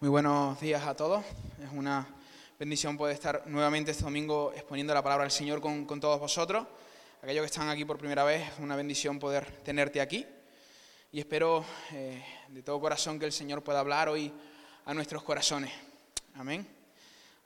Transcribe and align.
Muy 0.00 0.10
buenos 0.10 0.60
días 0.60 0.84
a 0.84 0.94
todos. 0.94 1.24
Es 1.62 1.70
una 1.72 2.06
bendición 2.58 2.96
poder 2.96 3.14
estar 3.14 3.46
nuevamente 3.46 3.92
este 3.92 4.02
domingo 4.02 4.52
exponiendo 4.52 4.92
la 4.92 5.02
palabra 5.02 5.22
del 5.24 5.30
Señor 5.30 5.60
con, 5.60 5.86
todos 6.00 6.18
vosotros. 6.18 6.66
Aquellos 7.22 7.42
que 7.42 7.46
están 7.46 7.68
aquí 7.68 7.84
por 7.84 7.96
primera 7.96 8.24
vez, 8.24 8.42
es 8.52 8.58
una 8.58 8.74
bendición 8.74 9.20
poder 9.20 9.48
tenerte 9.62 10.00
aquí. 10.00 10.26
Y 11.12 11.20
espero 11.20 11.64
eh, 11.92 12.22
de 12.48 12.62
todo 12.62 12.80
corazón 12.80 13.20
que 13.20 13.24
el 13.24 13.32
Señor 13.32 13.62
pueda 13.62 13.80
hablar 13.80 14.08
hoy 14.08 14.32
a 14.84 14.92
nuestros 14.92 15.22
corazones. 15.22 15.72
Amén. 16.34 16.66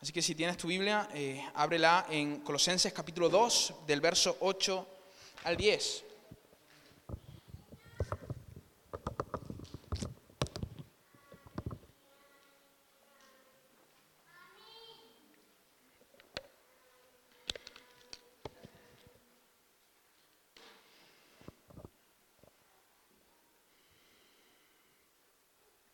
Así 0.00 0.10
que 0.12 0.22
si 0.22 0.34
tienes 0.34 0.56
tu 0.56 0.68
Biblia, 0.68 1.06
eh, 1.12 1.44
ábrela 1.54 2.06
en 2.08 2.40
Colosenses 2.40 2.92
capítulo 2.94 3.28
2, 3.28 3.74
del 3.86 4.00
verso 4.00 4.38
8 4.40 4.88
al 5.44 5.56
10. 5.56 6.04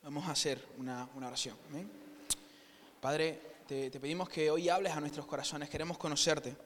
Vamos 0.04 0.23
a 0.23 0.23
hacer 0.34 0.66
una, 0.78 1.08
oración. 1.14 1.56
Padre, 3.00 3.40
te, 3.68 3.88
pedimos 3.88 4.28
que 4.28 4.50
hoy 4.50 4.68
hables 4.68 4.92
a 4.92 5.00
nuestros 5.00 5.26
corazones. 5.26 5.70
Queremos 5.70 5.96
conocerte. 5.96 6.56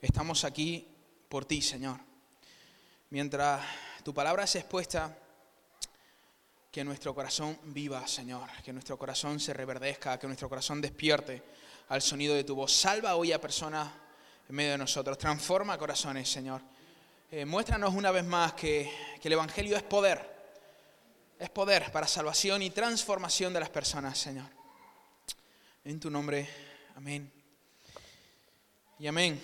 Estamos 0.00 0.44
aquí 0.44 0.86
por 1.28 1.44
ti, 1.44 1.60
Señor. 1.60 1.98
Mientras 3.10 3.62
tu 4.02 4.14
palabra 4.14 4.44
es 4.44 4.56
expuesta, 4.56 5.14
que 6.70 6.82
nuestro 6.84 7.14
corazón 7.14 7.58
viva, 7.64 8.06
Señor. 8.08 8.48
Que 8.64 8.72
nuestro 8.72 8.98
corazón 8.98 9.38
se 9.40 9.52
reverdezca, 9.52 10.18
que 10.18 10.26
nuestro 10.26 10.48
corazón 10.48 10.80
despierte 10.80 11.42
al 11.90 12.00
sonido 12.00 12.34
de 12.34 12.44
tu 12.44 12.54
voz. 12.54 12.72
Salva 12.72 13.14
hoy 13.16 13.32
a 13.32 13.40
personas 13.40 13.90
en 14.48 14.56
medio 14.56 14.70
de 14.70 14.78
nosotros. 14.78 15.18
Transforma 15.18 15.76
corazones, 15.76 16.30
Señor. 16.30 16.62
Eh, 17.30 17.44
muéstranos 17.44 17.92
una 17.92 18.10
vez 18.10 18.24
más 18.24 18.54
que 18.54 18.90
el 19.22 19.32
Evangelio 19.32 19.76
es 19.76 19.82
poder 19.82 20.37
es 21.38 21.50
poder 21.50 21.92
para 21.92 22.06
salvación 22.06 22.62
y 22.62 22.70
transformación 22.70 23.52
de 23.52 23.60
las 23.60 23.70
personas, 23.70 24.18
Señor. 24.18 24.46
En 25.84 26.00
tu 26.00 26.10
nombre, 26.10 26.48
amén. 26.96 27.32
Y 28.98 29.06
amén. 29.06 29.40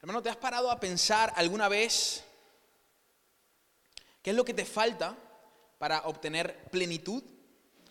Hermano, 0.00 0.22
¿te 0.22 0.30
has 0.30 0.36
parado 0.36 0.70
a 0.70 0.80
pensar 0.80 1.30
alguna 1.36 1.68
vez 1.68 2.24
qué 4.22 4.30
es 4.30 4.36
lo 4.36 4.46
que 4.46 4.54
te 4.54 4.64
falta 4.64 5.14
para 5.78 6.00
obtener 6.06 6.64
plenitud? 6.70 7.22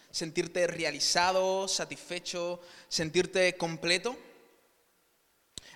Sentirte 0.10 0.66
realizado, 0.66 1.68
satisfecho, 1.68 2.60
sentirte 2.88 3.56
completo. 3.58 4.18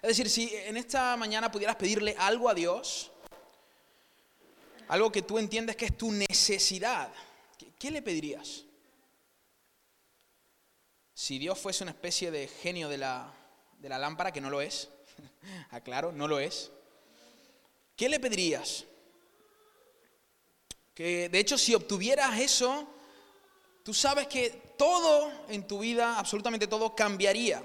Es 0.02 0.10
decir, 0.18 0.28
si 0.28 0.54
en 0.56 0.76
esta 0.76 1.16
mañana 1.18 1.52
pudieras 1.52 1.76
pedirle 1.76 2.16
algo 2.18 2.50
a 2.50 2.56
Dios, 2.56 3.13
algo 4.88 5.12
que 5.12 5.22
tú 5.22 5.38
entiendes 5.38 5.76
que 5.76 5.86
es 5.86 5.98
tu 5.98 6.12
necesidad, 6.12 7.12
¿qué, 7.80 7.92
le 7.92 8.02
pedirías? 8.02 8.66
Si 11.14 11.40
Dios 11.40 11.58
fuese 11.60 11.84
una 11.84 11.92
especie 11.92 12.32
de 12.32 12.48
genio 12.48 12.90
de 12.90 12.98
la, 12.98 13.34
de 13.80 13.90
la 13.90 13.98
lámpara, 13.98 14.32
que 14.32 14.42
no 14.42 14.50
lo 14.50 14.62
es, 14.62 14.90
aclaro, 15.72 16.12
no 16.12 16.28
lo 16.28 16.40
es, 16.40 16.72
¿qué 17.96 18.10
le 18.10 18.20
pedirías? 18.20 18.86
Que 20.94 21.30
de 21.30 21.40
hecho 21.40 21.58
si 21.58 21.74
obtuvieras 21.74 22.40
eso, 22.40 22.88
tú 23.84 23.94
sabes 23.94 24.28
que 24.28 24.50
todo 24.78 25.32
en 25.50 25.68
tu 25.68 25.80
vida, 25.80 26.20
absolutamente 26.20 26.68
todo, 26.68 26.96
cambiaría. 26.96 27.64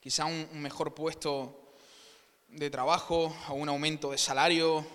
Quizá 0.00 0.24
un, 0.24 0.48
un 0.52 0.60
mejor 0.60 0.94
puesto 0.94 1.74
de 2.48 2.70
trabajo, 2.70 3.36
o 3.48 3.54
un 3.54 3.68
aumento 3.68 4.10
de 4.10 4.18
salario, 4.18 4.86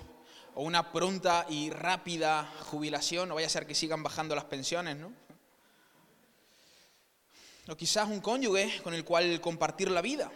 o 0.56 0.63
una 0.63 0.91
pronta 0.91 1.45
y 1.50 1.69
rápida 1.69 2.51
jubilación, 2.69 3.29
no 3.29 3.35
vaya 3.35 3.47
a 3.47 3.50
ser 3.50 3.66
que 3.66 3.75
sigan 3.75 4.03
bajando 4.03 4.35
las 4.35 4.45
pensiones, 4.45 4.97
¿no? 4.97 5.13
O 7.69 7.75
quizás 7.78 8.09
un 8.09 8.19
cónyuge 8.19 8.81
con 8.84 8.94
el 8.94 9.06
cual 9.06 9.39
compartir 9.39 9.89
la 9.91 10.01
vida. 10.01 10.31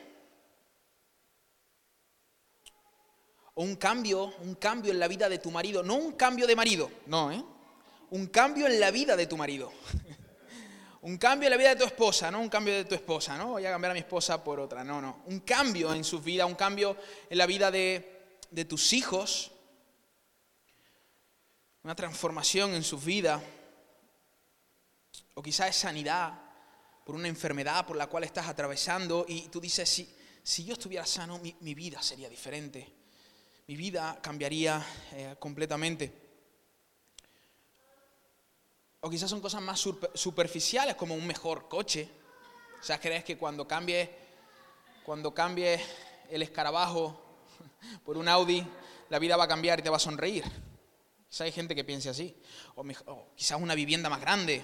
O 3.56 3.64
un 3.64 3.76
cambio, 3.76 4.34
un 4.40 4.56
cambio 4.56 4.92
en 4.92 5.00
la 5.00 5.08
vida 5.08 5.28
de 5.28 5.40
tu 5.40 5.52
marido. 5.52 5.84
No 5.84 5.96
un 5.96 6.14
cambio 6.14 6.46
de 6.48 6.56
marido, 6.56 6.90
no, 7.08 7.32
¿eh? 7.32 7.44
Un 8.12 8.28
cambio 8.28 8.68
en 8.68 8.80
la 8.80 8.92
vida 8.92 9.16
de 9.16 9.28
tu 9.28 9.36
marido. 9.36 9.74
un 11.02 11.18
cambio 11.18 11.48
en 11.48 11.52
la 11.52 11.58
vida 11.58 11.70
de 11.70 11.76
tu 11.76 11.86
esposa, 11.86 12.32
no 12.32 12.40
un 12.40 12.50
cambio 12.50 12.74
de 12.74 12.86
tu 12.86 12.96
esposa, 12.96 13.38
¿no? 13.38 13.50
Voy 13.50 13.66
a 13.66 13.72
cambiar 13.72 13.92
a 13.92 13.94
mi 13.96 14.00
esposa 14.00 14.44
por 14.44 14.60
otra, 14.60 14.84
no, 14.84 15.02
no. 15.02 15.24
Un 15.26 15.40
cambio 15.42 15.94
en 15.94 16.04
su 16.04 16.20
vida, 16.22 16.46
un 16.46 16.56
cambio 16.56 16.96
en 17.30 17.38
la 17.38 17.46
vida 17.46 17.72
de, 17.72 18.38
de 18.52 18.66
tus 18.66 18.94
hijos, 18.94 19.52
una 21.86 21.96
transformación 21.96 22.74
en 22.74 22.84
su 22.84 22.98
vida, 22.98 23.40
o 25.36 25.44
quizás 25.44 25.70
es 25.70 25.76
sanidad 25.76 26.34
por 27.06 27.14
una 27.14 27.28
enfermedad 27.28 27.86
por 27.86 27.96
la 27.96 28.08
cual 28.08 28.24
estás 28.24 28.48
atravesando 28.48 29.24
y 29.28 29.50
tú 29.50 29.62
dices, 29.62 29.88
si, 29.88 30.12
si 30.42 30.66
yo 30.66 30.74
estuviera 30.74 31.06
sano, 31.06 31.38
mi, 31.38 31.76
vida 31.76 32.02
sería 32.02 32.28
diferente, 32.28 32.92
mi 33.68 33.76
vida 33.76 34.18
cambiaría 34.20 34.84
eh, 35.12 35.36
completamente. 35.38 36.12
O 39.02 39.08
quizás 39.08 39.30
son 39.30 39.40
cosas 39.40 39.62
más 39.62 39.80
superficiales 40.16 40.96
como 40.96 41.14
un 41.14 41.28
mejor 41.28 41.70
coche. 41.70 42.10
O 42.82 42.84
sea, 42.84 43.00
crees 43.00 43.24
que 43.24 43.38
cuando 43.38 43.68
cambie, 43.68 44.10
cuando 45.06 45.36
cambie 45.36 45.80
el 46.32 46.42
escarabajo 46.42 47.46
por 48.04 48.18
un 48.18 48.28
Audi, 48.28 48.68
la 49.10 49.20
vida 49.20 49.38
va 49.38 49.44
a 49.44 49.48
cambiar 49.48 49.82
y 49.82 49.84
te 49.84 49.92
va 49.92 49.98
a 49.98 50.00
sonreír. 50.00 50.65
Quizá 51.36 51.44
hay 51.44 51.52
gente 51.52 51.76
que 51.76 51.84
piense 51.84 52.08
así. 52.08 52.34
O, 52.76 52.82
o 53.08 53.28
quizás 53.36 53.60
una 53.60 53.76
vivienda 53.76 54.10
más 54.10 54.22
grande. 54.22 54.56
En 54.56 54.64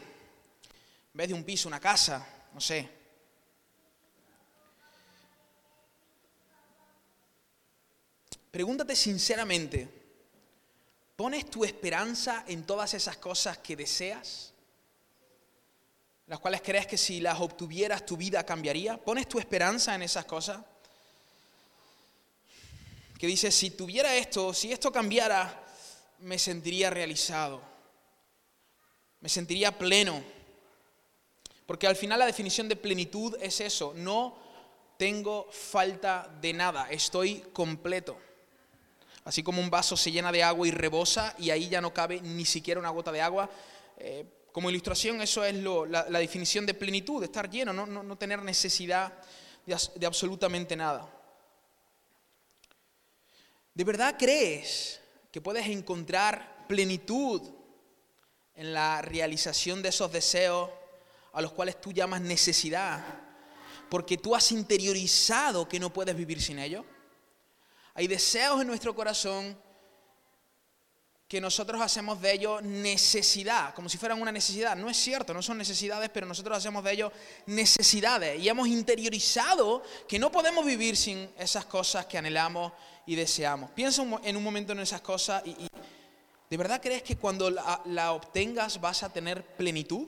vez 1.11 1.27
de 1.27 1.33
un 1.33 1.43
piso, 1.43 1.67
una 1.67 1.81
casa. 1.81 2.25
No 2.53 2.61
sé. 2.61 2.87
Pregúntate 8.51 8.95
sinceramente, 8.95 9.89
¿pones 11.17 11.49
tu 11.51 11.65
esperanza 11.65 12.45
en 12.47 12.65
todas 12.65 12.93
esas 12.93 13.17
cosas 13.17 13.57
que 13.57 13.75
deseas? 13.75 14.53
Las 16.27 16.39
cuales 16.39 16.61
crees 16.61 16.87
que 16.87 16.97
si 16.97 17.19
las 17.19 17.41
obtuvieras 17.41 18.05
tu 18.05 18.15
vida 18.15 18.45
cambiaría. 18.45 18.95
¿Pones 18.95 19.27
tu 19.27 19.39
esperanza 19.39 19.93
en 19.93 20.03
esas 20.03 20.23
cosas? 20.23 20.63
Que 23.19 23.27
dices, 23.27 23.53
si 23.53 23.71
tuviera 23.71 24.15
esto, 24.15 24.53
si 24.53 24.71
esto 24.71 24.89
cambiara, 24.89 25.67
me 26.21 26.37
sentiría 26.39 26.89
realizado, 26.89 27.61
me 29.19 29.29
sentiría 29.29 29.77
pleno. 29.77 30.23
Porque 31.65 31.87
al 31.87 31.95
final 31.95 32.19
la 32.19 32.25
definición 32.25 32.67
de 32.67 32.75
plenitud 32.75 33.37
es 33.41 33.61
eso, 33.61 33.93
no 33.95 34.37
tengo 34.97 35.47
falta 35.51 36.29
de 36.41 36.53
nada, 36.53 36.89
estoy 36.89 37.41
completo. 37.53 38.17
Así 39.23 39.43
como 39.43 39.61
un 39.61 39.69
vaso 39.69 39.95
se 39.95 40.11
llena 40.11 40.31
de 40.31 40.43
agua 40.43 40.67
y 40.67 40.71
rebosa 40.71 41.35
y 41.37 41.49
ahí 41.49 41.69
ya 41.69 41.81
no 41.81 41.93
cabe 41.93 42.21
ni 42.21 42.45
siquiera 42.45 42.79
una 42.79 42.89
gota 42.89 43.11
de 43.11 43.21
agua. 43.21 43.49
Eh, 43.97 44.25
como 44.51 44.69
ilustración, 44.69 45.21
eso 45.21 45.43
es 45.45 45.55
lo, 45.55 45.85
la, 45.85 46.03
definición 46.03 46.65
de 46.65 46.73
plenitud, 46.73 47.23
estar 47.23 47.49
lleno, 47.49 47.71
no, 47.71 48.17
tener 48.17 48.41
necesidad 48.43 49.13
de 49.65 50.05
absolutamente 50.05 50.75
nada. 50.75 51.09
¿De 53.73 53.83
verdad 53.83 54.15
crees 54.19 55.00
que 55.31 55.41
puedes 55.41 55.65
encontrar 55.67 56.65
plenitud 56.67 57.41
en 58.55 58.73
la 58.73 59.01
realización 59.01 59.81
de 59.81 59.89
esos 59.89 60.11
deseos 60.11 60.69
a 61.33 61.41
los 61.41 61.53
cuales 61.53 61.79
tú 61.79 61.93
llamas 61.93 62.21
necesidad, 62.21 63.03
porque 63.89 64.17
tú 64.17 64.35
has 64.35 64.51
interiorizado 64.51 65.67
que 65.67 65.79
no 65.79 65.91
puedes 65.91 66.15
vivir 66.15 66.41
sin 66.41 66.59
ellos. 66.59 66.85
Hay 67.93 68.07
deseos 68.07 68.61
en 68.61 68.67
nuestro 68.67 68.93
corazón 68.93 69.57
que 71.31 71.39
nosotros 71.39 71.81
hacemos 71.81 72.21
de 72.21 72.33
ellos 72.33 72.61
necesidad, 72.61 73.73
como 73.73 73.87
si 73.87 73.97
fueran 73.97 74.21
una 74.21 74.33
necesidad. 74.33 74.75
No 74.75 74.89
es 74.89 74.97
cierto, 74.97 75.33
no 75.33 75.41
son 75.41 75.57
necesidades, 75.57 76.09
pero 76.09 76.27
nosotros 76.27 76.57
hacemos 76.57 76.83
de 76.83 76.91
ellos 76.91 77.13
necesidades 77.45 78.37
y 78.37 78.49
hemos 78.49 78.67
interiorizado 78.67 79.81
que 80.09 80.19
no 80.19 80.29
podemos 80.29 80.65
vivir 80.65 80.97
sin 80.97 81.29
esas 81.37 81.63
cosas 81.63 82.05
que 82.05 82.17
anhelamos 82.17 82.73
y 83.05 83.15
deseamos. 83.15 83.71
Piensa 83.71 84.03
en 84.23 84.37
un 84.37 84.43
momento 84.43 84.73
en 84.73 84.79
esas 84.79 85.01
cosas 85.01 85.43
y, 85.45 85.55
¿de 86.49 86.57
verdad 86.57 86.81
crees 86.81 87.03
que 87.03 87.17
cuando 87.17 87.49
la, 87.49 87.81
la 87.85 88.13
obtengas 88.13 88.79
vas 88.79 89.03
a 89.03 89.11
tener 89.11 89.43
plenitud? 89.55 90.07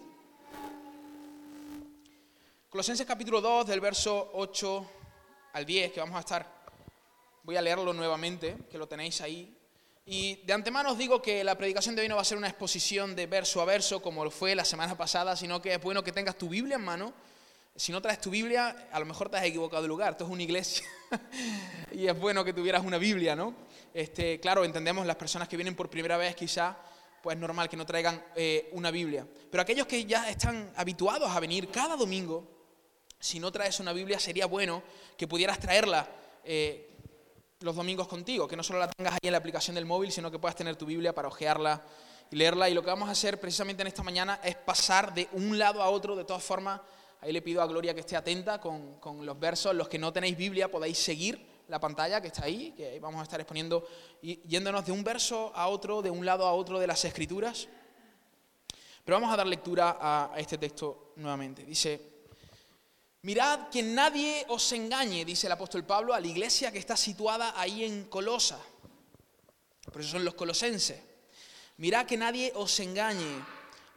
Colosenses 2.69 3.05
capítulo 3.05 3.39
2 3.39 3.67
del 3.67 3.79
verso 3.79 4.31
8 4.33 4.89
al 5.53 5.65
10, 5.65 5.91
que 5.91 5.99
vamos 5.99 6.15
a 6.17 6.21
estar, 6.21 6.47
voy 7.43 7.55
a 7.55 7.61
leerlo 7.61 7.93
nuevamente, 7.93 8.57
que 8.71 8.77
lo 8.77 8.87
tenéis 8.87 9.21
ahí. 9.21 9.55
Y 10.05 10.37
de 10.43 10.53
antemano 10.53 10.91
os 10.91 10.97
digo 10.97 11.21
que 11.21 11.43
la 11.43 11.55
predicación 11.55 11.95
de 11.95 12.01
hoy 12.01 12.09
no 12.09 12.15
va 12.15 12.23
a 12.23 12.25
ser 12.25 12.37
una 12.37 12.49
exposición 12.49 13.15
de 13.15 13.27
verso 13.27 13.61
a 13.61 13.65
verso 13.65 14.01
como 14.01 14.23
lo 14.23 14.31
fue 14.31 14.55
la 14.55 14.65
semana 14.65 14.97
pasada, 14.97 15.35
sino 15.35 15.61
que 15.61 15.73
es 15.73 15.81
bueno 15.81 16.03
que 16.03 16.11
tengas 16.11 16.35
tu 16.35 16.49
Biblia 16.49 16.75
en 16.75 16.83
mano. 16.83 17.13
Si 17.75 17.91
no 17.91 18.01
traes 18.01 18.21
tu 18.21 18.29
Biblia, 18.29 18.87
a 18.91 18.99
lo 18.99 19.05
mejor 19.05 19.29
te 19.29 19.37
has 19.37 19.43
equivocado 19.45 19.81
de 19.81 19.87
lugar. 19.87 20.11
Esto 20.11 20.25
es 20.25 20.29
una 20.29 20.43
iglesia 20.43 20.85
y 21.91 22.07
es 22.07 22.19
bueno 22.19 22.45
que 22.45 22.53
tuvieras 22.53 22.85
una 22.85 22.99
Biblia, 22.99 23.35
¿no? 23.35 23.55
Este, 23.93 24.39
claro, 24.39 24.63
entendemos 24.63 25.07
las 25.07 25.15
personas 25.15 25.47
que 25.47 25.57
vienen 25.57 25.75
por 25.75 25.89
primera 25.89 26.15
vez, 26.17 26.35
quizá, 26.35 26.77
pues 27.23 27.35
es 27.35 27.41
normal 27.41 27.69
que 27.69 27.77
no 27.77 27.85
traigan 27.85 28.23
eh, 28.35 28.69
una 28.73 28.91
Biblia. 28.91 29.25
Pero 29.49 29.61
aquellos 29.61 29.87
que 29.87 30.05
ya 30.05 30.29
están 30.29 30.71
habituados 30.75 31.31
a 31.31 31.39
venir 31.39 31.69
cada 31.69 31.95
domingo, 31.95 32.47
si 33.19 33.39
no 33.39 33.51
traes 33.51 33.79
una 33.79 33.91
Biblia, 33.91 34.19
sería 34.19 34.45
bueno 34.45 34.83
que 35.17 35.27
pudieras 35.27 35.59
traerla. 35.59 36.07
Eh, 36.43 36.89
los 37.61 37.75
domingos 37.75 38.07
contigo, 38.07 38.47
que 38.47 38.57
no 38.57 38.61
solo 38.61 38.79
la 38.79 38.89
tengas 38.89 39.13
ahí 39.13 39.19
en 39.23 39.31
la 39.31 39.37
aplicación 39.37 39.75
del 39.75 39.85
móvil, 39.85 40.11
sino 40.11 40.29
que 40.29 40.37
puedas 40.37 40.55
tener 40.55 40.75
tu 40.75 40.85
Biblia 40.85 41.15
para 41.15 41.29
ojearla 41.29 41.81
y 42.29 42.35
leerla. 42.35 42.69
Y 42.69 42.73
lo 42.73 42.81
que 42.81 42.89
vamos 42.89 43.07
a 43.07 43.13
hacer 43.13 43.39
precisamente 43.39 43.81
en 43.81 43.87
esta 43.87 44.03
mañana 44.03 44.39
es 44.43 44.55
pasar 44.55 45.13
de 45.13 45.29
un 45.31 45.57
lado 45.57 45.81
a 45.81 45.89
otro, 45.89 46.15
de 46.15 46.25
todas 46.25 46.43
formas, 46.43 46.81
ahí 47.23 47.31
le 47.31 47.41
pido 47.41 47.61
a 47.61 47.65
Gloria 47.65 47.93
que 47.93 48.01
esté 48.01 48.15
atenta 48.15 48.59
con, 48.59 48.99
con 48.99 49.25
los 49.25 49.39
versos, 49.39 49.73
los 49.73 49.87
que 49.87 49.97
no 49.97 50.11
tenéis 50.11 50.37
Biblia 50.37 50.69
podéis 50.69 50.97
seguir 50.97 51.63
la 51.69 51.79
pantalla 51.79 52.21
que 52.21 52.27
está 52.27 52.43
ahí, 52.43 52.73
que 52.75 52.99
vamos 52.99 53.21
a 53.21 53.23
estar 53.23 53.39
exponiendo, 53.39 53.87
y 54.21 54.41
yéndonos 54.47 54.85
de 54.85 54.91
un 54.91 55.03
verso 55.03 55.51
a 55.55 55.69
otro, 55.69 56.01
de 56.01 56.11
un 56.11 56.25
lado 56.25 56.45
a 56.45 56.53
otro 56.53 56.79
de 56.79 56.87
las 56.87 57.03
Escrituras. 57.05 57.67
Pero 59.05 59.15
vamos 59.15 59.33
a 59.33 59.37
dar 59.37 59.47
lectura 59.47 59.97
a 59.99 60.33
este 60.37 60.57
texto 60.57 61.13
nuevamente. 61.15 61.63
Dice, 61.63 62.13
Mirad 63.23 63.69
que 63.69 63.81
nadie 63.81 64.45
os 64.49 64.69
engañe, 64.73 65.23
dice 65.23 65.47
el 65.47 65.53
apóstol 65.53 65.85
Pablo, 65.85 66.13
a 66.13 66.19
la 66.19 66.27
iglesia 66.27 66.73
que 66.73 66.77
está 66.77 66.97
situada 66.97 67.57
ahí 67.57 67.85
en 67.85 68.03
Colosa. 68.05 68.59
Por 69.91 70.01
eso 70.01 70.11
son 70.11 70.25
los 70.25 70.33
colosenses. 70.33 71.01
Mirad 71.77 72.05
que 72.05 72.17
nadie 72.17 72.51
os 72.55 72.77
engañe 72.81 73.41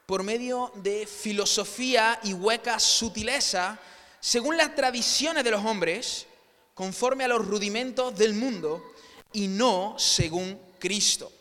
por 0.07 0.23
medio 0.23 0.71
de 0.77 1.05
filosofía 1.05 2.21
y 2.23 2.33
hueca 2.33 2.79
sutileza, 2.79 3.79
según 4.21 4.57
las 4.57 4.75
tradiciones 4.77 5.43
de 5.43 5.51
los 5.51 5.65
hombres, 5.65 6.27
conforme 6.75 7.25
a 7.25 7.29
los 7.29 7.45
rudimentos 7.45 8.17
del 8.17 8.35
mundo, 8.35 8.95
y 9.33 9.49
no 9.49 9.97
según 9.99 10.59
Cristo. 10.79 11.33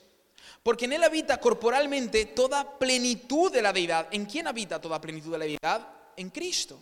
Porque 0.63 0.85
en 0.85 0.93
Él 0.93 1.03
habita 1.03 1.39
corporalmente 1.39 2.25
toda 2.25 2.79
plenitud 2.79 3.51
de 3.51 3.61
la 3.61 3.71
deidad. 3.71 4.07
¿En 4.11 4.25
quién 4.25 4.47
habita 4.47 4.81
toda 4.81 4.99
plenitud 4.99 5.31
de 5.31 5.37
la 5.37 5.45
deidad? 5.45 5.87
En 6.17 6.31
Cristo. 6.31 6.79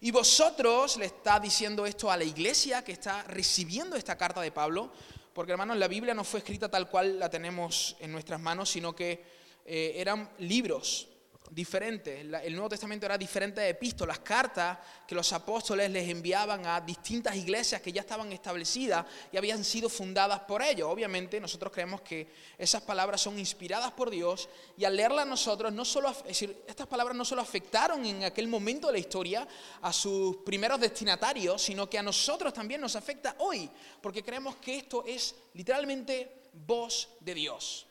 Y 0.00 0.12
vosotros 0.12 0.96
le 0.96 1.06
está 1.06 1.40
diciendo 1.40 1.84
esto 1.84 2.10
a 2.10 2.16
la 2.16 2.24
iglesia 2.24 2.84
que 2.84 2.92
está 2.92 3.24
recibiendo 3.24 3.96
esta 3.96 4.16
carta 4.16 4.40
de 4.40 4.52
Pablo, 4.52 4.92
porque 5.34 5.52
hermanos, 5.52 5.76
la 5.76 5.88
Biblia 5.88 6.14
no 6.14 6.22
fue 6.22 6.38
escrita 6.38 6.70
tal 6.70 6.88
cual 6.88 7.18
la 7.18 7.28
tenemos 7.28 7.96
en 7.98 8.12
nuestras 8.12 8.40
manos, 8.40 8.70
sino 8.70 8.94
que 8.94 9.39
eh, 9.64 9.94
eran 9.96 10.30
libros 10.38 11.10
diferente. 11.50 12.20
El 12.20 12.52
Nuevo 12.54 12.68
Testamento 12.68 13.06
era 13.06 13.18
diferente 13.18 13.60
de 13.60 13.70
epístolas, 13.70 14.20
cartas 14.20 14.78
que 15.06 15.14
los 15.14 15.32
apóstoles 15.32 15.90
les 15.90 16.08
enviaban 16.08 16.64
a 16.64 16.80
distintas 16.80 17.34
iglesias 17.36 17.82
que 17.82 17.92
ya 17.92 18.02
estaban 18.02 18.32
establecidas 18.32 19.04
y 19.32 19.36
habían 19.36 19.64
sido 19.64 19.88
fundadas 19.88 20.40
por 20.40 20.62
ellos. 20.62 20.88
Obviamente 20.88 21.40
nosotros 21.40 21.72
creemos 21.72 22.00
que 22.02 22.28
esas 22.56 22.82
palabras 22.82 23.20
son 23.20 23.38
inspiradas 23.38 23.92
por 23.92 24.10
Dios 24.10 24.48
y 24.76 24.84
al 24.84 24.96
leerlas 24.96 25.26
nosotros, 25.26 25.72
no 25.72 25.84
solo, 25.84 26.10
es 26.10 26.24
decir, 26.24 26.64
estas 26.66 26.86
palabras 26.86 27.16
no 27.16 27.24
solo 27.24 27.42
afectaron 27.42 28.04
en 28.06 28.24
aquel 28.24 28.46
momento 28.46 28.86
de 28.86 28.94
la 28.94 28.98
historia 28.98 29.46
a 29.82 29.92
sus 29.92 30.36
primeros 30.38 30.80
destinatarios, 30.80 31.60
sino 31.60 31.90
que 31.90 31.98
a 31.98 32.02
nosotros 32.02 32.52
también 32.52 32.80
nos 32.80 32.94
afecta 32.94 33.34
hoy, 33.38 33.68
porque 34.00 34.22
creemos 34.22 34.56
que 34.56 34.76
esto 34.76 35.04
es 35.06 35.34
literalmente 35.54 36.42
voz 36.52 37.08
de 37.20 37.34
Dios. 37.34 37.89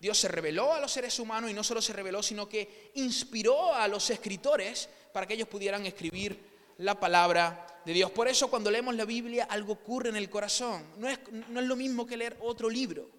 Dios 0.00 0.18
se 0.18 0.28
reveló 0.28 0.72
a 0.72 0.80
los 0.80 0.92
seres 0.92 1.18
humanos 1.18 1.50
y 1.50 1.54
no 1.54 1.64
solo 1.64 1.82
se 1.82 1.92
reveló, 1.92 2.22
sino 2.22 2.48
que 2.48 2.92
inspiró 2.94 3.74
a 3.74 3.88
los 3.88 4.10
escritores 4.10 4.88
para 5.12 5.26
que 5.26 5.34
ellos 5.34 5.48
pudieran 5.48 5.86
escribir 5.86 6.38
la 6.78 6.98
palabra 6.98 7.66
de 7.84 7.92
Dios. 7.92 8.10
Por 8.10 8.28
eso 8.28 8.48
cuando 8.48 8.70
leemos 8.70 8.94
la 8.94 9.04
Biblia 9.04 9.46
algo 9.50 9.72
ocurre 9.72 10.10
en 10.10 10.16
el 10.16 10.30
corazón. 10.30 10.84
No 10.98 11.08
es, 11.08 11.18
no 11.48 11.60
es 11.60 11.66
lo 11.66 11.76
mismo 11.76 12.06
que 12.06 12.16
leer 12.16 12.36
otro 12.40 12.70
libro. 12.70 13.17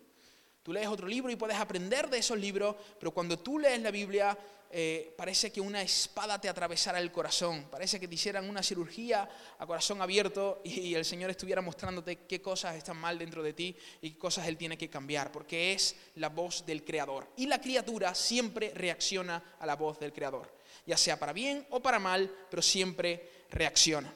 Tú 0.69 0.73
lees 0.73 0.87
otro 0.87 1.07
libro 1.07 1.31
y 1.31 1.35
puedes 1.35 1.57
aprender 1.57 2.11
de 2.11 2.19
esos 2.19 2.37
libros, 2.37 2.75
pero 2.99 3.09
cuando 3.09 3.39
tú 3.39 3.57
lees 3.57 3.81
la 3.81 3.89
Biblia 3.89 4.37
eh, 4.69 5.15
parece 5.17 5.51
que 5.51 5.59
una 5.59 5.81
espada 5.81 6.39
te 6.39 6.47
atravesara 6.47 6.99
el 6.99 7.11
corazón, 7.11 7.65
parece 7.71 7.99
que 7.99 8.07
te 8.07 8.13
hicieran 8.13 8.47
una 8.47 8.61
cirugía 8.61 9.27
a 9.57 9.65
corazón 9.65 9.99
abierto 9.99 10.61
y, 10.63 10.93
el 10.93 11.05
Señor 11.05 11.31
estuviera 11.31 11.63
mostrándote 11.63 12.17
qué 12.27 12.39
cosas 12.39 12.75
están 12.75 12.97
mal 12.97 13.17
dentro 13.17 13.41
de 13.41 13.53
ti 13.53 13.75
y 14.03 14.11
qué 14.11 14.19
cosas 14.19 14.47
Él 14.47 14.57
tiene 14.57 14.77
que 14.77 14.91
cambiar, 14.91 15.31
porque 15.31 15.73
es 15.73 15.95
la 16.17 16.29
voz 16.29 16.63
del 16.67 16.83
Creador. 16.83 17.27
Y 17.37 17.47
la 17.47 17.59
criatura 17.59 18.13
siempre 18.13 18.71
reacciona 18.75 19.55
a 19.57 19.65
la 19.65 19.75
voz 19.75 19.99
del 19.99 20.13
Creador, 20.13 20.55
ya 20.85 20.97
sea 20.97 21.17
para 21.17 21.33
bien 21.33 21.65
o 21.71 21.81
para 21.81 21.97
mal, 21.97 22.31
pero 22.47 22.61
siempre 22.61 23.45
reacciona. 23.49 24.13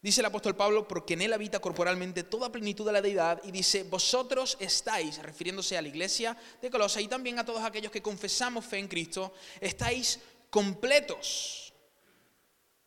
Dice 0.00 0.20
el 0.20 0.26
apóstol 0.26 0.54
Pablo, 0.54 0.86
porque 0.86 1.14
en 1.14 1.22
él 1.22 1.32
habita 1.32 1.58
corporalmente 1.58 2.22
toda 2.22 2.52
plenitud 2.52 2.86
de 2.86 2.92
la 2.92 3.02
deidad, 3.02 3.40
y 3.42 3.50
dice, 3.50 3.82
vosotros 3.82 4.56
estáis, 4.60 5.18
refiriéndose 5.18 5.76
a 5.76 5.82
la 5.82 5.88
iglesia 5.88 6.36
de 6.62 6.70
Colosa 6.70 7.00
y 7.00 7.08
también 7.08 7.38
a 7.38 7.44
todos 7.44 7.64
aquellos 7.64 7.90
que 7.90 8.00
confesamos 8.00 8.64
fe 8.64 8.78
en 8.78 8.86
Cristo, 8.86 9.34
estáis 9.60 10.20
completos 10.50 11.72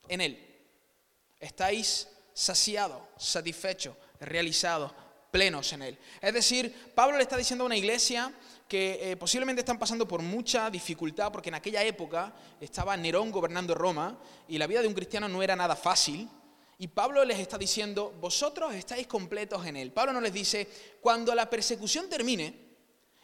en 0.07 0.21
él. 0.21 0.47
Estáis 1.37 2.07
saciados, 2.33 3.01
satisfechos, 3.17 3.95
realizados, 4.21 4.93
plenos 5.31 5.73
en 5.73 5.81
él. 5.81 5.97
Es 6.21 6.33
decir, 6.33 6.93
Pablo 6.95 7.17
le 7.17 7.23
está 7.23 7.35
diciendo 7.35 7.63
a 7.63 7.67
una 7.67 7.77
iglesia 7.77 8.31
que 8.67 9.11
eh, 9.11 9.17
posiblemente 9.17 9.61
están 9.61 9.79
pasando 9.79 10.07
por 10.07 10.21
mucha 10.21 10.69
dificultad, 10.69 11.29
porque 11.31 11.49
en 11.49 11.55
aquella 11.55 11.83
época 11.83 12.33
estaba 12.59 12.95
Nerón 12.95 13.31
gobernando 13.31 13.75
Roma 13.75 14.17
y 14.47 14.57
la 14.57 14.67
vida 14.67 14.81
de 14.81 14.87
un 14.87 14.93
cristiano 14.93 15.27
no 15.27 15.43
era 15.43 15.57
nada 15.57 15.75
fácil. 15.75 16.29
Y 16.81 16.88
Pablo 16.88 17.24
les 17.24 17.38
está 17.38 17.60
diciendo, 17.60 18.12
vosotros 18.19 18.74
estáis 18.74 19.06
completos 19.06 19.63
en 19.68 19.78
Él. 19.78 19.92
Pablo 19.92 20.13
no 20.13 20.19
les 20.19 20.33
dice, 20.33 20.68
cuando 21.00 21.36
la 21.36 21.48
persecución 21.48 22.10
termine 22.10 22.56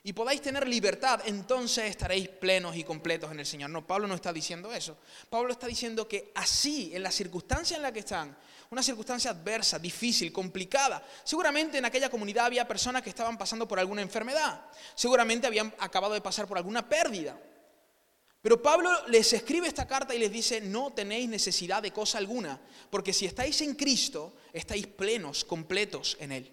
y 0.04 0.13
podáis 0.13 0.44
tener 0.44 0.68
libertad, 0.68 1.21
entonces 1.25 1.86
estaréis 1.86 2.30
plenos 2.30 2.75
y 2.75 2.83
completos 2.83 3.31
en 3.31 3.39
el 3.39 3.48
Señor. 3.48 3.71
No, 3.71 3.88
Pablo 3.88 4.07
no 4.07 4.13
está 4.13 4.31
diciendo 4.31 4.71
eso. 4.71 4.95
Pablo 5.31 5.51
está 5.51 5.65
diciendo 5.65 6.07
que 6.07 6.31
así, 6.36 6.92
en 6.94 7.01
la 7.01 7.09
circunstancia 7.09 7.75
en 7.75 7.81
la 7.81 7.92
que 7.92 8.01
están, 8.01 8.38
una 8.69 8.83
circunstancia 8.83 9.31
adversa, 9.31 9.80
difícil, 9.80 10.31
complicada. 10.31 11.04
Seguramente 11.24 11.80
en 11.80 11.86
aquella 11.86 12.12
comunidad 12.12 12.45
había 12.45 12.68
personas 12.68 13.01
que 13.01 13.09
estaban 13.09 13.39
pasando 13.39 13.68
por 13.68 13.80
alguna 13.80 14.04
enfermedad. 14.04 14.66
Seguramente 14.94 15.47
habían 15.47 15.73
acabado 15.80 16.14
de 16.14 16.21
pasar 16.21 16.45
por 16.45 16.59
alguna 16.59 16.87
pérdida. 16.87 17.35
Pero 18.41 18.61
Pablo 18.61 18.89
les 19.07 19.33
escribe 19.33 19.67
esta 19.67 19.87
carta 19.87 20.13
y 20.13 20.19
les 20.19 20.31
dice, 20.31 20.61
no 20.61 20.94
tenéis 20.94 21.27
necesidad 21.27 21.81
de 21.81 21.91
cosa 21.91 22.17
alguna, 22.17 22.59
porque 22.89 23.13
si 23.13 23.25
estáis 23.25 23.59
en 23.61 23.75
Cristo, 23.75 24.35
estáis 24.53 24.87
plenos, 24.87 25.44
completos 25.44 26.15
en 26.19 26.31
Él. 26.31 26.45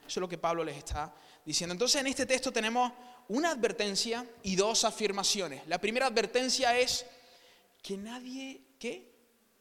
Eso 0.00 0.06
es 0.06 0.16
lo 0.20 0.28
que 0.28 0.38
Pablo 0.38 0.64
les 0.64 0.76
está 0.76 1.14
diciendo. 1.44 1.72
Entonces 1.72 2.00
en 2.00 2.06
este 2.06 2.26
texto 2.26 2.50
tenemos 2.50 2.92
una 3.28 3.50
advertencia 3.50 4.26
y 4.42 4.56
dos 4.56 4.84
afirmaciones. 4.84 5.66
La 5.66 5.78
primera 5.78 6.06
advertencia 6.06 6.78
es 6.78 7.04
que 7.82 7.96
nadie 7.96 8.62
que 8.78 9.12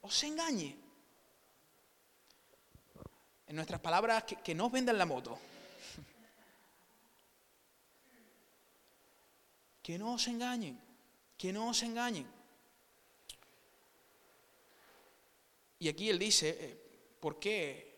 os 0.02 0.24
engañe. 0.24 0.78
En 3.48 3.56
nuestras 3.56 3.82
palabras, 3.82 4.24
que, 4.24 4.38
que 4.38 4.56
no 4.56 4.68
os 4.68 4.72
vendan 4.72 4.98
la 4.98 5.06
moto. 5.06 5.38
Que 9.84 9.98
no 9.98 10.14
os 10.14 10.28
engañen 10.28 10.80
que 11.42 11.52
no 11.52 11.70
os 11.70 11.82
engañen. 11.82 12.28
Y 15.80 15.90
aquí 15.90 16.08
él 16.08 16.20
dice, 16.20 16.50
eh, 16.50 16.78
¿por 17.20 17.40
qué 17.40 17.96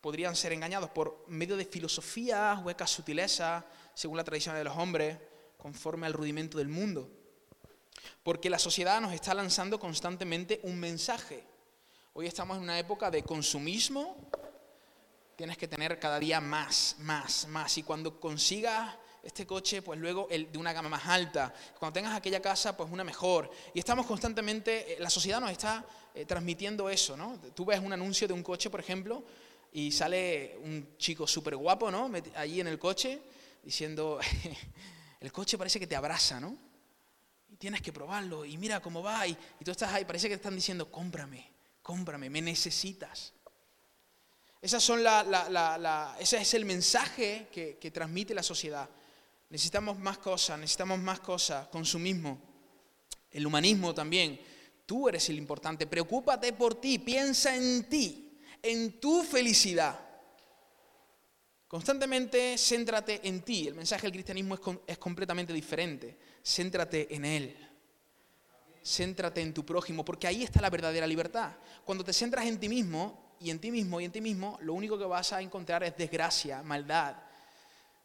podrían 0.00 0.34
ser 0.34 0.54
engañados? 0.54 0.88
Por 0.88 1.26
medio 1.28 1.58
de 1.58 1.66
filosofías, 1.66 2.64
huecas 2.64 2.88
sutilezas, 2.88 3.62
según 3.92 4.16
la 4.16 4.24
tradición 4.24 4.54
de 4.54 4.64
los 4.64 4.74
hombres, 4.74 5.18
conforme 5.58 6.06
al 6.06 6.14
rudimento 6.14 6.56
del 6.56 6.68
mundo. 6.68 7.10
Porque 8.22 8.48
la 8.48 8.58
sociedad 8.58 9.02
nos 9.02 9.12
está 9.12 9.34
lanzando 9.34 9.78
constantemente 9.78 10.58
un 10.62 10.80
mensaje. 10.80 11.44
Hoy 12.14 12.26
estamos 12.26 12.56
en 12.56 12.62
una 12.62 12.78
época 12.78 13.10
de 13.10 13.22
consumismo, 13.22 14.16
tienes 15.36 15.58
que 15.58 15.68
tener 15.68 16.00
cada 16.00 16.18
día 16.18 16.40
más, 16.40 16.96
más, 17.00 17.46
más. 17.48 17.76
Y 17.76 17.82
cuando 17.82 18.18
consigas 18.18 18.96
este 19.22 19.46
coche, 19.46 19.82
pues 19.82 20.00
luego 20.00 20.26
de 20.28 20.58
una 20.58 20.72
gama 20.72 20.88
más 20.88 21.06
alta. 21.06 21.54
Cuando 21.78 21.92
tengas 21.92 22.14
aquella 22.14 22.42
casa, 22.42 22.76
pues 22.76 22.90
una 22.90 23.04
mejor. 23.04 23.50
Y 23.72 23.78
estamos 23.78 24.04
constantemente, 24.06 24.94
eh, 24.94 24.96
la 24.98 25.10
sociedad 25.10 25.40
nos 25.40 25.50
está 25.50 25.86
eh, 26.14 26.24
transmitiendo 26.24 26.90
eso, 26.90 27.16
¿no? 27.16 27.38
Tú 27.54 27.64
ves 27.64 27.78
un 27.78 27.92
anuncio 27.92 28.26
de 28.26 28.34
un 28.34 28.42
coche, 28.42 28.68
por 28.68 28.80
ejemplo, 28.80 29.24
y 29.72 29.92
sale 29.92 30.58
un 30.62 30.96
chico 30.98 31.26
súper 31.26 31.56
guapo, 31.56 31.90
¿no? 31.90 32.10
Allí 32.34 32.60
en 32.60 32.66
el 32.66 32.78
coche, 32.78 33.22
diciendo, 33.62 34.18
el 35.20 35.30
coche 35.30 35.56
parece 35.56 35.78
que 35.78 35.86
te 35.86 35.94
abraza, 35.94 36.40
¿no? 36.40 36.56
Y 37.48 37.56
tienes 37.56 37.80
que 37.80 37.92
probarlo, 37.92 38.44
y 38.44 38.58
mira 38.58 38.80
cómo 38.80 39.02
va, 39.02 39.26
y, 39.26 39.36
tú 39.64 39.70
estás 39.70 39.92
ahí, 39.92 40.04
parece 40.04 40.28
que 40.28 40.34
te 40.34 40.40
están 40.40 40.56
diciendo, 40.56 40.90
cómprame, 40.90 41.48
cómprame, 41.80 42.28
me 42.28 42.42
necesitas. 42.42 43.32
Esas 44.60 44.82
son 44.82 45.02
la, 45.02 46.16
ese 46.18 46.38
es 46.40 46.54
el 46.54 46.64
mensaje 46.64 47.48
que 47.52 47.90
transmite 47.90 48.34
la 48.34 48.42
sociedad. 48.42 48.88
Necesitamos 49.52 49.98
más 49.98 50.16
cosas, 50.16 50.58
necesitamos 50.58 50.98
más 50.98 51.20
cosas, 51.20 51.68
consumismo, 51.68 52.40
el 53.30 53.46
humanismo 53.46 53.92
también. 53.92 54.40
Tú 54.86 55.10
eres 55.10 55.28
el 55.28 55.36
importante, 55.36 55.86
preocúpate 55.86 56.54
por 56.54 56.80
ti, 56.80 56.98
piensa 56.98 57.54
en 57.54 57.86
ti, 57.86 58.40
en 58.62 58.98
tu 58.98 59.22
felicidad. 59.22 60.00
Constantemente 61.68 62.56
céntrate 62.56 63.20
en 63.28 63.42
ti. 63.42 63.68
El 63.68 63.74
mensaje 63.74 64.04
del 64.04 64.12
cristianismo 64.12 64.54
es, 64.54 64.60
es 64.86 64.96
completamente 64.96 65.52
diferente. 65.52 66.18
Céntrate 66.42 67.14
en 67.14 67.26
Él. 67.26 67.54
Céntrate 68.82 69.42
en 69.42 69.52
tu 69.52 69.66
prójimo, 69.66 70.02
porque 70.02 70.26
ahí 70.26 70.44
está 70.44 70.62
la 70.62 70.70
verdadera 70.70 71.06
libertad. 71.06 71.52
Cuando 71.84 72.02
te 72.02 72.14
centras 72.14 72.46
en 72.46 72.58
ti 72.58 72.70
mismo 72.70 73.36
y 73.38 73.50
en 73.50 73.58
ti 73.58 73.70
mismo 73.70 74.00
y 74.00 74.06
en 74.06 74.12
ti 74.12 74.22
mismo, 74.22 74.56
lo 74.62 74.72
único 74.72 74.98
que 74.98 75.04
vas 75.04 75.34
a 75.34 75.42
encontrar 75.42 75.82
es 75.82 75.94
desgracia, 75.94 76.62
maldad. 76.62 77.16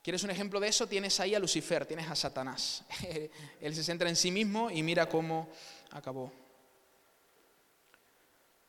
¿Quieres 0.08 0.24
un 0.24 0.30
ejemplo 0.30 0.62
de 0.62 0.70
eso? 0.70 0.88
Tienes 0.88 1.20
ahí 1.20 1.36
a 1.36 1.40
Lucifer, 1.40 1.86
tienes 1.86 2.10
a 2.10 2.16
Satanás. 2.16 2.82
Él 3.60 3.76
se 3.76 3.84
centra 3.84 4.08
en 4.08 4.16
sí 4.16 4.32
mismo 4.32 4.72
y 4.72 4.82
mira 4.82 5.10
cómo 5.10 5.50
acabó. 5.92 6.32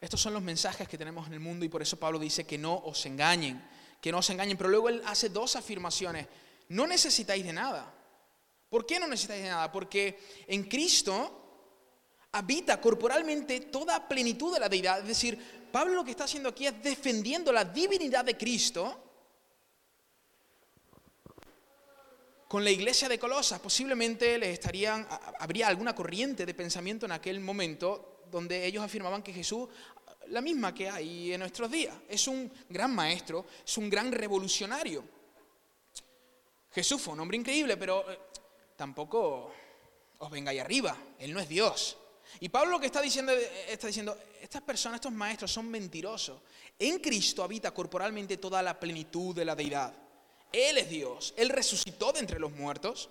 Estos 0.00 0.21
son 0.21 0.35
los 0.35 0.42
mensajes 0.42 0.88
que 0.88 0.99
tenemos 0.99 1.28
en 1.28 1.35
el 1.35 1.38
mundo 1.38 1.64
y 1.64 1.68
por 1.68 1.80
eso 1.80 1.97
Pablo 1.97 2.18
dice 2.18 2.45
que 2.45 2.59
no 2.59 2.78
os 2.78 3.07
engañen, 3.07 3.64
que 4.00 4.11
no 4.11 4.18
os 4.18 4.28
engañen. 4.30 4.57
Pero 4.57 4.68
luego 4.68 4.88
él 4.88 5.00
hace 5.07 5.28
dos 5.28 5.54
afirmaciones. 5.54 6.26
No 6.71 6.88
necesitáis 6.88 7.45
de 7.45 7.52
nada. 7.52 7.95
¿Por 8.68 8.85
qué 8.85 8.99
no 8.99 9.07
necesitáis 9.07 9.45
de 9.45 9.50
nada? 9.50 9.71
Porque 9.71 10.18
en 10.49 10.64
Cristo 10.64 11.71
habita 12.33 12.80
corporalmente 12.80 13.61
toda 13.61 14.09
plenitud 14.09 14.54
de 14.54 14.59
la 14.59 14.68
deidad. 14.68 14.99
Es 15.02 15.07
decir, 15.07 15.68
Pablo 15.71 15.95
lo 15.95 16.04
que 16.04 16.11
está 16.11 16.25
haciendo 16.25 16.49
aquí 16.49 16.66
es 16.66 16.83
defendiendo 16.83 17.52
la 17.52 17.64
divinidad 17.64 18.25
de 18.25 18.37
Cristo 18.37 19.07
con 22.48 22.64
la 22.64 22.70
iglesia 22.70 23.08
de 23.08 23.18
Colosas. 23.18 23.60
Posiblemente 23.60 24.38
les 24.38 24.54
estarían, 24.54 25.06
habría 25.38 25.68
alguna 25.68 25.94
corriente 25.94 26.46
de 26.46 26.54
pensamiento 26.54 27.04
en 27.04 27.12
aquel 27.12 27.40
momento 27.40 28.22
donde 28.30 28.64
ellos 28.64 28.82
afirmaban 28.82 29.22
que 29.22 29.32
Jesús, 29.34 29.68
la 30.28 30.40
misma 30.40 30.74
que 30.74 30.88
hay 30.88 31.34
en 31.34 31.40
nuestros 31.40 31.70
días, 31.70 31.94
es 32.08 32.26
un 32.26 32.50
gran 32.68 32.94
maestro, 32.94 33.46
es 33.64 33.76
un 33.76 33.90
gran 33.90 34.10
revolucionario. 34.10 35.04
Jesús 36.72 37.00
fue 37.00 37.14
un 37.14 37.20
hombre 37.20 37.36
increíble, 37.36 37.76
pero 37.76 38.10
eh, 38.10 38.18
tampoco 38.76 39.52
os 40.18 40.30
vengáis 40.30 40.60
arriba, 40.60 40.96
Él 41.18 41.32
no 41.32 41.40
es 41.40 41.48
Dios. 41.48 41.98
Y 42.40 42.48
Pablo 42.48 42.72
lo 42.72 42.80
que 42.80 42.86
está 42.86 43.00
diciendo, 43.00 43.32
está 43.32 43.86
diciendo, 43.86 44.18
estas 44.40 44.62
personas, 44.62 44.96
estos 44.96 45.12
maestros 45.12 45.50
son 45.50 45.68
mentirosos. 45.68 46.40
En 46.78 46.98
Cristo 46.98 47.42
habita 47.42 47.72
corporalmente 47.72 48.36
toda 48.36 48.62
la 48.62 48.78
plenitud 48.78 49.34
de 49.34 49.44
la 49.44 49.54
deidad. 49.54 50.07
Él 50.52 50.78
es 50.78 50.88
Dios, 50.88 51.34
Él 51.36 51.48
resucitó 51.48 52.12
de 52.12 52.20
entre 52.20 52.38
los 52.38 52.52
muertos. 52.52 53.10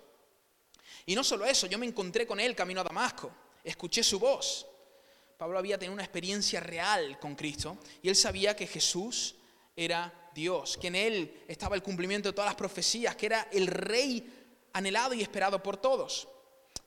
Y 1.06 1.14
no 1.14 1.24
solo 1.24 1.44
eso, 1.46 1.66
yo 1.66 1.78
me 1.78 1.86
encontré 1.86 2.26
con 2.26 2.40
Él 2.40 2.54
camino 2.54 2.80
a 2.80 2.84
Damasco, 2.84 3.30
escuché 3.64 4.02
su 4.02 4.18
voz. 4.18 4.66
Pablo 5.38 5.56
había 5.56 5.78
tenido 5.78 5.94
una 5.94 6.02
experiencia 6.02 6.58
real 6.58 7.18
con 7.20 7.36
Cristo 7.36 7.78
y 8.02 8.08
él 8.08 8.16
sabía 8.16 8.56
que 8.56 8.66
Jesús 8.66 9.36
era 9.76 10.12
Dios, 10.34 10.76
que 10.76 10.88
en 10.88 10.96
Él 10.96 11.44
estaba 11.46 11.76
el 11.76 11.82
cumplimiento 11.82 12.28
de 12.28 12.32
todas 12.32 12.48
las 12.48 12.56
profecías, 12.56 13.14
que 13.14 13.26
era 13.26 13.48
el 13.52 13.68
rey 13.68 14.68
anhelado 14.72 15.14
y 15.14 15.22
esperado 15.22 15.62
por 15.62 15.76
todos. 15.76 16.26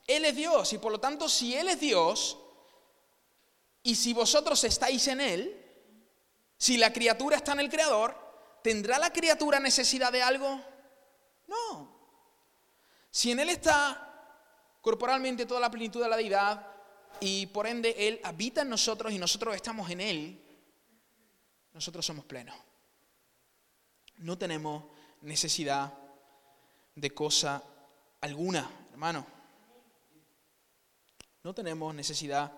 Él 0.06 0.26
es 0.26 0.36
Dios 0.36 0.74
y 0.74 0.78
por 0.80 0.92
lo 0.92 1.00
tanto 1.00 1.30
si 1.30 1.56
Él 1.56 1.70
es 1.70 1.80
Dios 1.80 2.38
y 3.84 3.96
si 3.96 4.14
vosotros 4.14 4.62
estáis 4.66 5.08
en 5.08 5.22
Él, 5.22 5.58
si 6.58 6.78
la 6.78 6.92
criatura 6.92 7.38
está 7.38 7.54
en 7.54 7.62
el 7.62 7.70
Creador, 7.70 8.16
¿tendrá 8.62 9.00
la 9.00 9.12
criatura 9.12 9.60
necesidad 9.60 10.12
de 10.12 10.22
algo? 10.22 10.62
No. 11.48 12.02
Si 13.10 13.32
en 13.32 13.40
Él 13.40 13.50
está 13.50 14.08
corporalmente 14.82 15.46
toda 15.46 15.60
la 15.60 15.72
plenitud 15.72 16.02
de 16.02 16.10
la 16.10 16.18
deidad 16.18 16.68
y 17.20 17.48
por 17.48 17.68
ende 17.68 17.96
Él 17.98 18.20
habita 18.24 18.62
en 18.62 18.70
nosotros 18.70 19.12
y 19.12 19.20
nosotros 19.20 19.56
estamos 19.56 19.90
en 19.90 20.02
Él, 20.02 20.42
nosotros 21.74 22.06
somos 22.06 22.26
plenos. 22.26 22.56
No 24.18 24.38
tenemos 24.38 24.86
necesidad 25.22 25.94
de 26.96 27.14
cosa 27.14 27.64
alguna, 28.22 28.70
hermano. 28.92 29.26
No 31.44 31.54
tenemos 31.54 31.94
necesidad 31.96 32.52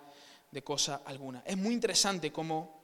de 0.51 0.63
cosa 0.63 1.01
alguna. 1.05 1.41
Es 1.45 1.57
muy 1.57 1.73
interesante 1.73 2.31
cómo, 2.31 2.82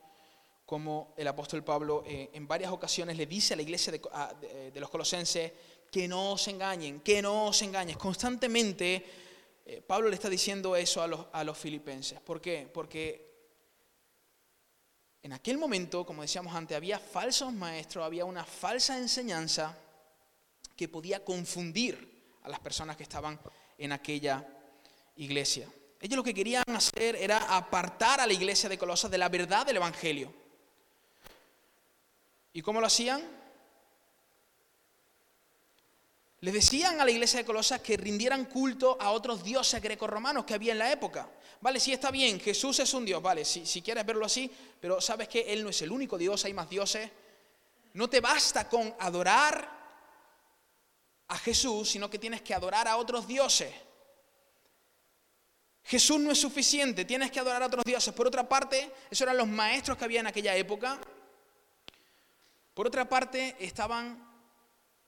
el 1.17 1.27
apóstol 1.27 1.63
Pablo 1.63 2.03
eh, 2.05 2.29
en 2.33 2.47
varias 2.47 2.71
ocasiones 2.71 3.17
le 3.17 3.25
dice 3.25 3.53
a 3.53 3.57
la 3.57 3.63
iglesia 3.63 3.91
de, 3.91 4.79
los 4.79 4.89
colosenses 4.89 5.51
que 5.91 6.07
no 6.07 6.37
se 6.37 6.51
engañen, 6.51 6.99
que 6.99 7.21
no 7.21 7.51
se 7.51 7.65
engañen. 7.65 7.97
Constantemente 7.97 9.03
eh, 9.65 9.81
Pablo 9.81 10.09
le 10.09 10.15
está 10.15 10.29
diciendo 10.29 10.75
eso 10.75 11.01
a 11.01 11.07
los, 11.07 11.25
a 11.31 11.43
los 11.43 11.57
filipenses. 11.57 12.21
¿Por 12.21 12.39
qué? 12.39 12.69
Porque 12.71 13.29
en 15.23 15.33
aquel 15.33 15.57
momento, 15.57 16.05
como 16.05 16.21
decíamos 16.21 16.53
antes, 16.53 16.77
había 16.77 16.99
falsos 16.99 17.51
maestros, 17.51 18.05
había 18.05 18.25
una 18.25 18.45
falsa 18.45 18.97
enseñanza 18.97 19.75
que 20.75 20.87
podía 20.87 21.25
confundir 21.25 22.37
a 22.43 22.49
las 22.49 22.59
personas 22.59 22.95
que 22.95 23.03
estaban 23.03 23.39
en 23.77 23.91
aquella 23.91 24.47
iglesia. 25.15 25.67
Ellos 25.99 26.15
lo 26.15 26.23
que 26.23 26.33
querían 26.33 26.63
hacer 26.67 27.15
era 27.15 27.57
apartar 27.57 28.21
a 28.21 28.27
la 28.27 28.33
iglesia 28.33 28.69
de 28.69 28.77
Colosas 28.77 29.11
de 29.11 29.17
la 29.17 29.29
verdad 29.29 29.65
del 29.65 29.77
Evangelio. 29.77 30.38
¿Y 32.53 32.61
cómo 32.61 32.79
lo 32.79 32.87
hacían? 32.87 33.21
Les 36.41 36.53
decían 36.53 37.01
a 37.01 37.05
la 37.05 37.11
iglesia 37.11 37.39
de 37.39 37.45
Colosas 37.45 37.81
que 37.81 37.97
rindieran 37.97 38.45
culto 38.45 38.97
a 38.99 39.11
otros 39.11 39.43
dioses 39.43 39.81
grecorromanos 39.81 40.45
que 40.45 40.53
había 40.53 40.71
en 40.71 40.79
la 40.79 40.91
época. 40.91 41.29
Vale, 41.61 41.79
sí 41.79 41.91
está 41.91 42.11
bien, 42.11 42.39
Jesús 42.39 42.79
es 42.79 42.93
un 42.93 43.03
Dios, 43.03 43.21
vale, 43.21 43.43
si, 43.43 43.65
si 43.65 43.81
quieres 43.81 44.05
verlo 44.05 44.25
así, 44.25 44.49
pero 44.79 45.01
sabes 45.01 45.27
que 45.27 45.41
Él 45.51 45.63
no 45.63 45.69
es 45.69 45.81
el 45.81 45.91
único 45.91 46.17
Dios, 46.17 46.45
hay 46.45 46.53
más 46.53 46.69
dioses. 46.69 47.11
No 47.93 48.09
te 48.09 48.21
basta 48.21 48.69
con 48.69 48.95
adorar 48.99 49.79
a 51.27 51.37
Jesús, 51.37 51.89
sino 51.89 52.09
que 52.09 52.17
tienes 52.17 52.41
que 52.41 52.53
adorar 52.53 52.87
a 52.87 52.95
otros 52.95 53.27
dioses. 53.27 53.73
Jesús 55.83 56.19
no 56.19 56.31
es 56.31 56.39
suficiente, 56.39 57.03
tienes 57.03 57.31
que 57.31 57.39
adorar 57.39 57.63
a 57.63 57.65
otros 57.65 57.83
dioses. 57.83 58.13
Por 58.13 58.27
otra 58.27 58.47
parte, 58.47 58.91
esos 59.09 59.21
eran 59.21 59.37
los 59.37 59.47
maestros 59.47 59.97
que 59.97 60.05
había 60.05 60.21
en 60.21 60.27
aquella 60.27 60.55
época. 60.55 60.99
Por 62.79 62.87
otra 62.87 63.09
parte, 63.09 63.57
estaban 63.59 64.25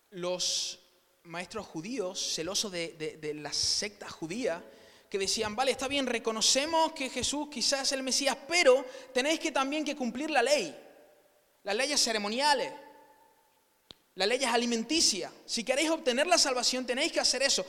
los 0.09 0.77
maestros 1.23 1.65
judíos, 1.65 2.33
celosos 2.35 2.69
de, 2.69 3.31
la 3.35 3.53
secta 3.53 4.09
judía, 4.09 4.61
que 5.09 5.17
decían, 5.17 5.55
vale, 5.55 5.71
está 5.71 5.87
bien, 5.87 6.05
reconocemos 6.05 6.91
que 6.91 7.09
Jesús 7.09 7.47
quizás 7.49 7.83
es 7.83 7.93
el 7.93 8.03
Mesías, 8.03 8.35
pero 8.45 8.85
tenéis 9.13 9.39
que 9.39 9.53
también 9.53 9.85
que 9.85 9.95
cumplir 9.95 10.29
la 10.31 10.43
ley, 10.43 10.77
las 11.63 11.73
leyes 11.73 12.03
ceremoniales, 12.03 12.73
las 14.15 14.27
leyes 14.27 14.49
alimenticias. 14.49 15.31
Si 15.45 15.63
queréis 15.63 15.91
obtener 15.91 16.27
la 16.27 16.37
salvación, 16.37 16.85
tenéis 16.85 17.13
que 17.13 17.21
hacer 17.21 17.41
eso. 17.41 17.65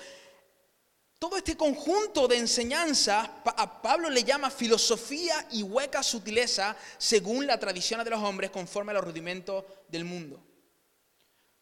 Todo 1.23 1.37
este 1.37 1.57
conjunto 1.57 2.27
de 2.27 2.37
enseñanzas 2.37 3.31
a 3.45 3.81
Pablo 3.81 4.11
le 4.11 4.25
llama 4.25 4.51
filosofía 4.51 5.47
y 5.53 5.63
hueca 5.63 6.03
sutileza 6.03 6.77
según 6.99 7.47
la 7.47 7.61
tradición 7.61 8.03
de 8.03 8.11
los 8.11 8.21
hombres 8.21 8.51
conforme 8.51 8.91
a 8.91 8.95
los 8.97 9.05
rudimentos 9.05 9.65
del 9.87 10.05
mundo. 10.05 10.43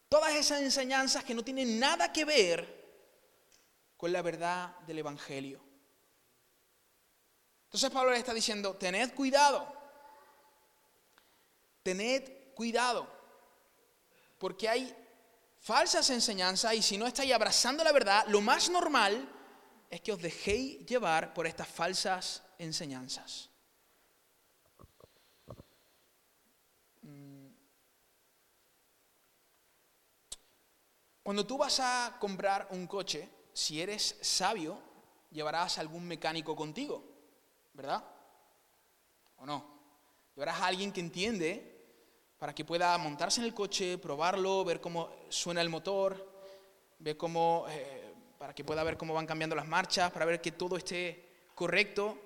Todas 0.09 0.33
esas 0.33 0.63
enseñanzas 0.63 1.25
que 1.25 1.35
no 1.35 1.45
tienen 1.45 1.79
nada 1.79 2.11
que 2.11 2.25
ver 2.25 2.67
con 3.99 4.11
la 4.11 4.23
verdad 4.23 4.79
del 4.87 5.01
Evangelio. 5.01 5.61
Entonces 7.65 7.91
Pablo 7.91 8.13
le 8.13 8.19
está 8.19 8.33
diciendo, 8.33 8.77
tened 8.77 9.13
cuidado, 9.13 9.71
tened 11.83 12.55
cuidado, 12.55 13.07
porque 14.39 14.71
hay 14.71 14.97
falsas 15.59 16.09
enseñanzas 16.09 16.73
y 16.73 16.81
si 16.81 16.97
no 16.97 17.07
estáis 17.07 17.35
abrazando 17.35 17.85
la 17.85 17.93
verdad, 17.93 18.25
lo 18.29 18.41
más 18.41 18.71
normal 18.71 19.37
es 19.91 20.01
que 20.01 20.13
os 20.13 20.23
dejéis 20.23 20.87
llevar 20.87 21.35
por 21.35 21.47
estas 21.47 21.67
falsas 21.67 22.43
enseñanzas. 22.59 23.51
Mm. 27.03 27.49
Cuando 31.25 31.45
tú 31.45 31.59
vas 31.59 31.81
a 31.81 32.17
comprar 32.21 32.69
un 32.71 32.87
coche, 32.87 33.29
si 33.53 33.83
eres 33.83 34.17
sabio, 34.23 34.81
llevarás 35.31 35.79
algún 35.79 36.07
mecánico 36.07 36.55
contigo, 36.55 37.05
¿verdad? 37.73 38.05
¿O 39.39 39.47
no? 39.47 39.81
Llevarás 40.37 40.61
a 40.61 40.67
alguien 40.67 40.93
que 40.93 41.01
entiende 41.01 41.67
para 42.39 42.55
que 42.55 42.65
pueda 42.65 42.97
montarse 42.97 43.41
en 43.41 43.47
el 43.47 43.55
coche, 43.55 43.99
probarlo, 43.99 44.65
ver 44.65 44.81
cómo 44.81 45.11
suena 45.29 45.61
el 45.61 45.69
motor, 45.69 46.27
ver 46.99 47.17
cómo 47.17 47.67
eh, 47.69 48.10
para 48.41 48.55
que 48.55 48.65
pueda 48.65 48.83
ver 48.83 48.97
cómo 48.97 49.13
van 49.13 49.27
cambiando 49.27 49.55
las 49.55 49.69
marchas, 49.69 50.11
para 50.11 50.25
ver 50.25 50.41
que 50.41 50.53
todo 50.53 50.79
esté 50.79 51.27
correcto. 51.55 52.19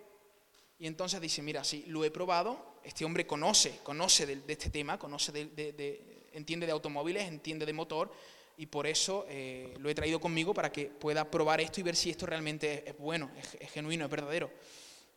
Y 0.79 0.87
entonces 0.87 1.21
dice, 1.21 1.43
mira, 1.43 1.65
sí, 1.65 1.87
lo 1.89 2.05
he 2.05 2.13
probado, 2.13 2.77
este 2.85 3.05
hombre 3.05 3.27
conoce, 3.27 3.81
conoce 3.83 4.25
de, 4.25 4.41
este 4.47 4.71
tema, 4.71 4.97
conoce 4.97 5.33
de, 5.33 6.29
entiende 6.33 6.67
de 6.67 6.73
automóviles, 6.73 7.27
entiende 7.27 7.67
de 7.67 7.73
motor, 7.73 8.13
y 8.57 8.67
por 8.67 8.87
eso 8.87 9.27
eh, 9.29 9.75
lo 9.81 9.91
he 9.91 9.95
traído 9.97 10.21
conmigo 10.21 10.55
para 10.55 10.71
que 10.71 10.87
pueda 10.87 11.29
probar 11.29 11.61
esto 11.61 11.81
y 11.81 11.83
ver 11.83 11.97
si 11.97 12.11
esto 12.11 12.27
realmente 12.27 12.89
es, 12.89 12.97
bueno, 12.97 13.33
es, 13.37 13.73
genuino, 13.73 14.05
es 14.05 14.11
verdadero. 14.13 14.53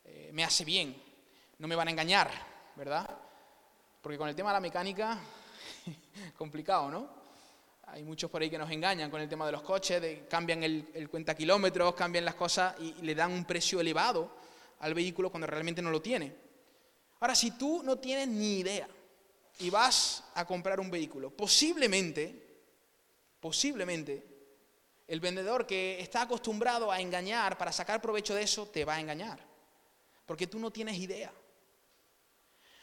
Eh, 0.04 0.32
me 0.34 0.44
hace 0.44 0.66
bien, 0.66 1.00
no 1.60 1.68
me 1.68 1.76
van 1.76 1.90
a 1.90 1.92
engañar, 1.92 2.32
¿verdad? 2.76 3.08
Porque 4.02 4.18
con 4.18 4.28
el 4.30 4.36
tema 4.36 4.50
de 4.50 4.54
la 4.56 4.62
mecánica, 4.62 5.20
complicado, 6.38 6.90
¿no? 6.90 7.17
Hay 7.88 8.04
muchos 8.04 8.30
por 8.30 8.42
ahí 8.42 8.50
que 8.50 8.58
nos 8.58 8.70
engañan 8.70 9.10
con 9.10 9.22
el 9.22 9.30
tema 9.30 9.46
de 9.46 9.52
los 9.54 9.62
coches, 9.62 10.20
cambian 10.30 10.64
el, 10.64 11.08
cuenta 11.10 11.36
kilómetros, 11.36 11.96
cambian 11.96 12.26
las 12.26 12.36
cosas 12.36 12.76
y, 12.80 12.94
le 13.02 13.16
dan 13.16 13.32
un 13.32 13.46
precio 13.46 13.80
elevado 13.80 14.36
al 14.80 14.94
vehículo 14.94 15.30
cuando 15.30 15.48
realmente 15.48 15.82
no 15.82 15.90
lo 15.90 16.02
tiene. 16.02 16.36
Ahora, 17.20 17.34
si 17.34 17.52
tú 17.52 17.82
no 17.84 17.98
tienes 17.98 18.28
ni 18.28 18.60
idea 18.60 18.88
y 19.60 19.70
vas 19.70 20.24
a 20.36 20.46
comprar 20.46 20.80
un 20.80 20.92
vehículo, 20.92 21.32
posiblemente 21.32 22.48
posiblemente 23.40 24.26
el 25.08 25.20
vendedor 25.20 25.66
que 25.66 26.00
está 26.02 26.24
acostumbrado 26.24 26.92
a 26.92 27.00
engañar 27.00 27.58
para 27.58 27.72
sacar 27.72 28.02
provecho 28.02 28.36
de 28.36 28.44
eso 28.44 28.68
te 28.68 28.84
va 28.84 28.96
a 28.96 29.00
engañar, 29.00 29.40
porque 30.26 30.48
tú 30.48 30.60
no 30.60 30.72
tienes 30.72 30.98
idea. 30.98 31.32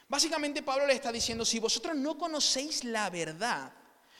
Básicamente 0.07 0.63
Pablo 0.63 0.87
le 0.87 0.93
está 0.93 1.11
diciendo, 1.11 1.45
si 1.45 1.59
vosotros 1.59 1.95
no 1.95 2.17
conocéis 2.17 2.83
la 2.83 3.09
verdad, 3.09 3.71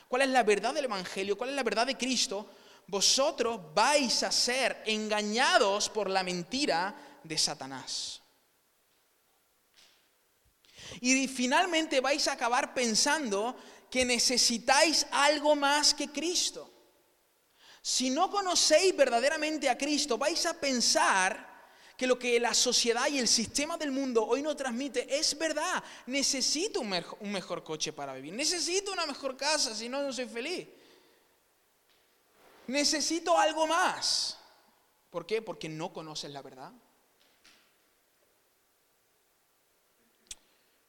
cuál 0.08 0.24
es 0.24 0.30
la 0.30 0.44
verdad 0.44 0.74
del 0.74 0.86
Evangelio, 0.86 1.38
cuál 1.38 1.52
es 1.52 1.56
la 1.56 1.64
verdad 1.64 1.88
de 1.88 1.98
Cristo, 1.98 2.50
vosotros 2.88 3.74
vais 3.74 4.24
a 4.24 4.32
ser 4.32 4.84
engañados 4.86 5.90
por 5.90 6.10
la 6.10 6.24
mentira 6.24 7.20
de 7.24 7.38
Satanás. 7.38 8.22
Y 11.02 11.28
finalmente 11.28 12.00
vais 12.00 12.28
a 12.28 12.34
acabar 12.34 12.74
pensando 12.74 13.56
que 13.90 14.06
necesitáis 14.06 15.06
algo 15.12 15.56
más 15.56 15.94
que 15.94 16.10
Cristo. 16.10 16.72
Si 17.82 18.10
no 18.10 18.30
conocéis 18.30 18.96
verdaderamente 18.96 19.70
a 19.70 19.78
Cristo, 19.78 20.18
vais 20.18 20.46
a 20.46 20.60
pensar 20.60 21.55
que 21.98 22.08
lo 22.08 22.20
que 22.20 22.40
la 22.40 22.54
sociedad 22.54 23.08
y 23.08 23.20
el 23.20 23.28
sistema 23.28 23.78
del 23.78 23.92
mundo 23.92 24.26
hoy 24.26 24.42
nos 24.42 24.58
transmite 24.58 25.18
es 25.18 25.38
verdad. 25.38 25.84
Necesito 26.08 26.82
un, 26.82 26.90
mejor, 27.32 27.64
coche 27.64 27.94
para 27.94 28.14
vivir. 28.14 28.34
Necesito 28.34 28.92
una 28.92 29.06
mejor 29.06 29.38
casa, 29.38 29.74
si 29.74 29.88
no, 29.88 30.02
no 30.02 30.12
soy 30.12 30.28
feliz. 30.28 30.68
Necesito 32.68 33.38
algo 33.38 33.68
más. 33.68 34.38
¿Por 35.10 35.26
qué? 35.26 35.42
Porque 35.42 35.70
no 35.70 35.94
conoces 35.94 36.32
la 36.32 36.42
verdad. 36.42 36.72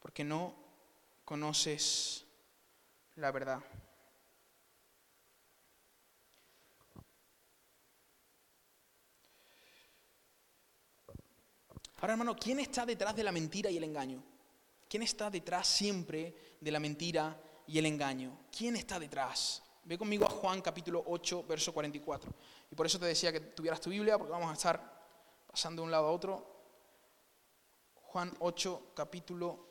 Porque 0.00 0.24
no 0.24 0.54
conoces 1.24 2.24
la 3.14 3.30
verdad. 3.30 3.60
Ahora, 11.98 12.12
hermano, 12.12 12.36
¿quién 12.36 12.60
está 12.60 12.84
detrás 12.84 13.16
de 13.16 13.24
la 13.24 13.32
mentira 13.32 13.70
y 13.70 13.78
el 13.78 13.84
engaño? 13.84 14.22
¿Quién 14.88 15.02
está 15.02 15.30
detrás 15.30 15.66
siempre 15.66 16.56
de 16.60 16.70
la 16.70 16.78
mentira 16.78 17.40
y 17.66 17.78
el 17.78 17.86
engaño? 17.86 18.38
¿Quién 18.56 18.76
está 18.76 19.00
detrás? 19.00 19.62
Ve 19.84 19.96
conmigo 19.96 20.26
a 20.26 20.30
Juan 20.30 20.60
capítulo 20.60 21.02
8, 21.06 21.44
verso 21.44 21.72
44. 21.72 22.30
Y 22.70 22.74
por 22.74 22.86
eso 22.86 22.98
te 22.98 23.06
decía 23.06 23.32
que 23.32 23.40
tuvieras 23.40 23.80
tu 23.80 23.90
Biblia, 23.90 24.18
porque 24.18 24.32
vamos 24.32 24.50
a 24.50 24.52
estar 24.52 24.96
pasando 25.46 25.80
de 25.80 25.86
un 25.86 25.90
lado 25.90 26.06
a 26.06 26.12
otro. 26.12 26.54
Juan 27.94 28.34
8, 28.40 28.92
capítulo 28.94 29.66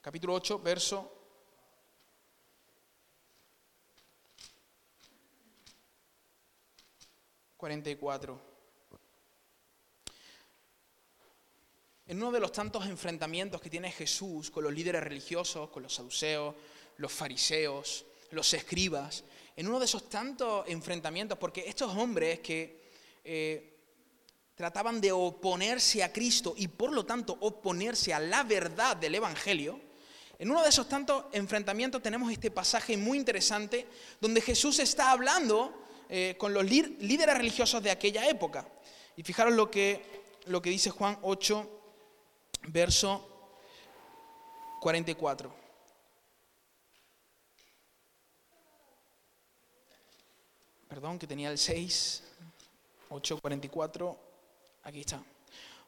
capítulo 0.00 0.34
8, 0.34 0.58
verso 0.60 1.12
44. 7.58 8.49
En 12.10 12.16
uno 12.16 12.32
de 12.32 12.40
los 12.40 12.50
tantos 12.50 12.86
enfrentamientos 12.86 13.60
que 13.60 13.70
tiene 13.70 13.92
Jesús 13.92 14.50
con 14.50 14.64
los 14.64 14.74
líderes 14.74 15.00
religiosos, 15.00 15.70
con 15.70 15.84
los 15.84 15.94
saduceos, 15.94 16.56
los 16.96 17.12
fariseos, 17.12 18.04
los 18.32 18.52
escribas, 18.52 19.22
en 19.54 19.68
uno 19.68 19.78
de 19.78 19.84
esos 19.84 20.08
tantos 20.08 20.64
enfrentamientos, 20.66 21.38
porque 21.38 21.68
estos 21.68 21.96
hombres 21.96 22.40
que 22.40 22.90
eh, 23.22 23.78
trataban 24.56 25.00
de 25.00 25.12
oponerse 25.12 26.02
a 26.02 26.12
Cristo 26.12 26.54
y 26.56 26.66
por 26.66 26.90
lo 26.90 27.06
tanto 27.06 27.38
oponerse 27.42 28.12
a 28.12 28.18
la 28.18 28.42
verdad 28.42 28.96
del 28.96 29.14
Evangelio, 29.14 29.80
en 30.36 30.50
uno 30.50 30.64
de 30.64 30.70
esos 30.70 30.88
tantos 30.88 31.26
enfrentamientos 31.30 32.02
tenemos 32.02 32.32
este 32.32 32.50
pasaje 32.50 32.96
muy 32.96 33.18
interesante 33.18 33.86
donde 34.20 34.40
Jesús 34.40 34.80
está 34.80 35.12
hablando 35.12 35.84
eh, 36.08 36.34
con 36.36 36.52
los 36.52 36.64
líderes 36.64 37.38
religiosos 37.38 37.80
de 37.80 37.92
aquella 37.92 38.28
época. 38.28 38.66
Y 39.16 39.22
fijaros 39.22 39.54
lo 39.54 39.70
que, 39.70 40.02
lo 40.46 40.60
que 40.60 40.70
dice 40.70 40.90
Juan 40.90 41.16
8, 41.22 41.76
verso 42.68 43.26
44. 44.80 45.54
Perdón, 50.88 51.18
que 51.18 51.26
tenía 51.26 51.50
el 51.50 51.58
6, 51.58 52.22
8, 53.10 53.38
44. 53.40 54.18
Aquí 54.82 55.00
está. 55.00 55.22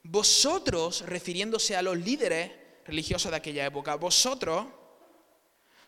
Vosotros, 0.05 1.03
refiriéndose 1.07 1.77
a 1.77 1.83
los 1.83 1.97
líderes 1.97 2.53
religiosos 2.85 3.31
de 3.31 3.37
aquella 3.37 3.67
época. 3.67 3.97
Vosotros 3.97 4.67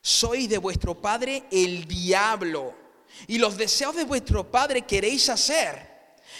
sois 0.00 0.48
de 0.48 0.58
vuestro 0.58 1.00
padre 1.00 1.44
el 1.50 1.86
diablo 1.86 2.74
y 3.26 3.38
los 3.38 3.56
deseos 3.56 3.96
de 3.96 4.04
vuestro 4.04 4.50
padre 4.50 4.82
queréis 4.82 5.28
hacer. 5.28 5.93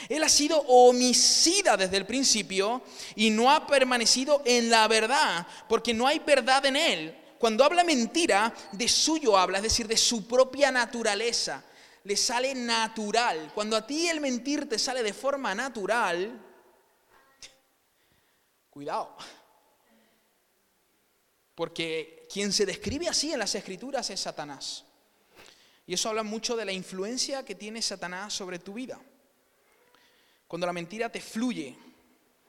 Él 0.09 0.23
ha 0.23 0.29
sido 0.29 0.59
homicida 0.61 1.77
desde 1.77 1.97
el 1.97 2.07
principio 2.07 2.83
y 3.17 3.31
no 3.31 3.51
ha 3.51 3.67
permanecido 3.67 4.43
en 4.45 4.71
la 4.71 4.87
verdad, 4.89 5.47
porque 5.69 5.95
no 5.95 6.07
hay 6.07 6.19
verdad 6.19 6.65
en 6.67 6.77
él. 6.77 7.19
Cuando 7.39 7.65
habla 7.65 7.85
mentira, 7.85 8.55
de 8.73 8.89
suyo 8.89 9.37
habla, 9.37 9.59
es 9.59 9.65
decir, 9.65 9.87
de 9.87 9.97
su 9.97 10.27
propia 10.27 10.71
naturaleza. 10.71 11.63
Le 12.05 12.17
sale 12.17 12.55
natural. 12.55 13.53
Cuando 13.55 13.77
a 13.77 13.87
ti 13.87 14.09
el 14.09 14.21
mentir 14.21 14.69
te 14.69 14.79
sale 14.79 15.03
de 15.03 15.13
forma 15.13 15.55
natural, 15.55 16.41
cuidado. 18.71 19.17
Porque 21.55 22.27
quien 22.33 22.53
se 22.53 22.67
describe 22.67 23.09
así 23.09 23.33
en 23.33 23.39
las 23.39 23.55
escrituras 23.55 24.09
es 24.11 24.21
Satanás. 24.21 24.85
Y 25.87 25.95
eso 25.95 26.09
habla 26.09 26.23
mucho 26.23 26.57
de 26.57 26.65
la 26.65 26.73
influencia 26.73 27.45
que 27.45 27.55
tiene 27.55 27.83
Satanás 27.83 28.33
sobre 28.33 28.59
tu 28.59 28.73
vida. 28.73 28.99
Cuando 30.47 30.67
la 30.67 30.73
mentira 30.73 31.11
te 31.11 31.21
fluye, 31.21 31.77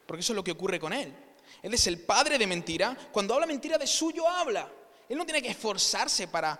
porque 0.05 0.21
eso 0.21 0.33
es 0.33 0.35
lo 0.35 0.43
que 0.43 0.51
ocurre 0.51 0.79
con 0.79 0.93
él. 0.93 1.13
Él 1.61 1.73
es 1.73 1.87
el 1.87 1.99
padre 1.99 2.37
de 2.37 2.47
mentira. 2.47 2.95
Cuando 3.11 3.33
habla 3.33 3.47
mentira 3.47 3.77
de 3.77 3.87
suyo 3.87 4.27
habla. 4.27 4.71
Él 5.07 5.17
no 5.17 5.25
tiene 5.25 5.41
que 5.41 5.49
esforzarse 5.49 6.27
para 6.27 6.59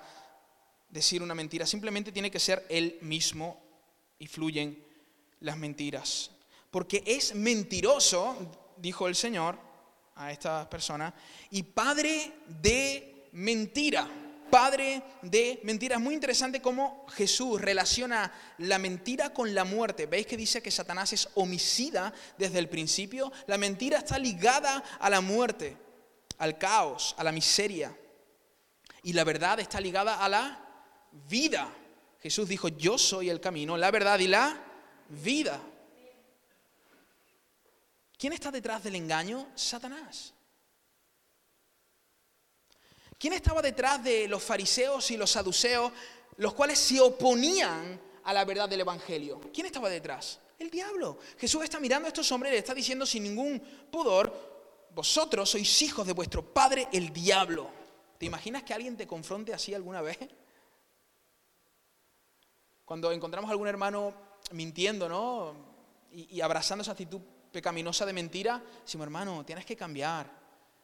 decir 0.89 1.21
una 1.21 1.35
mentira, 1.35 1.65
simplemente 1.65 2.11
tiene 2.11 2.31
que 2.31 2.39
ser 2.39 2.65
él 2.69 2.97
mismo 3.01 3.61
y 4.19 4.27
fluyen 4.27 4.83
las 5.41 5.57
mentiras. 5.57 6.31
Porque 6.71 7.03
es 7.05 7.35
mentiroso, 7.35 8.35
dijo 8.77 9.07
el 9.07 9.15
Señor, 9.15 9.57
a 10.15 10.31
esta 10.31 10.69
persona 10.69 11.13
y 11.51 11.63
padre 11.63 12.31
de 12.47 13.29
mentira. 13.33 14.09
Padre 14.49 15.03
de 15.21 15.59
mentira. 15.63 15.95
Es 15.95 16.01
muy 16.01 16.13
interesante 16.13 16.61
cómo 16.61 17.05
Jesús 17.09 17.59
relaciona 17.59 18.31
la 18.59 18.77
mentira 18.77 19.33
con 19.33 19.53
la 19.53 19.63
muerte. 19.63 20.05
¿Veis 20.05 20.27
que 20.27 20.37
dice 20.37 20.61
que 20.61 20.71
Satanás 20.71 21.13
es 21.13 21.29
homicida 21.35 22.13
desde 22.37 22.59
el 22.59 22.69
principio? 22.69 23.31
La 23.47 23.57
mentira 23.57 23.99
está 23.99 24.19
ligada 24.19 24.83
a 24.99 25.09
la 25.09 25.21
muerte, 25.21 25.77
al 26.37 26.57
caos, 26.57 27.15
a 27.17 27.23
la 27.23 27.31
miseria. 27.31 27.95
Y 29.03 29.13
la 29.13 29.23
verdad 29.23 29.59
está 29.59 29.79
ligada 29.79 30.23
a 30.23 30.29
la 30.29 30.59
vida. 31.29 31.69
Jesús 32.21 32.47
dijo, 32.47 32.67
yo 32.69 32.97
soy 32.97 33.29
el 33.29 33.39
camino, 33.39 33.77
la 33.77 33.91
verdad 33.91 34.19
y 34.19 34.27
la 34.27 34.57
vida. 35.09 35.61
¿Quién 38.17 38.33
está 38.33 38.51
detrás 38.51 38.83
del 38.83 38.95
engaño? 38.95 39.47
Satanás. 39.55 40.34
¿Quién 43.17 43.33
estaba 43.33 43.61
detrás 43.61 44.03
de 44.03 44.27
los 44.27 44.43
fariseos 44.43 45.09
y 45.11 45.17
los 45.17 45.31
saduceos, 45.31 45.91
los 46.37 46.53
cuales 46.53 46.77
se 46.77 46.99
oponían 46.99 47.99
a 48.23 48.33
la 48.33 48.43
verdad 48.43 48.67
del 48.67 48.81
Evangelio? 48.81 49.39
¿Quién 49.53 49.67
estaba 49.67 49.89
detrás? 49.89 50.39
El 50.59 50.69
diablo. 50.69 51.19
Jesús 51.37 51.63
está 51.63 51.79
mirando 51.79 52.07
a 52.07 52.09
estos 52.09 52.29
hombres 52.31 52.51
y 52.51 52.53
le 52.53 52.59
está 52.59 52.73
diciendo 52.73 53.05
sin 53.05 53.23
ningún 53.23 53.59
pudor, 53.91 54.89
vosotros 54.93 55.49
sois 55.49 55.81
hijos 55.81 56.05
de 56.05 56.13
vuestro 56.13 56.53
padre 56.53 56.87
el 56.91 57.11
diablo. 57.11 57.69
¿Te 58.17 58.25
imaginas 58.25 58.63
que 58.63 58.73
alguien 58.73 58.95
te 58.95 59.07
confronte 59.07 59.53
así 59.53 59.73
alguna 59.73 60.01
vez? 60.01 60.17
Cuando 62.83 63.11
encontramos 63.11 63.49
algún 63.49 63.67
hermano 63.67 64.13
mintiendo, 64.51 65.09
¿no? 65.09 65.55
Y, 66.11 66.37
y 66.37 66.41
abrazando 66.41 66.81
esa 66.81 66.91
actitud 66.91 67.19
pecaminosa 67.51 68.05
de 68.05 68.13
mentira, 68.13 68.61
decimos, 68.83 69.05
hermano, 69.05 69.43
tienes 69.45 69.65
que 69.65 69.75
cambiar, 69.75 70.29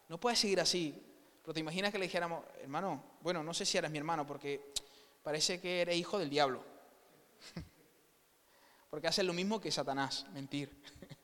no 0.08 0.18
puedes 0.18 0.38
seguir 0.38 0.60
así. 0.60 1.11
Pero 1.42 1.54
te 1.54 1.60
imaginas 1.60 1.90
que 1.90 1.98
le 1.98 2.06
dijéramos, 2.06 2.44
hermano, 2.60 3.02
bueno, 3.20 3.42
no 3.42 3.52
sé 3.52 3.66
si 3.66 3.76
eres 3.76 3.90
mi 3.90 3.98
hermano, 3.98 4.26
porque 4.26 4.72
parece 5.22 5.60
que 5.60 5.82
eres 5.82 5.96
hijo 5.96 6.18
del 6.18 6.30
diablo. 6.30 6.64
porque 8.90 9.08
haces 9.08 9.24
lo 9.24 9.32
mismo 9.32 9.60
que 9.60 9.72
Satanás, 9.72 10.24
mentir. 10.32 10.70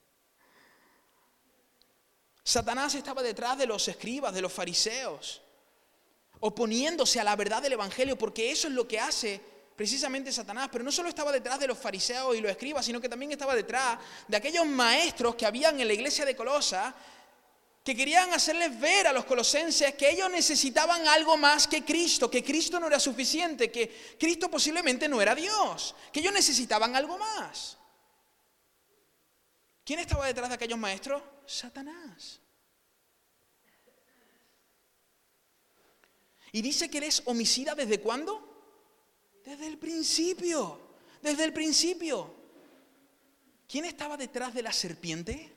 Satanás 2.42 2.94
estaba 2.94 3.22
detrás 3.22 3.58
de 3.58 3.66
los 3.66 3.86
escribas, 3.86 4.34
de 4.34 4.40
los 4.40 4.52
fariseos, 4.52 5.42
oponiéndose 6.40 7.20
a 7.20 7.24
la 7.24 7.36
verdad 7.36 7.62
del 7.62 7.74
Evangelio, 7.74 8.16
porque 8.16 8.50
eso 8.50 8.68
es 8.68 8.74
lo 8.74 8.88
que 8.88 8.98
hace 8.98 9.40
precisamente 9.76 10.32
Satanás. 10.32 10.68
Pero 10.72 10.82
no 10.82 10.90
solo 10.90 11.10
estaba 11.10 11.30
detrás 11.30 11.60
de 11.60 11.68
los 11.68 11.78
fariseos 11.78 12.34
y 12.34 12.40
los 12.40 12.50
escribas, 12.50 12.84
sino 12.84 13.00
que 13.00 13.08
también 13.08 13.30
estaba 13.30 13.54
detrás 13.54 13.98
de 14.26 14.36
aquellos 14.36 14.66
maestros 14.66 15.36
que 15.36 15.46
habían 15.46 15.78
en 15.78 15.86
la 15.86 15.94
iglesia 15.94 16.24
de 16.24 16.34
Colosa, 16.34 16.94
que 17.88 17.96
querían 17.96 18.34
hacerles 18.34 18.78
ver 18.78 19.06
a 19.06 19.14
los 19.14 19.24
colosenses 19.24 19.94
que 19.94 20.10
ellos 20.10 20.30
necesitaban 20.30 21.08
algo 21.08 21.38
más 21.38 21.66
que 21.66 21.86
Cristo, 21.86 22.30
que 22.30 22.44
Cristo 22.44 22.78
no 22.78 22.86
era 22.86 23.00
suficiente, 23.00 23.72
que 23.72 24.14
Cristo 24.20 24.50
posiblemente 24.50 25.08
no 25.08 25.22
era 25.22 25.34
Dios, 25.34 25.94
que 26.12 26.20
ellos 26.20 26.34
necesitaban 26.34 26.94
algo 26.94 27.16
más. 27.16 27.78
¿Quién 29.84 30.00
estaba 30.00 30.26
detrás 30.26 30.50
de 30.50 30.56
aquellos 30.56 30.78
maestros? 30.78 31.22
Satanás. 31.46 32.42
Y 36.52 36.60
dice 36.60 36.90
que 36.90 36.98
eres 36.98 37.22
homicida 37.24 37.74
desde 37.74 38.02
cuándo? 38.02 39.40
Desde 39.46 39.66
el 39.66 39.78
principio. 39.78 40.78
Desde 41.22 41.42
el 41.42 41.54
principio. 41.54 42.34
¿Quién 43.66 43.86
estaba 43.86 44.18
detrás 44.18 44.52
de 44.52 44.62
la 44.62 44.74
serpiente? 44.74 45.56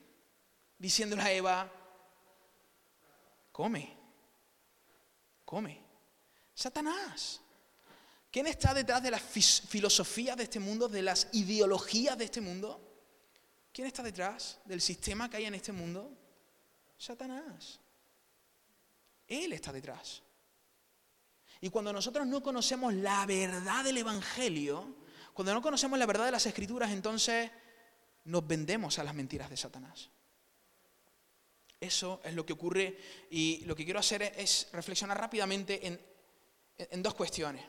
Diciéndole 0.77 1.23
a 1.23 1.31
Eva, 1.33 1.80
come, 3.51 3.97
come. 5.45 5.83
Satanás. 6.53 7.41
¿Quién 8.31 8.47
está 8.47 8.73
detrás 8.73 9.03
de 9.03 9.11
las 9.11 9.21
filosofías 9.21 10.37
de 10.37 10.43
este 10.43 10.59
mundo, 10.59 10.87
de 10.87 11.01
las 11.01 11.27
ideologías 11.33 12.17
de 12.17 12.25
este 12.25 12.39
mundo? 12.39 12.79
¿Quién 13.73 13.87
está 13.87 14.01
detrás 14.03 14.59
del 14.65 14.79
sistema 14.79 15.29
que 15.29 15.37
hay 15.37 15.45
en 15.45 15.55
este 15.55 15.73
mundo? 15.73 16.17
Satanás. 16.97 17.79
Él 19.27 19.51
está 19.53 19.73
detrás. 19.73 20.21
Y 21.59 21.69
cuando 21.69 21.91
nosotros 21.91 22.25
no 22.25 22.41
conocemos 22.41 22.93
la 22.93 23.25
verdad 23.25 23.83
del 23.83 23.97
Evangelio, 23.97 24.95
cuando 25.33 25.53
no 25.53 25.61
conocemos 25.61 25.99
la 25.99 26.05
verdad 26.05 26.25
de 26.25 26.31
las 26.31 26.45
Escrituras, 26.45 26.91
entonces 26.91 27.51
nos 28.25 28.47
vendemos 28.47 28.97
a 28.99 29.03
las 29.03 29.13
mentiras 29.13 29.49
de 29.49 29.57
Satanás. 29.57 30.09
Eso 31.81 32.21
es 32.23 32.33
lo 32.35 32.45
que 32.45 32.53
ocurre 32.53 32.97
y 33.31 33.65
lo 33.65 33.75
que 33.75 33.83
quiero 33.83 33.99
hacer 33.99 34.21
es, 34.37 34.69
reflexionar 34.71 35.19
rápidamente 35.19 35.85
en, 35.85 37.03
dos 37.03 37.15
cuestiones. 37.15 37.65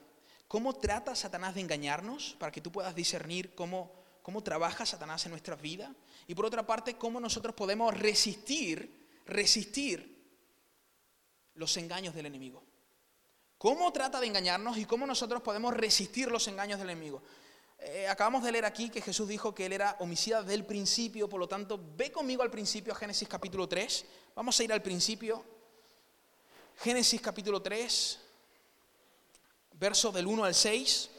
¿Cómo 0.47 0.77
trata 0.77 1.17
Satanás 1.17 1.55
de 1.55 1.63
engañarnos 1.63 2.37
para 2.39 2.53
que 2.53 2.61
tú 2.61 2.71
puedas 2.71 2.95
discernir 2.95 3.55
cómo 3.55 4.01
cómo 4.23 4.43
trabaja 4.43 4.87
Satanás 4.87 5.25
en 5.27 5.31
nuestras 5.31 5.61
vidas 5.61 5.91
y 6.27 6.35
por 6.35 6.47
otra 6.47 6.65
parte 6.65 6.97
cómo 6.97 7.21
nosotros 7.21 7.55
podemos 7.55 7.93
resistir, 7.99 9.09
resistir 9.27 10.13
los 11.55 11.77
engaños 11.77 12.15
del 12.15 12.27
enemigo. 12.27 12.63
¿Cómo 13.59 13.93
trata 13.93 14.21
de 14.21 14.27
engañarnos 14.27 14.79
y 14.79 14.85
cómo 14.85 15.07
nosotros 15.07 15.43
podemos 15.43 15.75
resistir 15.75 16.31
los 16.31 16.47
engaños 16.49 16.79
del 16.79 16.91
enemigo? 16.91 17.23
Eh, 17.85 18.07
acabamos 18.09 18.45
de 18.45 18.53
leer 18.53 18.65
aquí 18.65 18.91
que 18.91 19.01
Jesús 19.01 19.29
dijo 19.29 19.55
que 19.55 19.67
él 19.67 19.73
era 19.73 19.97
homicida 19.99 20.43
del 20.43 20.65
principio, 20.65 21.29
por 21.29 21.41
lo 21.41 21.49
tanto, 21.49 21.81
ve 21.97 22.13
conmigo 22.13 22.43
al 22.43 22.51
principio, 22.51 22.95
Génesis 22.95 23.29
capítulo 23.29 23.69
3. 23.69 24.05
Vamos 24.37 24.59
a 24.59 24.65
ir 24.65 24.73
al 24.73 24.83
principio. 24.83 25.45
Génesis 26.79 27.21
capítulo 27.21 27.61
3, 27.61 28.21
versos 29.75 30.15
del 30.15 30.27
1 30.27 30.45
al 30.45 30.55
6 30.55 31.11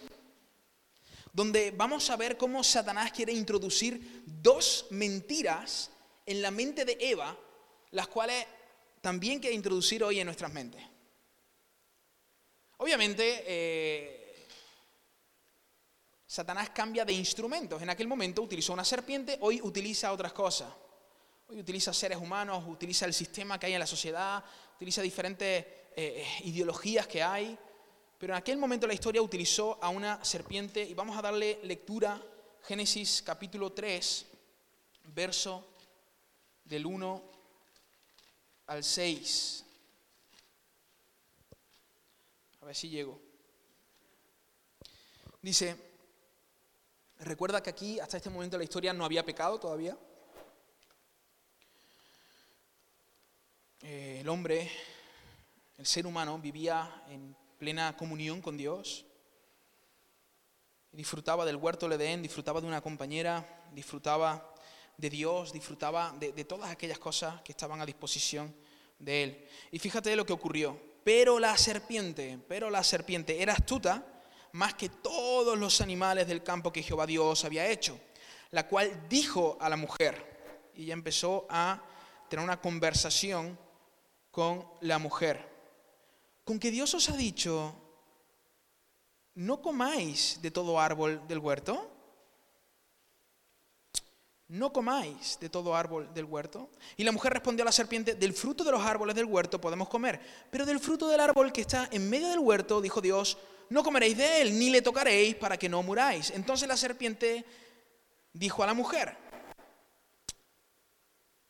donde 1.33 1.71
vamos 1.71 2.11
a 2.11 2.15
ver 2.15 2.37
cómo 2.37 2.63
Satanás 2.63 3.11
quiere 3.11 3.33
introducir 3.33 4.23
dos 4.25 4.85
mentiras 4.91 5.89
en 6.27 6.43
la 6.43 6.51
mente 6.51 6.85
de 6.85 6.95
Eva, 6.99 7.35
las 7.89 8.07
cuales 8.07 8.45
también 9.01 9.39
quiere 9.39 9.55
introducir 9.55 10.03
hoy 10.03 10.19
en 10.19 10.25
nuestras 10.27 10.53
mentes. 10.53 10.81
Obviamente, 12.77 13.43
eh, 13.47 14.22
Satanás 16.33 16.71
cambia 16.71 17.05
de 17.05 17.13
instrumentos. 17.13 17.79
En 17.79 17.91
aquel 17.91 18.07
momento 18.07 18.41
utilizó 18.41 18.73
una 18.73 18.83
serpiente, 18.83 19.37
hoy 19.41 19.61
utiliza 19.61 20.11
otras 20.11 20.33
cosas. 20.33 20.67
Hoy 21.47 21.59
utiliza 21.59 21.93
seres 21.93 22.17
humanos, 22.17 22.63
utiliza 22.67 23.05
el 23.05 23.13
sistema 23.13 23.59
que 23.59 23.67
hay 23.67 23.73
en 23.73 23.79
la 23.79 23.85
sociedad, 23.85 24.43
utiliza 24.75 25.03
diferentes 25.03 25.63
eh, 25.95 26.25
ideologías 26.45 27.05
que 27.05 27.21
hay. 27.21 27.55
Pero 28.17 28.33
en 28.33 28.39
aquel 28.39 28.57
momento 28.57 28.87
la 28.87 28.95
historia 28.95 29.21
utilizó 29.21 29.77
a 29.79 29.89
una 29.89 30.25
serpiente 30.25 30.81
y 30.83 30.95
vamos 30.95 31.15
a 31.15 31.21
darle 31.21 31.59
lectura 31.61 32.19
Génesis 32.63 33.21
capítulo 33.21 33.71
3, 33.71 34.25
verso 35.13 35.67
del 36.65 36.83
1 36.83 37.23
al 38.65 38.83
6. 38.83 39.65
A 42.59 42.65
ver 42.65 42.75
si 42.75 42.89
llego. 42.89 43.21
Dice, 45.39 45.92
recuerda 47.23 47.63
que 47.63 47.69
aquí 47.69 47.99
hasta 47.99 48.17
este 48.17 48.29
momento 48.29 48.55
de 48.55 48.59
la 48.59 48.63
historia 48.65 48.93
no 48.93 49.05
había 49.05 49.25
pecado 49.25 49.59
todavía. 49.59 49.97
Eh, 53.81 54.19
el 54.21 54.29
hombre, 54.29 54.69
el 55.77 55.85
ser 55.85 56.05
humano, 56.05 56.39
vivía 56.39 57.03
en 57.09 57.35
plena 57.57 57.95
comunión 57.97 58.41
con 58.41 58.57
Dios. 58.57 59.05
Disfrutaba 60.91 61.45
del 61.45 61.55
huerto 61.55 61.87
del 61.87 61.99
Edén, 61.99 62.21
disfrutaba 62.21 62.61
de 62.61 62.67
una 62.67 62.81
compañera, 62.81 63.65
disfrutaba 63.73 64.53
de 64.97 65.09
Dios, 65.09 65.51
disfrutaba 65.51 66.15
de, 66.19 66.31
de 66.31 66.45
todas 66.45 66.71
aquellas 66.71 66.99
cosas 66.99 67.41
que 67.41 67.51
estaban 67.51 67.81
a 67.81 67.85
disposición 67.85 68.55
de 68.99 69.23
él. 69.23 69.47
Y 69.71 69.79
fíjate 69.79 70.15
lo 70.15 70.25
que 70.25 70.33
ocurrió. 70.33 70.79
Pero 71.03 71.39
la 71.39 71.57
serpiente, 71.57 72.39
pero 72.47 72.69
la 72.69 72.83
serpiente 72.83 73.41
era 73.41 73.53
astuta 73.53 74.12
más 74.53 74.73
que 74.73 74.89
todos 74.89 75.57
los 75.57 75.81
animales 75.81 76.27
del 76.27 76.41
campo 76.41 76.73
que 76.73 76.81
Jehová 76.81 77.05
Dios 77.05 77.45
había 77.45 77.67
hecho, 77.67 77.99
la 78.49 78.67
cual 78.67 79.07
dijo 79.07 79.57
a 79.61 79.69
la 79.69 79.77
mujer, 79.77 80.71
y 80.73 80.83
ella 80.83 80.93
empezó 80.93 81.45
a 81.49 81.83
tener 82.29 82.43
una 82.43 82.59
conversación 82.59 83.57
con 84.31 84.67
la 84.81 84.97
mujer 84.97 85.53
con 86.43 86.59
que 86.59 86.71
Dios 86.71 86.93
os 86.93 87.09
ha 87.09 87.15
dicho, 87.15 87.73
no 89.35 89.61
comáis 89.61 90.39
de 90.41 90.51
todo 90.51 90.79
árbol 90.79 91.25
del 91.27 91.39
huerto. 91.39 91.89
No 94.53 94.71
comáis 94.71 95.39
de 95.39 95.49
todo 95.49 95.75
árbol 95.75 96.13
del 96.13 96.25
huerto. 96.25 96.69
Y 96.95 97.03
la 97.03 97.11
mujer 97.11 97.33
respondió 97.33 97.63
a 97.63 97.65
la 97.65 97.71
serpiente, 97.71 98.13
del 98.13 98.33
fruto 98.33 98.63
de 98.63 98.71
los 98.71 98.83
árboles 98.83 99.15
del 99.15 99.25
huerto 99.25 99.59
podemos 99.59 99.89
comer, 99.89 100.21
pero 100.51 100.63
del 100.63 100.79
fruto 100.79 101.07
del 101.07 101.21
árbol 101.21 101.51
que 101.51 101.61
está 101.61 101.89
en 101.91 102.07
medio 102.07 102.29
del 102.29 102.37
huerto, 102.37 102.79
dijo 102.79 103.01
Dios, 103.01 103.39
no 103.69 103.81
comeréis 103.83 104.15
de 104.15 104.41
él, 104.41 104.59
ni 104.59 104.69
le 104.69 104.83
tocaréis 104.83 105.33
para 105.33 105.57
que 105.57 105.67
no 105.67 105.81
muráis. 105.81 106.29
Entonces 106.29 106.67
la 106.67 106.77
serpiente 106.77 107.43
dijo 108.31 108.61
a 108.61 108.67
la 108.67 108.75
mujer, 108.75 109.17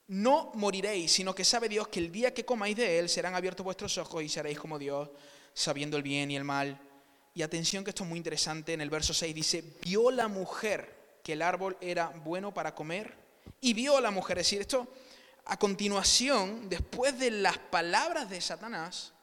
no 0.08 0.54
moriréis, 0.54 1.12
sino 1.12 1.36
que 1.36 1.44
sabe 1.44 1.68
Dios 1.68 1.90
que 1.90 2.00
el 2.00 2.10
día 2.10 2.34
que 2.34 2.46
comáis 2.46 2.78
de 2.78 3.00
él 3.00 3.10
serán 3.10 3.36
abiertos 3.36 3.66
vuestros 3.66 3.98
ojos 3.98 4.24
y 4.24 4.30
seréis 4.30 4.58
como 4.58 4.80
Dios, 4.80 5.10
sabiendo 5.54 5.98
el 5.98 6.04
bien 6.04 6.32
y 6.32 6.38
el 6.38 6.46
mal. 6.46 6.80
Y 7.34 7.42
atención 7.42 7.84
que 7.84 7.90
esto 7.90 8.04
es 8.04 8.10
muy 8.10 8.18
interesante, 8.18 8.72
en 8.72 8.80
el 8.80 8.90
verso 8.90 9.14
6 9.14 9.36
dice, 9.36 9.62
vio 9.82 10.10
la 10.10 10.30
mujer 10.30 10.93
que 11.24 11.34
el 11.34 11.42
árbol 11.42 11.78
era 11.82 12.10
bueno 12.24 12.54
para 12.54 12.76
comer 12.76 13.16
y 13.62 13.74
vio 13.74 13.98
a 13.98 14.02
la 14.02 14.12
mujer, 14.12 14.38
es 14.38 14.46
decir, 14.46 14.62
esto 14.62 14.88
a 15.46 15.58
continuación, 15.58 16.70
después 16.70 17.18
de 17.20 17.32
las 17.32 17.58
palabras 17.58 18.30
de 18.30 18.40
Satanás, 18.40 19.14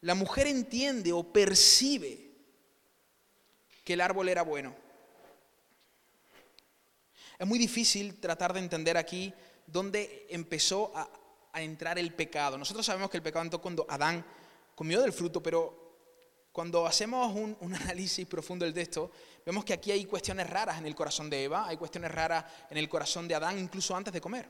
la 0.00 0.14
mujer 0.14 0.46
entiende 0.46 1.12
o 1.12 1.24
percibe 1.32 2.30
que 3.82 3.94
el 3.94 4.00
árbol 4.00 4.28
era 4.28 4.42
bueno. 4.42 4.74
Es 7.38 7.46
muy 7.46 7.58
difícil 7.58 8.18
tratar 8.20 8.52
de 8.52 8.60
entender 8.60 8.96
aquí 8.96 9.32
dónde 9.66 10.26
empezó 10.30 10.92
a, 10.94 11.10
entrar 11.54 11.98
el 11.98 12.12
pecado. 12.12 12.58
Nosotros 12.58 12.84
sabemos 12.84 13.08
que 13.08 13.16
el 13.16 13.22
pecado 13.22 13.42
entró 13.42 13.62
cuando 13.62 13.86
Adán 13.88 14.22
comió 14.74 15.00
del 15.00 15.14
fruto, 15.14 15.42
pero 15.42 15.96
cuando 16.52 16.86
hacemos 16.86 17.34
un, 17.34 17.56
un, 17.60 17.74
análisis 17.82 18.26
profundo 18.26 18.66
del 18.66 18.74
texto, 18.74 19.10
vemos 19.46 19.64
que 19.64 19.72
aquí 19.72 19.90
hay 19.90 20.04
cuestiones 20.04 20.50
raras 20.50 20.76
en 20.76 20.86
el 20.86 20.94
corazón 20.94 21.30
de 21.30 21.44
Eva, 21.44 21.66
hay 21.66 21.78
cuestiones 21.78 22.10
raras 22.10 22.44
en 22.68 22.76
el 22.76 22.88
corazón 22.88 23.26
de 23.26 23.34
Adán, 23.34 23.58
incluso 23.58 23.96
antes 23.96 24.12
de 24.12 24.20
comer. 24.20 24.48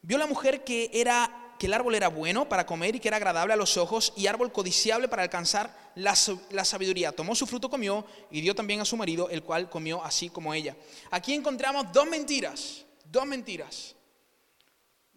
Vio 0.00 0.18
la 0.18 0.26
mujer 0.26 0.64
que, 0.64 0.90
era, 0.92 1.54
que 1.58 1.66
el 1.66 1.74
árbol 1.74 1.94
era 1.94 2.08
bueno 2.08 2.48
para 2.48 2.66
comer 2.66 2.96
y 2.96 3.00
que 3.00 3.06
era 3.06 3.18
agradable 3.18 3.52
a 3.52 3.56
los 3.56 3.76
ojos 3.76 4.12
y 4.16 4.26
árbol 4.26 4.50
codiciable 4.50 5.06
para 5.06 5.22
alcanzar 5.22 5.92
la, 5.94 6.16
la 6.50 6.64
sabiduría. 6.64 7.12
Tomó 7.12 7.36
su 7.36 7.46
fruto, 7.46 7.70
comió 7.70 8.04
y 8.32 8.40
dio 8.40 8.54
también 8.54 8.80
a 8.80 8.84
su 8.84 8.96
marido, 8.96 9.28
el 9.30 9.44
cual 9.44 9.70
comió 9.70 10.02
así 10.02 10.28
como 10.30 10.52
ella. 10.52 10.74
Aquí 11.10 11.34
encontramos 11.34 11.92
dos 11.92 12.08
mentiras 12.08 12.84
Dos 13.12 13.26
mentiras. 13.26 13.94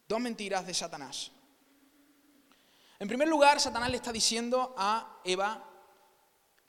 Dos 0.05 0.19
mentiras 0.19 0.67
de 0.67 0.73
Satanás. 0.73 1.31
En 2.99 3.07
primer 3.07 3.29
lugar, 3.29 3.61
Satanás 3.61 3.89
le 3.89 3.95
está 3.95 4.11
diciendo 4.11 4.75
a 4.77 5.21
Eva, 5.23 5.63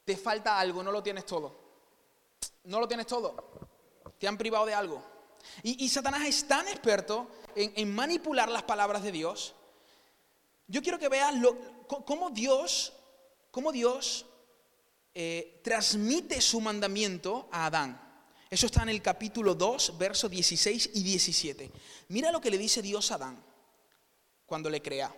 te 0.06 0.16
falta 0.16 0.58
algo, 0.58 0.84
no 0.84 0.92
lo 0.92 1.02
tienes 1.02 1.26
todo. 1.26 1.52
No 2.64 2.78
lo 2.78 2.86
tienes 2.86 3.08
todo. 3.08 3.34
Te 4.18 4.28
han 4.28 4.38
privado 4.38 4.64
de 4.64 4.72
algo. 4.72 5.02
Y, 5.64 5.88
Satanás 5.88 6.24
es 6.26 6.46
tan 6.46 6.66
experto 6.68 7.28
en, 7.56 7.92
manipular 7.92 8.48
las 8.48 8.62
palabras 8.62 9.02
de 9.02 9.10
Dios. 9.10 9.54
Yo 10.68 10.80
quiero 10.80 10.98
que 10.98 11.08
veas 11.08 11.34
cómo 11.88 12.30
Dios, 12.30 12.92
cómo 13.50 13.72
Dios 13.72 14.26
eh, 15.12 15.60
transmite 15.64 16.40
su 16.40 16.60
mandamiento 16.60 17.48
a 17.50 17.66
Adán. 17.66 18.00
Eso 18.48 18.66
está 18.66 18.84
en 18.84 18.90
el 18.90 19.02
capítulo 19.02 19.56
2, 19.56 19.98
versos 19.98 20.30
16 20.30 20.90
y 20.94 21.02
17. 21.02 21.70
Mira 22.08 22.30
lo 22.30 22.40
que 22.40 22.50
le 22.50 22.58
dice 22.58 22.80
Dios 22.80 23.10
a 23.10 23.16
Adán 23.16 23.44
cuando 24.46 24.70
le 24.70 24.80
crea. 24.80 25.14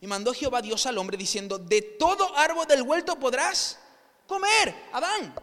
Y 0.00 0.08
mandó 0.08 0.34
Jehová 0.34 0.60
Dios 0.60 0.86
al 0.86 0.98
hombre 0.98 1.16
diciendo, 1.16 1.58
de 1.58 1.82
todo 1.82 2.36
árbol 2.36 2.66
del 2.66 2.82
huerto 2.82 3.16
podrás 3.16 3.78
comer. 4.26 4.74
Adán, 4.92 5.34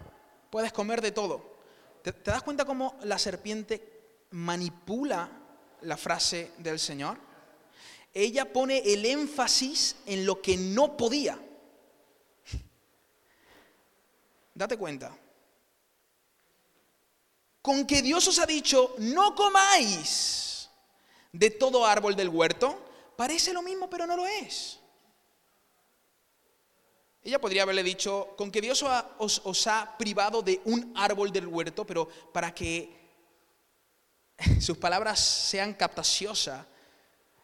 puedes 0.49 0.71
comer 0.71 1.01
de 1.01 1.11
todo. 1.11 1.51
¿Te, 2.01 2.11
das 2.11 2.43
cuenta 2.43 2.65
cómo 2.65 2.97
la 3.03 3.19
serpiente 3.19 4.25
manipula 4.31 5.29
la 5.81 5.97
frase 5.97 6.51
del 6.57 6.79
Señor? 6.79 7.17
Ella 8.13 8.51
pone 8.51 8.79
el 8.79 9.05
énfasis 9.05 9.97
en 10.05 10.25
lo 10.25 10.41
que 10.41 10.57
no 10.57 10.97
podía. 10.97 11.39
Date 14.53 14.77
cuenta. 14.77 15.17
Con 17.61 17.85
que 17.85 18.01
Dios 18.01 18.27
os 18.27 18.39
ha 18.39 18.45
dicho, 18.45 18.95
no 18.97 19.35
comáis 19.35 20.69
de 21.31 21.51
todo 21.51 21.85
árbol 21.85 22.15
del 22.15 22.29
huerto, 22.29 22.91
Parece 23.21 23.53
lo 23.53 23.61
mismo, 23.61 23.87
pero 23.87 24.07
no 24.07 24.17
lo 24.17 24.25
es. 24.25 24.79
Ella 27.23 27.39
podría 27.39 27.63
haberle 27.63 27.83
dicho, 27.83 28.33
con 28.35 28.51
que 28.51 28.61
Dios 28.61 28.83
os, 29.19 29.67
ha 29.67 29.95
privado 29.97 30.41
de 30.41 30.59
un 30.65 30.91
árbol 30.95 31.31
del 31.31 31.47
huerto, 31.47 31.85
pero 31.85 32.07
para 32.07 32.53
que 32.53 32.99
sus 34.59 34.77
palabras 34.77 35.19
sean 35.19 35.75
captaciosas, 35.75 36.65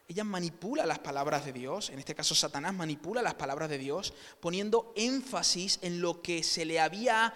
ella 0.07 0.23
manipula 0.23 0.85
las 0.85 0.99
palabras 0.99 1.45
de 1.45 1.53
Dios, 1.53 1.89
en 1.89 1.99
este 1.99 2.15
caso 2.15 2.33
Satanás 2.33 2.73
manipula 2.73 3.21
las 3.21 3.35
palabras 3.35 3.69
de 3.69 3.77
Dios, 3.77 4.13
poniendo 4.39 4.93
énfasis 4.95 5.79
en 5.81 6.01
lo 6.01 6.21
que 6.21 6.43
se 6.43 6.65
le 6.65 6.79
había 6.79 7.33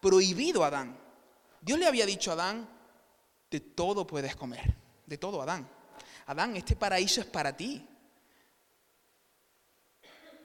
prohibido 0.00 0.64
a 0.64 0.68
Adán. 0.68 0.98
Dios 1.60 1.78
le 1.78 1.86
había 1.86 2.06
dicho 2.06 2.30
a 2.30 2.34
Adán, 2.34 2.68
de 3.50 3.60
todo 3.60 4.06
puedes 4.06 4.34
comer, 4.34 4.74
de 5.06 5.18
todo 5.18 5.42
Adán. 5.42 5.68
Adán, 6.26 6.56
este 6.56 6.76
paraíso 6.76 7.20
es 7.20 7.26
para 7.26 7.56
ti. 7.56 7.86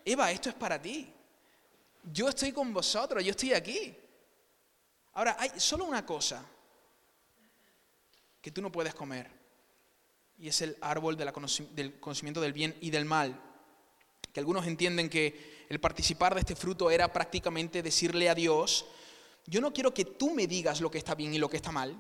Eva, 0.06 0.32
esto 0.32 0.50
es 0.50 0.56
para 0.56 0.82
ti. 0.82 1.13
Yo 2.12 2.30
estoy 2.30 2.52
con 2.52 2.74
vosotros, 2.74 3.24
yo 3.24 3.32
estoy 3.32 3.54
aquí. 3.54 3.96
Ahora, 5.14 5.38
hay 5.40 5.52
solo 5.58 5.86
una 5.86 6.06
cosa 6.06 6.46
que 8.42 8.52
tú 8.52 8.62
no 8.62 8.72
puedes 8.72 8.94
comer, 8.94 9.30
y 10.38 10.50
es 10.50 10.62
el 10.62 10.78
árbol 10.82 11.16
del 11.16 11.32
conocimiento 12.00 12.42
del 12.42 12.52
bien 12.52 12.76
y 12.82 12.90
del 12.90 13.06
mal, 13.06 13.40
que 14.34 14.40
algunos 14.40 14.68
entienden 14.68 15.10
que 15.10 15.66
el 15.70 15.80
participar 15.80 16.34
de 16.34 16.42
este 16.42 16.56
fruto 16.56 16.92
era 16.92 17.14
prácticamente 17.14 17.82
decirle 17.82 18.30
a 18.30 18.36
Dios, 18.36 18.86
yo 19.46 19.62
no 19.62 19.72
quiero 19.72 19.94
que 19.94 20.06
tú 20.06 20.34
me 20.34 20.48
digas 20.48 20.82
lo 20.82 20.92
que 20.92 20.98
está 20.98 21.16
bien 21.16 21.34
y 21.34 21.38
lo 21.38 21.50
que 21.50 21.58
está 21.58 21.72
mal, 21.72 21.96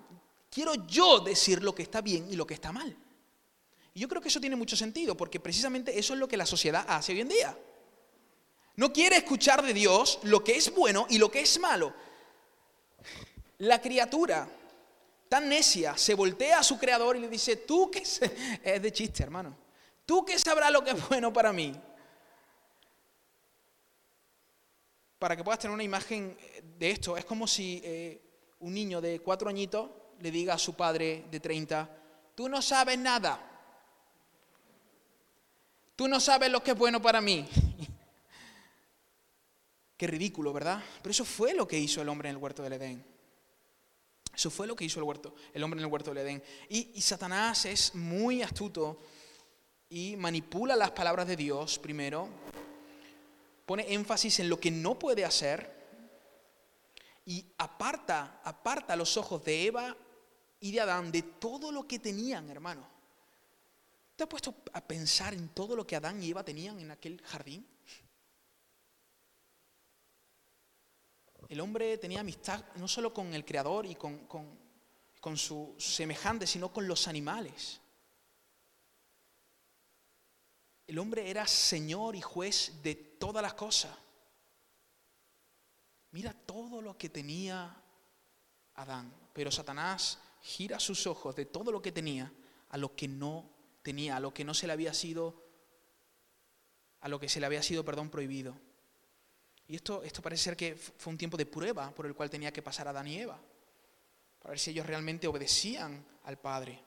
quiero 0.49 0.73
yo 0.87 1.19
decir 1.19 1.63
lo 1.63 1.73
que 1.73 1.83
está 1.83 2.01
bien 2.01 2.27
y 2.29 2.35
lo 2.35 2.45
que 2.45 2.55
está 2.55 2.71
mal. 2.71 2.97
Y 3.93 3.99
yo 3.99 4.09
creo 4.09 4.21
que 4.21 4.29
eso 4.29 4.41
tiene 4.41 4.55
mucho 4.55 4.75
sentido, 4.75 5.15
porque 5.15 5.39
precisamente 5.39 5.97
eso 5.97 6.13
es 6.13 6.19
lo 6.19 6.27
que 6.27 6.35
la 6.35 6.45
sociedad 6.45 6.83
hace 6.87 7.13
hoy 7.13 7.21
en 7.21 7.29
día. 7.29 7.57
No 8.75 8.91
quiere 8.91 9.17
escuchar 9.17 9.61
de 9.61 9.73
Dios 9.73 10.19
lo 10.23 10.43
que 10.43 10.55
es 10.55 10.73
bueno 10.73 11.05
y 11.09 11.17
lo 11.17 11.29
que 11.29 11.41
es 11.41 11.59
malo. 11.59 11.93
La 13.59 13.81
criatura 13.81 14.47
tan 15.29 15.47
necia 15.47 15.95
se 15.97 16.15
voltea 16.15 16.59
a 16.59 16.63
su 16.63 16.77
creador 16.77 17.15
y 17.15 17.19
le 17.19 17.29
dice, 17.29 17.57
tú 17.57 17.89
que 17.91 17.99
es 18.63 18.81
de 18.81 18.91
chiste, 18.91 19.23
hermano, 19.23 19.55
tú 20.05 20.25
que 20.25 20.37
sabrás 20.39 20.71
lo 20.71 20.83
que 20.83 20.91
es 20.91 21.09
bueno 21.09 21.31
para 21.31 21.53
mí. 21.53 21.73
Para 25.19 25.35
que 25.37 25.43
puedas 25.43 25.59
tener 25.59 25.73
una 25.73 25.83
imagen 25.83 26.37
de 26.77 26.91
esto, 26.91 27.15
es 27.15 27.25
como 27.25 27.47
si 27.47 27.81
eh, 27.83 28.21
un 28.59 28.73
niño 28.73 28.99
de 28.99 29.19
cuatro 29.19 29.49
añitos 29.49 29.89
le 30.19 30.31
diga 30.31 30.55
a 30.55 30.59
su 30.59 30.73
padre 30.73 31.25
de 31.29 31.39
30, 31.39 31.89
tú 32.35 32.49
no 32.49 32.61
sabes 32.61 32.97
nada. 32.97 33.39
Tú 35.95 36.07
no 36.07 36.19
sabes 36.19 36.51
lo 36.51 36.63
que 36.63 36.71
es 36.71 36.77
bueno 36.77 37.01
para 37.01 37.21
mí. 37.21 37.47
Qué 40.03 40.07
ridículo, 40.07 40.51
¿verdad? 40.51 40.83
Pero 41.01 41.11
eso 41.11 41.23
fue 41.23 41.53
lo 41.53 41.65
que 41.65 41.79
hizo 41.79 42.01
el 42.01 42.09
hombre 42.09 42.27
en 42.27 42.35
el 42.35 42.41
huerto 42.43 42.61
del 42.61 42.73
Edén. 42.73 43.05
Eso 44.35 44.49
fue 44.49 44.67
lo 44.67 44.75
que 44.75 44.83
hizo 44.83 44.99
el, 44.99 45.05
huerto, 45.05 45.33
el 45.53 45.63
hombre 45.63 45.79
en 45.79 45.85
el 45.85 45.89
huerto 45.89 46.13
del 46.13 46.25
Edén. 46.25 46.43
Y, 46.67 46.99
Satanás 46.99 47.63
es 47.63 47.95
muy 47.95 48.41
astuto 48.41 48.99
y 49.87 50.17
manipula 50.17 50.75
las 50.75 50.91
palabras 50.91 51.25
de 51.25 51.37
Dios 51.37 51.79
primero, 51.79 52.27
pone 53.65 53.93
énfasis 53.93 54.41
en 54.41 54.49
lo 54.49 54.59
que 54.59 54.71
no 54.71 54.99
puede 54.99 55.23
hacer 55.23 55.73
y 57.25 57.45
aparta, 57.57 58.41
aparta 58.43 58.97
los 58.97 59.15
ojos 59.15 59.41
de 59.45 59.67
Eva 59.67 59.95
y 60.59 60.73
de 60.73 60.81
Adán 60.81 61.13
de 61.13 61.21
todo 61.21 61.71
lo 61.71 61.87
que 61.87 61.99
tenían, 61.99 62.49
hermano. 62.49 62.85
¿Te 64.17 64.23
has 64.23 64.29
puesto 64.29 64.53
a 64.73 64.85
pensar 64.85 65.33
en 65.33 65.47
todo 65.47 65.77
lo 65.77 65.87
que 65.87 65.95
Adán 65.95 66.21
y 66.21 66.31
Eva 66.31 66.43
tenían 66.43 66.77
en 66.81 66.91
aquel 66.91 67.21
jardín? 67.21 67.65
El 71.49 71.59
hombre 71.59 71.97
tenía 71.97 72.21
amistad 72.21 72.63
no 72.75 72.87
solo 72.87 73.13
con 73.13 73.33
el 73.33 73.45
Creador 73.45 73.85
y 73.85 73.95
con, 73.95 74.27
con, 74.27 75.37
su 75.37 75.75
semejante, 75.77 76.47
sino 76.47 76.71
con 76.71 76.87
los 76.87 77.07
animales. 77.07 77.79
El 80.85 80.99
hombre 80.99 81.29
era 81.29 81.47
señor 81.47 82.15
y 82.15 82.21
juez 82.21 82.81
de 82.83 82.95
todas 82.95 83.41
las 83.41 83.53
cosas. 83.53 83.95
Mira 86.11 86.33
todo 86.33 86.81
lo 86.81 86.97
que 86.97 87.09
tenía 87.09 87.75
Adán, 88.75 89.13
pero 89.33 89.51
Satanás 89.51 90.19
gira 90.41 90.79
sus 90.79 91.07
ojos 91.07 91.35
de 91.35 91.45
todo 91.45 91.71
lo 91.71 91.81
que 91.81 91.91
tenía 91.91 92.31
a 92.69 92.77
lo 92.77 92.95
que 92.95 93.07
no 93.07 93.49
tenía, 93.81 94.17
a 94.17 94.19
lo 94.19 94.33
que 94.33 94.43
no 94.43 94.53
se 94.53 94.67
le 94.67 94.73
había 94.73 94.93
sido, 94.93 95.41
a 96.99 97.07
lo 97.07 97.19
que 97.19 97.29
se 97.29 97.39
le 97.39 97.45
había 97.45 97.63
sido, 97.63 97.85
perdón, 97.85 98.09
prohibido. 98.09 98.59
Y 99.67 99.75
esto, 99.75 100.03
parece 100.21 100.43
ser 100.43 100.57
que 100.57 100.75
fue 100.75 101.11
un 101.11 101.17
tiempo 101.17 101.37
de 101.37 101.45
prueba 101.45 101.91
por 101.91 102.05
el 102.05 102.13
cual 102.13 102.29
tenía 102.29 102.51
que 102.51 102.61
pasar 102.61 102.87
Adán 102.87 103.07
y 103.07 103.19
Eva, 103.19 103.39
para 104.39 104.51
ver 104.51 104.59
si 104.59 104.71
ellos 104.71 104.85
realmente 104.85 105.27
obedecían 105.27 106.05
al 106.25 106.37
Padre. 106.37 106.81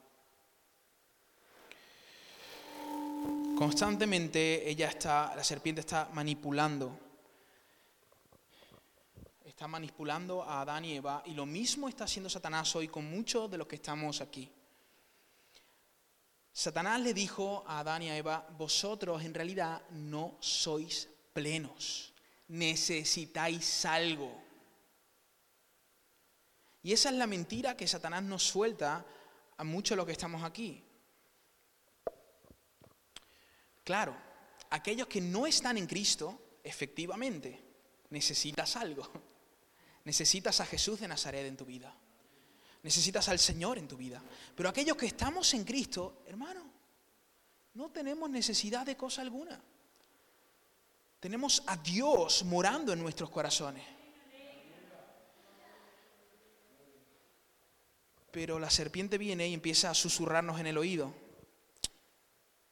Constantemente 3.56 4.68
ella 4.68 4.88
está, 4.88 5.34
la 5.34 5.42
serpiente 5.42 5.80
está 5.80 6.10
manipulando, 6.12 6.98
está 9.44 9.66
manipulando 9.66 10.42
a 10.42 10.60
Adán 10.60 10.84
y 10.84 10.96
Eva, 10.96 11.22
y 11.24 11.32
lo 11.32 11.46
mismo 11.46 11.88
está 11.88 12.04
haciendo 12.04 12.28
Satanás 12.28 12.76
hoy 12.76 12.88
con 12.88 13.10
muchos 13.10 13.50
de 13.50 13.56
los 13.56 13.66
que 13.66 13.76
estamos 13.76 14.20
aquí. 14.20 14.52
Satanás 16.52 17.00
le 17.00 17.14
dijo 17.14 17.64
a 17.66 17.80
Adán 17.80 18.02
y 18.02 18.10
a 18.10 18.16
Eva, 18.16 18.46
vosotros 18.56 19.22
en 19.24 19.32
realidad 19.32 19.82
no 19.90 20.36
sois 20.40 21.08
plenos, 21.32 22.12
necesitáis 22.48 23.84
algo. 23.84 24.42
Y 26.82 26.92
esa 26.92 27.08
es 27.08 27.16
la 27.16 27.26
mentira 27.26 27.76
que 27.76 27.88
Satanás 27.88 28.22
nos 28.22 28.42
suelta 28.42 29.04
a 29.56 29.64
muchos 29.64 29.90
de 29.90 29.96
los 29.96 30.06
que 30.06 30.12
estamos 30.12 30.44
aquí. 30.44 30.82
Claro, 33.82 34.16
aquellos 34.70 35.06
que 35.08 35.20
no 35.20 35.46
están 35.46 35.78
en 35.78 35.86
Cristo, 35.86 36.58
efectivamente, 36.62 37.60
necesitas 38.10 38.76
algo. 38.76 39.10
Necesitas 40.04 40.60
a 40.60 40.66
Jesús 40.66 41.00
de 41.00 41.08
Nazaret 41.08 41.46
en 41.46 41.56
tu 41.56 41.64
vida. 41.64 41.92
Necesitas 42.84 43.28
al 43.28 43.40
Señor 43.40 43.78
en 43.78 43.88
tu 43.88 43.96
vida. 43.96 44.22
Pero 44.54 44.68
aquellos 44.68 44.96
que 44.96 45.06
estamos 45.06 45.52
en 45.54 45.64
Cristo, 45.64 46.22
hermano, 46.26 46.64
no 47.74 47.90
tenemos 47.90 48.30
necesidad 48.30 48.86
de 48.86 48.96
cosa 48.96 49.22
alguna. 49.22 49.60
Tenemos 51.20 51.62
a 51.66 51.76
Dios 51.76 52.44
morando 52.44 52.92
en 52.92 53.00
nuestros 53.00 53.30
corazones. 53.30 53.84
Pero 58.30 58.58
la 58.58 58.70
serpiente 58.70 59.16
viene 59.16 59.48
y 59.48 59.54
empieza 59.54 59.90
a 59.90 59.94
susurrarnos 59.94 60.60
en 60.60 60.66
el 60.66 60.76
oído. 60.76 61.14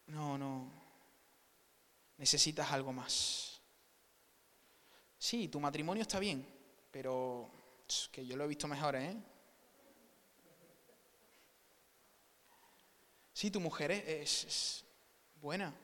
No, 0.08 0.36
no. 0.36 0.70
Necesitas 2.18 2.70
algo 2.70 2.92
más. 2.92 3.60
Sí, 5.18 5.48
tu 5.48 5.58
matrimonio 5.58 6.02
está 6.02 6.18
bien, 6.18 6.46
pero 6.90 7.50
que 8.12 8.26
yo 8.26 8.36
lo 8.36 8.44
he 8.44 8.48
visto 8.48 8.68
mejor, 8.68 8.96
¿eh? 8.96 9.16
Sí, 13.32 13.50
tu 13.50 13.58
mujer 13.58 13.90
es, 13.90 14.84
buena, 15.40 15.74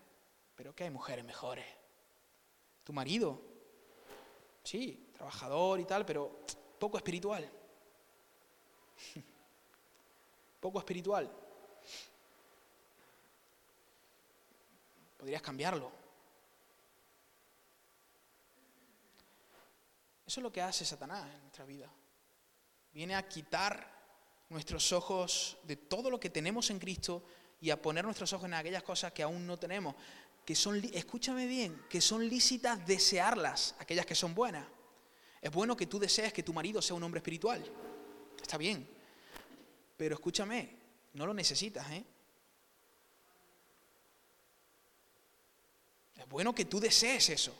pero 0.54 0.74
que 0.74 0.84
hay 0.84 0.90
mujeres 0.90 1.24
mejores. 1.24 1.64
Tu 2.84 2.92
marido, 2.92 3.40
sí, 4.62 5.10
trabajador 5.14 5.80
y 5.80 5.84
tal, 5.84 6.04
pero 6.04 6.40
poco 6.78 6.96
espiritual. 6.96 7.48
Poco 10.60 10.78
espiritual. 10.78 11.30
Podrías 15.16 15.40
cambiarlo. 15.40 15.90
Eso 20.26 20.40
es 20.40 20.42
lo 20.42 20.52
que 20.52 20.62
hace 20.62 20.84
Satanás 20.84 21.26
en 21.34 21.40
nuestra 21.40 21.64
vida. 21.64 21.90
Viene 22.92 23.14
a 23.14 23.26
quitar 23.26 24.00
nuestros 24.48 24.92
ojos 24.92 25.58
de 25.62 25.76
todo 25.76 26.10
lo 26.10 26.20
que 26.20 26.30
tenemos 26.30 26.70
en 26.70 26.78
Cristo 26.78 27.24
y 27.60 27.70
a 27.70 27.80
poner 27.80 28.04
nuestros 28.04 28.32
ojos 28.32 28.46
en 28.46 28.54
aquellas 28.54 28.82
cosas 28.82 29.12
que 29.12 29.22
aún 29.22 29.46
no 29.46 29.58
tenemos, 29.58 29.94
escúchame 30.52 31.46
bien, 31.46 31.82
que 31.88 32.00
son 32.00 32.28
lícitas 32.28 32.86
desearlas, 32.86 33.74
aquellas 33.78 34.06
que 34.06 34.14
son 34.14 34.34
buenas. 34.34 34.66
Es 35.40 35.50
bueno 35.50 35.76
que 35.76 35.86
tú 35.86 35.98
desees 35.98 36.32
que 36.32 36.42
tu 36.42 36.52
marido 36.52 36.82
sea 36.82 36.96
un 36.96 37.02
hombre 37.02 37.18
espiritual. 37.18 37.64
Está 38.40 38.56
bien. 38.58 38.88
Pero 39.96 40.14
escúchame, 40.14 40.76
no 41.14 41.26
lo 41.26 41.34
necesitas, 41.34 41.90
¿eh? 41.90 42.04
Es 46.16 46.28
bueno 46.28 46.54
que 46.54 46.66
tú 46.66 46.80
desees 46.80 47.30
eso, 47.30 47.56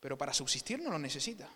pero 0.00 0.18
para 0.18 0.34
subsistir 0.34 0.80
no 0.80 0.90
lo 0.90 0.98
necesitas. 0.98 1.48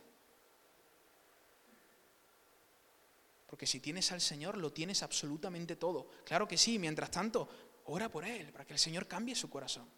Porque 3.47 3.67
si 3.67 3.81
tienes 3.81 4.13
al 4.13 4.21
Señor, 4.21 4.57
lo 4.59 4.73
tienes 4.73 5.03
absolutamente 5.03 5.75
todo. 5.75 6.09
Claro 6.25 6.47
que 6.47 6.57
sí, 6.57 6.79
mientras 6.79 7.11
tanto, 7.11 7.49
ora 7.87 8.09
por 8.09 8.25
Él, 8.25 8.53
para 8.53 8.65
que 8.65 8.75
el 8.75 8.79
Señor 8.79 9.09
cambie 9.09 9.35
su 9.35 9.51
corazón. 9.51 9.89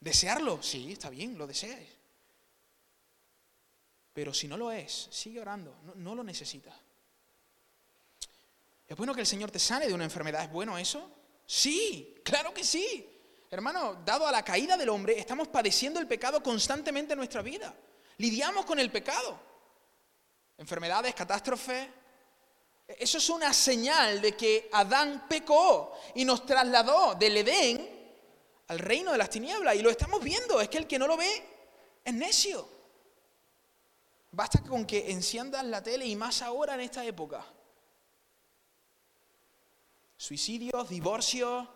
¿Desearlo? 0.00 0.62
Sí, 0.62 0.92
está 0.92 1.10
bien, 1.10 1.36
lo 1.36 1.46
deseas. 1.46 1.78
Pero 4.12 4.34
si 4.34 4.48
no 4.48 4.56
lo 4.56 4.72
es, 4.72 5.08
sigue 5.10 5.40
orando, 5.40 5.76
no, 5.94 6.14
lo 6.14 6.24
necesitas. 6.24 6.74
¿Es 8.88 8.96
bueno 8.96 9.14
que 9.14 9.20
el 9.20 9.26
Señor 9.26 9.50
te 9.50 9.58
sane 9.58 9.86
de 9.86 9.94
una 9.94 10.04
enfermedad? 10.04 10.42
¿Es 10.42 10.50
bueno 10.50 10.76
eso? 10.76 11.10
Sí, 11.46 12.16
claro 12.24 12.52
que 12.52 12.64
sí. 12.64 13.06
Hermano, 13.50 14.02
dado 14.04 14.26
a 14.26 14.32
la 14.32 14.44
caída 14.44 14.76
del 14.76 14.88
hombre, 14.88 15.18
estamos 15.18 15.48
padeciendo 15.48 16.00
el 16.00 16.08
pecado 16.08 16.42
constantemente 16.42 17.12
en 17.12 17.18
nuestra 17.18 17.42
vida. 17.42 17.74
Lidiamos 18.18 18.64
con 18.64 18.78
el 18.78 18.90
pecado 18.90 19.50
enfermedades, 20.60 21.14
catástrofes. 21.14 21.88
Eso 22.86 23.18
es 23.18 23.30
una 23.30 23.52
señal 23.52 24.20
de 24.20 24.36
que 24.36 24.68
Adán 24.72 25.26
pecó 25.28 25.96
y 26.14 26.24
nos 26.24 26.44
trasladó 26.44 27.14
del 27.14 27.38
Edén 27.38 27.89
al 28.70 28.78
reino 28.78 29.10
de 29.10 29.18
las 29.18 29.28
tinieblas. 29.28 29.74
Y 29.74 29.82
lo 29.82 29.90
estamos 29.90 30.22
viendo, 30.22 30.60
es 30.60 30.68
que 30.68 30.78
el 30.78 30.86
que 30.86 30.96
no 30.96 31.08
lo 31.08 31.16
ve 31.16 31.44
es 32.04 32.14
necio. 32.14 32.68
Basta 34.30 34.62
con 34.62 34.86
que 34.86 35.10
enciendas 35.10 35.64
la 35.64 35.82
tele 35.82 36.06
y 36.06 36.14
más 36.14 36.40
ahora 36.40 36.74
en 36.74 36.80
esta 36.82 37.04
época. 37.04 37.44
Suicidios, 40.16 40.88
divorcios, 40.88 41.68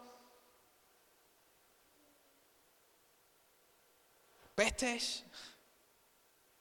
pestes, 4.54 5.24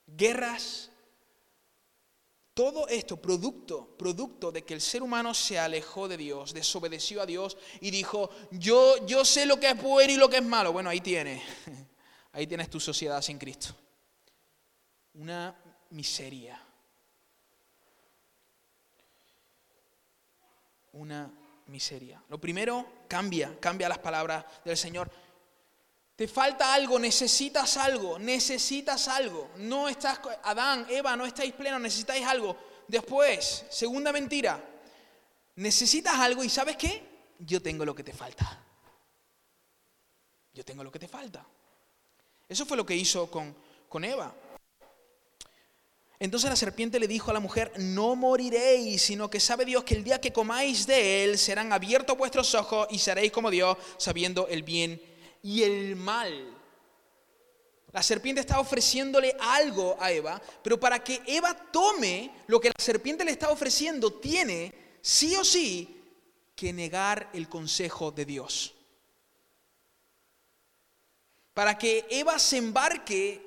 guerras, 0.08 0.90
todo 2.54 2.88
esto 2.88 3.18
producto, 3.18 3.96
producto 3.98 4.52
de 4.52 4.64
que 4.64 4.76
el 4.76 4.82
ser 4.82 5.02
humano 5.02 5.34
se 5.34 5.58
alejó 5.58 6.08
de 6.08 6.18
Dios, 6.18 6.54
desobedeció 6.54 7.22
a 7.22 7.26
Dios 7.26 7.58
y 7.82 7.90
dijo, 7.90 8.30
yo, 8.52 9.04
yo 9.06 9.26
sé 9.26 9.46
lo 9.46 9.60
que 9.60 9.70
es 9.70 9.82
bueno 9.82 10.14
y 10.14 10.18
lo 10.18 10.30
que 10.30 10.38
es 10.38 10.44
malo. 10.44 10.72
Bueno, 10.72 10.90
ahí 10.90 11.02
tienes, 11.02 11.42
ahí 12.32 12.46
tienes 12.46 12.70
tu 12.70 12.80
sociedad 12.80 13.22
sin 13.22 13.40
Cristo. 13.40 13.76
Una 15.16 15.56
miseria. 15.90 16.62
Una 20.94 21.32
miseria. 21.68 22.22
Lo 22.30 22.40
primero, 22.40 22.86
cambia, 23.08 23.58
cambia 23.60 23.90
las 23.90 24.00
palabras 24.00 24.46
del 24.64 24.78
Señor. 24.78 25.10
Te 26.16 26.28
falta 26.28 26.74
algo, 26.74 27.00
necesitas 27.00 27.78
algo, 27.78 28.20
necesitas 28.20 29.08
algo. 29.08 29.50
No 29.58 29.90
estás, 29.90 30.20
Adán, 30.44 30.86
Eva, 30.90 31.16
no 31.16 31.26
estáis 31.26 31.54
plenos, 31.54 31.82
necesitáis 31.82 32.26
algo. 32.26 32.56
Después, 32.88 33.66
segunda 33.70 34.12
mentira, 34.12 34.64
necesitas 35.56 36.16
algo 36.16 36.44
y 36.44 36.50
¿sabes 36.50 36.78
qué? 36.78 37.04
Yo 37.40 37.62
tengo 37.62 37.84
lo 37.84 37.96
que 37.96 38.04
te 38.04 38.14
falta. 38.14 38.64
Yo 40.54 40.64
tengo 40.64 40.84
lo 40.84 40.92
que 40.92 41.00
te 41.00 41.08
falta. 41.08 41.44
Eso 42.48 42.66
fue 42.66 42.78
lo 42.78 42.86
que 42.86 42.96
hizo 42.96 43.32
con, 43.32 43.56
con 43.90 44.04
Eva. 44.04 44.36
Entonces 46.20 46.50
la 46.50 46.56
serpiente 46.56 47.00
le 47.00 47.08
dijo 47.08 47.32
a 47.32 47.34
la 47.34 47.40
mujer, 47.40 47.74
no 47.78 48.16
moriréis, 48.16 49.02
sino 49.02 49.30
que 49.32 49.40
sabe 49.40 49.66
Dios 49.66 49.84
que 49.84 49.96
el 49.96 50.04
día 50.04 50.22
que 50.22 50.32
comáis 50.32 50.86
de 50.86 51.24
él 51.24 51.40
serán 51.40 51.74
abiertos 51.74 52.18
vuestros 52.18 52.54
ojos 52.54 52.88
y 52.92 53.00
seréis 53.00 53.32
como 53.32 53.50
Dios, 53.50 53.76
sabiendo 53.98 54.48
el 54.48 54.62
bien 54.62 55.02
y 55.44 55.62
el 55.62 55.96
mal. 55.96 56.58
La 57.92 58.02
serpiente 58.02 58.42
está 58.42 58.60
ofreciéndole 58.60 59.36
algo 59.40 59.96
a 60.00 60.12
Eva, 60.12 60.42
pero 60.64 60.80
para 60.80 61.04
que 61.04 61.22
Eva 61.28 61.54
tome 61.54 62.32
lo 62.48 62.60
que 62.60 62.70
la 62.70 62.84
serpiente 62.84 63.24
le 63.24 63.32
está 63.32 63.52
ofreciendo, 63.52 64.14
tiene 64.14 64.74
sí 65.02 65.36
o 65.36 65.44
sí 65.44 66.02
que 66.56 66.74
negar 66.74 67.30
el 67.34 67.48
consejo 67.48 68.12
de 68.12 68.26
Dios. 68.26 68.74
Para 71.54 71.78
que 71.78 72.08
Eva 72.10 72.40
se 72.40 72.58
embarque 72.58 73.46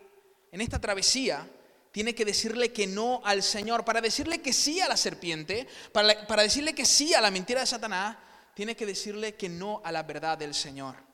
en 0.52 0.60
esta 0.60 0.80
travesía, 0.80 1.50
tiene 1.90 2.14
que 2.14 2.24
decirle 2.24 2.72
que 2.72 2.86
no 2.86 3.22
al 3.24 3.42
Señor. 3.42 3.84
Para 3.84 4.00
decirle 4.00 4.42
que 4.42 4.52
sí 4.52 4.80
a 4.80 4.88
la 4.88 4.96
serpiente, 4.96 5.66
para, 5.92 6.42
decirle 6.42 6.74
que 6.74 6.84
sí 6.84 7.14
a 7.14 7.20
la 7.20 7.30
mentira 7.30 7.60
de 7.60 7.66
Satanás, 7.66 8.16
tiene 8.54 8.76
que 8.76 8.86
decirle 8.86 9.34
que 9.34 9.48
no 9.48 9.80
a 9.82 9.90
la 9.90 10.02
verdad 10.04 10.38
del 10.38 10.54
Señor. 10.54 11.05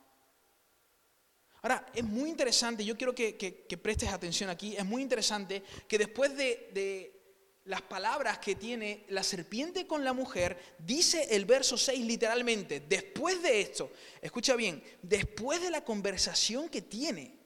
Ahora, 1.63 1.87
es 1.95 2.03
muy 2.03 2.29
interesante, 2.29 2.85
yo 2.85 2.97
quiero 2.97 3.15
que, 3.15 3.81
prestes 3.81 4.09
atención 4.09 4.51
aquí, 4.51 4.77
es 4.77 4.85
muy 4.85 5.01
interesante 5.01 5.63
que 5.87 5.97
después 5.97 6.37
de, 6.37 6.71
de, 6.75 7.23
las 7.67 7.83
palabras 7.83 8.39
que 8.39 8.57
tiene 8.57 9.05
la 9.11 9.23
serpiente 9.23 9.87
con 9.87 10.03
la 10.03 10.13
mujer, 10.13 10.59
dice 10.79 11.29
el 11.31 11.45
verso 11.45 11.79
6 11.79 12.05
literalmente, 12.05 12.81
después 12.81 13.41
de 13.41 13.61
esto, 13.61 13.93
escucha 14.21 14.57
bien, 14.57 14.83
después 15.01 15.63
de 15.63 15.71
la 15.71 15.85
conversación 15.85 16.69
que 16.69 16.83
tiene, 16.83 17.39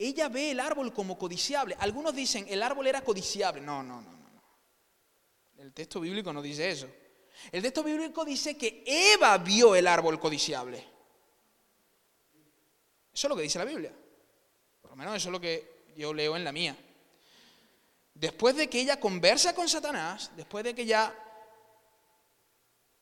ella 0.00 0.28
ve 0.28 0.50
el 0.50 0.60
árbol 0.60 0.92
como 0.92 1.16
codiciable. 1.18 1.76
Algunos 1.78 2.14
dicen, 2.14 2.46
el 2.48 2.62
árbol 2.62 2.86
era 2.86 3.02
codiciable. 3.02 3.60
No, 3.60 3.82
no, 3.82 4.00
no, 4.00 4.10
no. 4.10 4.42
El 5.58 5.74
texto 5.74 6.00
bíblico 6.00 6.32
no 6.32 6.40
dice 6.40 6.70
eso. 6.70 6.88
El 7.52 7.62
texto 7.62 7.84
bíblico 7.84 8.24
dice 8.24 8.56
que 8.56 8.82
Eva 8.86 9.36
vio 9.38 9.76
el 9.76 9.86
árbol 9.86 10.18
codiciable. 10.18 10.82
Eso 13.12 13.26
es 13.26 13.28
lo 13.28 13.36
que 13.36 13.42
dice 13.42 13.58
la 13.58 13.64
Biblia. 13.64 13.92
Por 14.80 14.90
lo 14.90 14.96
menos 14.96 15.16
eso 15.16 15.28
es 15.28 15.32
lo 15.32 15.40
que 15.40 15.84
yo 15.96 16.14
leo 16.14 16.36
en 16.36 16.44
la 16.44 16.52
mía. 16.52 16.76
Después 18.14 18.56
de 18.56 18.68
que 18.68 18.80
ella 18.80 19.00
conversa 19.00 19.54
con 19.54 19.68
Satanás, 19.68 20.30
después 20.36 20.64
de 20.64 20.74
que 20.74 20.82
ella 20.82 21.14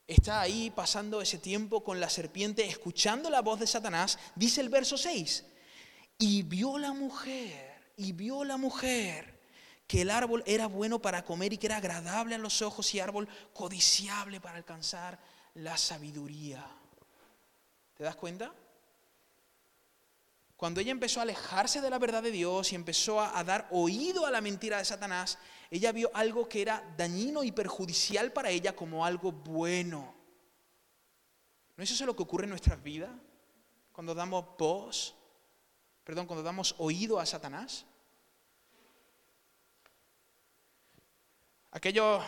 está 0.07 0.41
ahí 0.41 0.71
pasando 0.71 1.21
ese 1.21 1.39
tiempo 1.39 1.85
con 1.85 2.01
la 2.01 2.09
serpiente, 2.09 2.67
escuchando 2.67 3.29
la 3.29 3.43
voz 3.43 3.61
de 3.61 3.67
Satanás, 3.67 4.19
dice 4.35 4.61
el 4.61 4.69
verso 4.69 4.97
6, 4.97 5.45
y 6.19 6.43
vio 6.43 6.79
la 6.79 6.93
mujer, 6.93 7.93
y 7.97 8.13
vio 8.13 8.45
la 8.45 8.57
mujer 8.57 9.39
que 9.87 10.03
el 10.03 10.11
árbol 10.11 10.43
era 10.47 10.67
bueno 10.67 11.01
para 11.01 11.25
comer 11.25 11.53
y 11.53 11.59
que 11.59 11.67
era 11.67 11.79
agradable 11.79 12.35
a 12.35 12.39
los 12.39 12.63
ojos 12.63 12.95
y 12.95 13.01
árbol 13.01 13.29
codiciable 13.55 14.41
para 14.41 14.59
alcanzar 14.59 15.19
la 15.55 15.77
sabiduría. 15.77 16.65
¿Te 17.95 18.05
das 18.05 18.15
cuenta? 18.15 18.53
Cuando 20.59 20.81
ella 20.81 20.91
empezó 20.91 21.21
a 21.21 21.23
alejarse 21.23 21.81
de 21.81 21.89
la 21.89 22.01
verdad 22.01 22.21
de 22.21 22.33
Dios 22.33 22.73
y 22.73 22.75
empezó 22.75 23.21
a, 23.21 23.45
dar 23.45 23.69
oído 23.71 24.27
a 24.27 24.31
la 24.33 24.41
mentira 24.41 24.79
de 24.79 24.85
Satanás, 24.85 25.39
ella 25.71 25.93
vio 25.93 26.11
algo 26.13 26.49
que 26.49 26.61
era 26.61 26.83
dañino 26.97 27.45
y 27.45 27.53
perjudicial 27.53 28.33
para 28.33 28.51
ella 28.51 28.75
como 28.75 29.07
algo 29.07 29.31
bueno. 29.31 30.13
¿No 31.77 31.85
es 31.85 31.93
eso 31.93 32.05
lo 32.07 32.17
que 32.17 32.25
ocurre 32.25 32.43
en 32.43 32.51
nuestras 32.51 32.83
vidas? 32.83 33.13
Cuando 33.93 34.17
damos 34.17 34.47
voz, 34.59 35.15
perdón, 36.03 36.27
cuando 36.27 36.43
damos 36.43 36.75
oído 36.79 37.21
a 37.21 37.27
Satanás. 37.27 37.87
Aquellos 41.71 42.25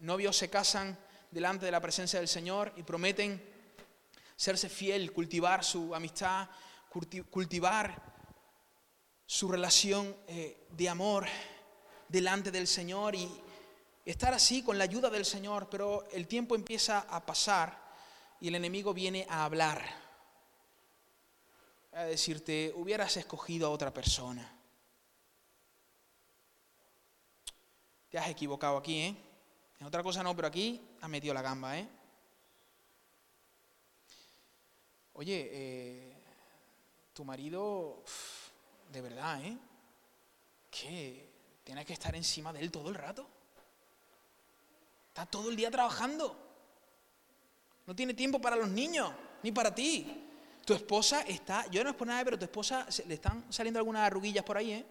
novios 0.00 0.36
se 0.36 0.50
casan 0.50 0.98
delante 1.30 1.64
de 1.64 1.72
la 1.72 1.80
presencia 1.80 2.18
del 2.18 2.28
Señor 2.28 2.74
y 2.76 2.82
prometen 2.82 3.42
serse 4.36 4.68
fiel, 4.68 5.14
cultivar 5.14 5.64
su 5.64 5.94
amistad 5.94 6.46
cultivar 6.88 8.02
su 9.26 9.48
relación 9.48 10.16
eh, 10.26 10.66
de 10.70 10.88
amor 10.88 11.26
delante 12.08 12.50
del 12.50 12.66
Señor 12.66 13.14
y 13.14 13.28
estar 14.04 14.32
así 14.32 14.62
con 14.62 14.78
la 14.78 14.84
ayuda 14.84 15.10
del 15.10 15.26
Señor, 15.26 15.68
pero 15.68 16.08
el 16.12 16.26
tiempo 16.26 16.54
empieza 16.54 17.00
a 17.00 17.24
pasar 17.26 17.88
y 18.40 18.48
el 18.48 18.54
enemigo 18.54 18.94
viene 18.94 19.26
a 19.28 19.44
hablar, 19.44 19.84
a 21.92 22.04
decirte, 22.04 22.72
hubieras 22.74 23.16
escogido 23.16 23.66
a 23.66 23.70
otra 23.70 23.92
persona. 23.92 24.54
Te 28.08 28.18
has 28.18 28.28
equivocado 28.30 28.78
aquí, 28.78 29.00
¿eh? 29.00 29.16
En 29.80 29.86
otra 29.86 30.02
cosa 30.02 30.22
no, 30.22 30.34
pero 30.34 30.48
aquí 30.48 30.80
has 31.00 31.10
metido 31.10 31.34
la 31.34 31.42
gamba, 31.42 31.78
¿eh? 31.78 31.88
Oye, 35.12 35.50
eh, 35.52 36.07
tu 37.18 37.24
marido, 37.24 38.04
de 38.92 39.00
verdad, 39.00 39.42
¿eh? 39.42 39.58
¿Qué? 40.70 41.28
¿Tienes 41.64 41.84
que 41.84 41.92
estar 41.92 42.14
encima 42.14 42.52
de 42.52 42.60
él 42.60 42.70
todo 42.70 42.90
el 42.90 42.94
rato? 42.94 43.26
Está 45.08 45.26
todo 45.26 45.50
el 45.50 45.56
día 45.56 45.68
trabajando. 45.68 46.36
No 47.88 47.96
tiene 47.96 48.14
tiempo 48.14 48.40
para 48.40 48.54
los 48.54 48.68
niños, 48.68 49.10
ni 49.42 49.50
para 49.50 49.74
ti. 49.74 50.28
Tu 50.64 50.74
esposa 50.74 51.22
está, 51.22 51.68
yo 51.72 51.82
no 51.82 51.90
es 51.90 51.96
por 51.96 52.06
nada, 52.06 52.22
pero 52.22 52.38
tu 52.38 52.44
esposa 52.44 52.86
le 53.08 53.14
están 53.14 53.52
saliendo 53.52 53.80
algunas 53.80 54.06
arruguillas 54.06 54.44
por 54.44 54.56
ahí, 54.56 54.74
¿eh? 54.74 54.86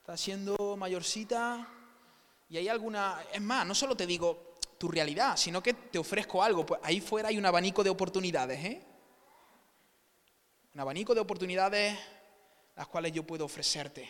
Está 0.00 0.18
siendo 0.18 0.76
mayorcita 0.76 1.66
y 2.50 2.58
hay 2.58 2.68
alguna, 2.68 3.24
es 3.32 3.40
más, 3.40 3.66
no 3.66 3.74
solo 3.74 3.96
te 3.96 4.06
digo 4.06 4.52
tu 4.76 4.88
realidad, 4.88 5.38
sino 5.38 5.62
que 5.62 5.72
te 5.72 5.98
ofrezco 5.98 6.42
algo. 6.42 6.66
Pues 6.66 6.78
ahí 6.84 7.00
fuera 7.00 7.30
hay 7.30 7.38
un 7.38 7.46
abanico 7.46 7.82
de 7.82 7.88
oportunidades, 7.88 8.62
¿eh? 8.62 8.89
Un 10.74 10.80
abanico 10.80 11.14
de 11.14 11.20
oportunidades 11.20 11.98
las 12.76 12.86
cuales 12.88 13.12
yo 13.12 13.26
puedo 13.26 13.44
ofrecerte. 13.44 14.08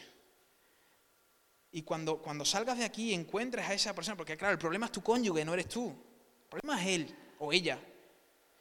Y 1.72 1.82
cuando, 1.82 2.18
cuando 2.20 2.44
salgas 2.44 2.78
de 2.78 2.84
aquí 2.84 3.14
encuentres 3.14 3.68
a 3.68 3.74
esa 3.74 3.94
persona, 3.94 4.16
porque 4.16 4.36
claro, 4.36 4.52
el 4.52 4.58
problema 4.58 4.86
es 4.86 4.92
tu 4.92 5.02
cónyuge, 5.02 5.44
no 5.44 5.54
eres 5.54 5.68
tú. 5.68 5.88
El 5.88 6.48
problema 6.48 6.80
es 6.80 6.88
él 6.88 7.16
o 7.38 7.52
ella. 7.52 7.78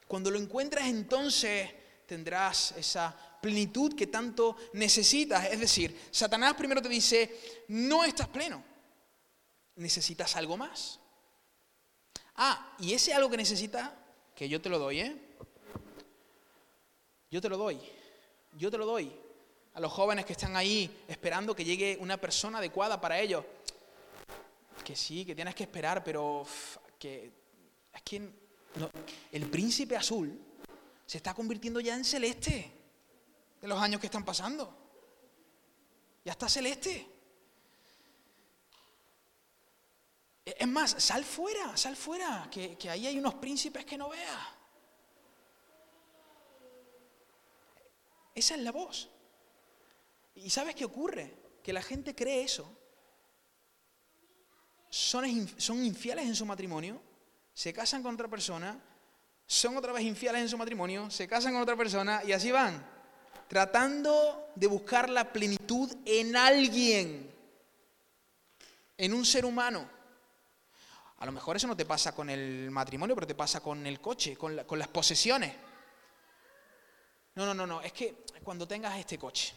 Cuando 0.07 0.31
lo 0.31 0.39
encuentres 0.39 0.85
entonces 0.85 1.69
tendrás 2.05 2.71
esa 2.71 3.15
plenitud 3.41 3.95
que 3.95 4.07
tanto 4.07 4.57
necesitas. 4.73 5.45
Es 5.45 5.59
decir, 5.59 5.99
Satanás 6.11 6.55
primero 6.55 6.81
te 6.81 6.89
dice, 6.89 7.65
no 7.67 8.03
estás 8.03 8.27
pleno, 8.27 8.63
necesitas 9.75 10.35
algo 10.35 10.57
más. 10.57 10.99
Ah, 12.35 12.75
y 12.79 12.93
ese 12.93 13.13
algo 13.13 13.29
que 13.29 13.37
necesitas, 13.37 13.91
que 14.35 14.47
yo 14.47 14.61
te 14.61 14.69
lo 14.69 14.79
doy, 14.79 15.01
¿eh? 15.01 15.28
Yo 17.31 17.39
te 17.41 17.49
lo 17.49 17.57
doy, 17.57 17.79
yo 18.57 18.71
te 18.71 18.77
lo 18.77 18.85
doy 18.85 19.11
a 19.73 19.79
los 19.79 19.91
jóvenes 19.91 20.25
que 20.25 20.33
están 20.33 20.55
ahí 20.55 21.03
esperando 21.07 21.55
que 21.55 21.63
llegue 21.63 21.97
una 21.99 22.17
persona 22.17 22.57
adecuada 22.57 22.99
para 22.99 23.19
ellos. 23.19 23.45
Que 24.83 24.95
sí, 24.95 25.25
que 25.25 25.35
tienes 25.35 25.53
que 25.53 25.63
esperar, 25.63 26.03
pero 26.03 26.45
que 26.97 27.31
es 27.93 28.01
que 28.01 28.29
el 29.31 29.49
príncipe 29.49 29.95
azul 29.95 30.39
se 31.05 31.17
está 31.17 31.33
convirtiendo 31.33 31.79
ya 31.79 31.95
en 31.95 32.03
celeste 32.03 32.71
de 33.61 33.67
los 33.67 33.79
años 33.79 34.01
que 34.01 34.07
están 34.07 34.25
pasando. 34.25 34.75
Ya 36.25 36.31
está 36.31 36.49
celeste. 36.49 37.07
Es 40.45 40.67
más, 40.67 40.95
sal 40.97 41.23
fuera, 41.23 41.77
sal 41.77 41.95
fuera, 41.95 42.47
que, 42.51 42.75
que 42.75 42.89
ahí 42.89 43.05
hay 43.05 43.19
unos 43.19 43.35
príncipes 43.35 43.85
que 43.85 43.97
no 43.97 44.09
veas. 44.09 44.58
Esa 48.39 48.55
es 48.55 48.61
la 48.61 48.71
voz. 48.71 49.09
¿Y 50.35 50.49
sabes 50.49 50.73
qué 50.73 50.85
ocurre? 50.85 51.35
Que 51.61 51.73
la 51.73 51.81
gente 51.81 52.15
cree 52.15 52.41
eso. 52.41 52.73
Son, 54.89 55.25
son 55.57 55.83
infieles 55.83 56.25
en 56.25 56.35
su 56.35 56.45
matrimonio, 56.45 57.01
se 57.53 57.73
casan 57.73 58.01
con 58.01 58.13
otra 58.13 58.29
persona, 58.29 58.81
son 59.45 59.75
otra 59.75 59.91
vez 59.91 60.03
infieles 60.03 60.41
en 60.41 60.47
su 60.47 60.57
matrimonio, 60.57 61.11
se 61.11 61.27
casan 61.27 61.51
con 61.51 61.61
otra 61.61 61.75
persona 61.75 62.23
y 62.23 62.31
así 62.31 62.49
van, 62.49 62.83
tratando 63.49 64.47
de 64.55 64.67
buscar 64.67 65.09
la 65.09 65.33
plenitud 65.33 65.93
en 66.05 66.37
alguien, 66.37 67.29
en 68.97 69.13
un 69.13 69.25
ser 69.25 69.43
humano. 69.43 69.87
A 71.17 71.25
lo 71.25 71.33
mejor 71.33 71.57
eso 71.57 71.67
no 71.67 71.75
te 71.75 71.85
pasa 71.85 72.15
con 72.15 72.29
el 72.29 72.71
matrimonio, 72.71 73.15
pero 73.15 73.27
te 73.27 73.35
pasa 73.35 73.59
con 73.59 73.85
el 73.85 73.99
coche, 73.99 74.37
con, 74.37 74.63
con 74.63 74.79
las 74.79 74.87
posesiones. 74.87 75.68
No, 77.39 77.45
no, 77.45 77.53
no, 77.53 77.65
no, 77.65 77.81
es 77.81 77.93
que 77.93 78.25
cuando 78.43 78.67
tengas 78.67 78.99
este 78.99 79.17
coche, 79.17 79.53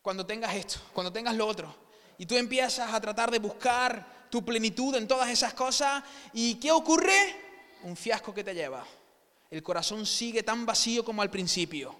cuando 0.00 0.24
tengas 0.24 0.54
esto, 0.54 0.78
cuando 0.92 1.12
tengas 1.12 1.34
lo 1.34 1.44
otro. 1.44 1.74
Y 2.16 2.26
tú 2.26 2.36
empiezas 2.36 2.94
a 2.94 3.00
tratar 3.00 3.28
de 3.28 3.40
buscar 3.40 4.28
tu 4.30 4.44
plenitud 4.44 4.94
en 4.94 5.08
todas 5.08 5.28
esas 5.28 5.52
cosas. 5.52 6.04
¿Y 6.32 6.54
qué 6.60 6.70
ocurre? 6.70 7.34
Un 7.82 7.96
fiasco 7.96 8.32
que 8.32 8.44
te 8.44 8.54
lleva. 8.54 8.86
El 9.50 9.64
corazón 9.64 10.06
sigue 10.06 10.44
tan 10.44 10.64
vacío 10.64 11.04
como 11.04 11.22
al 11.22 11.30
principio. 11.30 11.92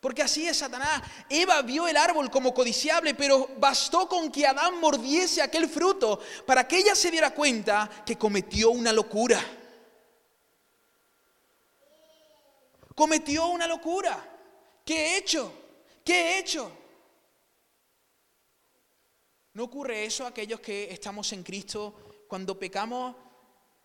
Porque 0.00 0.22
así 0.22 0.48
es 0.48 0.56
Satanás. 0.56 1.00
Eva 1.30 1.62
vio 1.62 1.86
el 1.86 1.96
árbol 1.96 2.28
como 2.28 2.52
codiciable, 2.52 3.14
pero 3.14 3.50
bastó 3.58 4.08
con 4.08 4.32
que 4.32 4.48
Adán 4.48 4.80
mordiese 4.80 5.42
aquel 5.42 5.68
fruto 5.68 6.18
para 6.44 6.66
que 6.66 6.78
ella 6.78 6.96
se 6.96 7.12
diera 7.12 7.32
cuenta 7.32 7.88
que 8.04 8.18
cometió 8.18 8.72
una 8.72 8.92
locura. 8.92 9.40
Cometió 12.94 13.48
una 13.48 13.66
locura. 13.66 14.22
¿Qué 14.84 14.94
he 14.94 15.18
hecho? 15.18 15.52
¿Qué 16.04 16.14
he 16.14 16.38
hecho? 16.38 16.70
¿No 19.54 19.64
ocurre 19.64 20.04
eso 20.04 20.24
a 20.24 20.28
aquellos 20.28 20.60
que 20.60 20.92
estamos 20.92 21.32
en 21.32 21.42
Cristo 21.42 21.94
cuando 22.28 22.58
pecamos, 22.58 23.14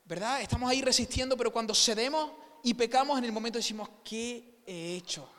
verdad? 0.06 0.42
Estamos 0.42 0.70
ahí 0.70 0.82
resistiendo, 0.82 1.38
pero 1.38 1.52
cuando 1.52 1.74
cedemos 1.74 2.32
y 2.64 2.74
pecamos 2.74 3.18
en 3.18 3.26
el 3.26 3.32
momento 3.32 3.60
decimos, 3.60 3.90
¿qué 4.04 4.62
he 4.66 4.96
hecho? 4.96 5.30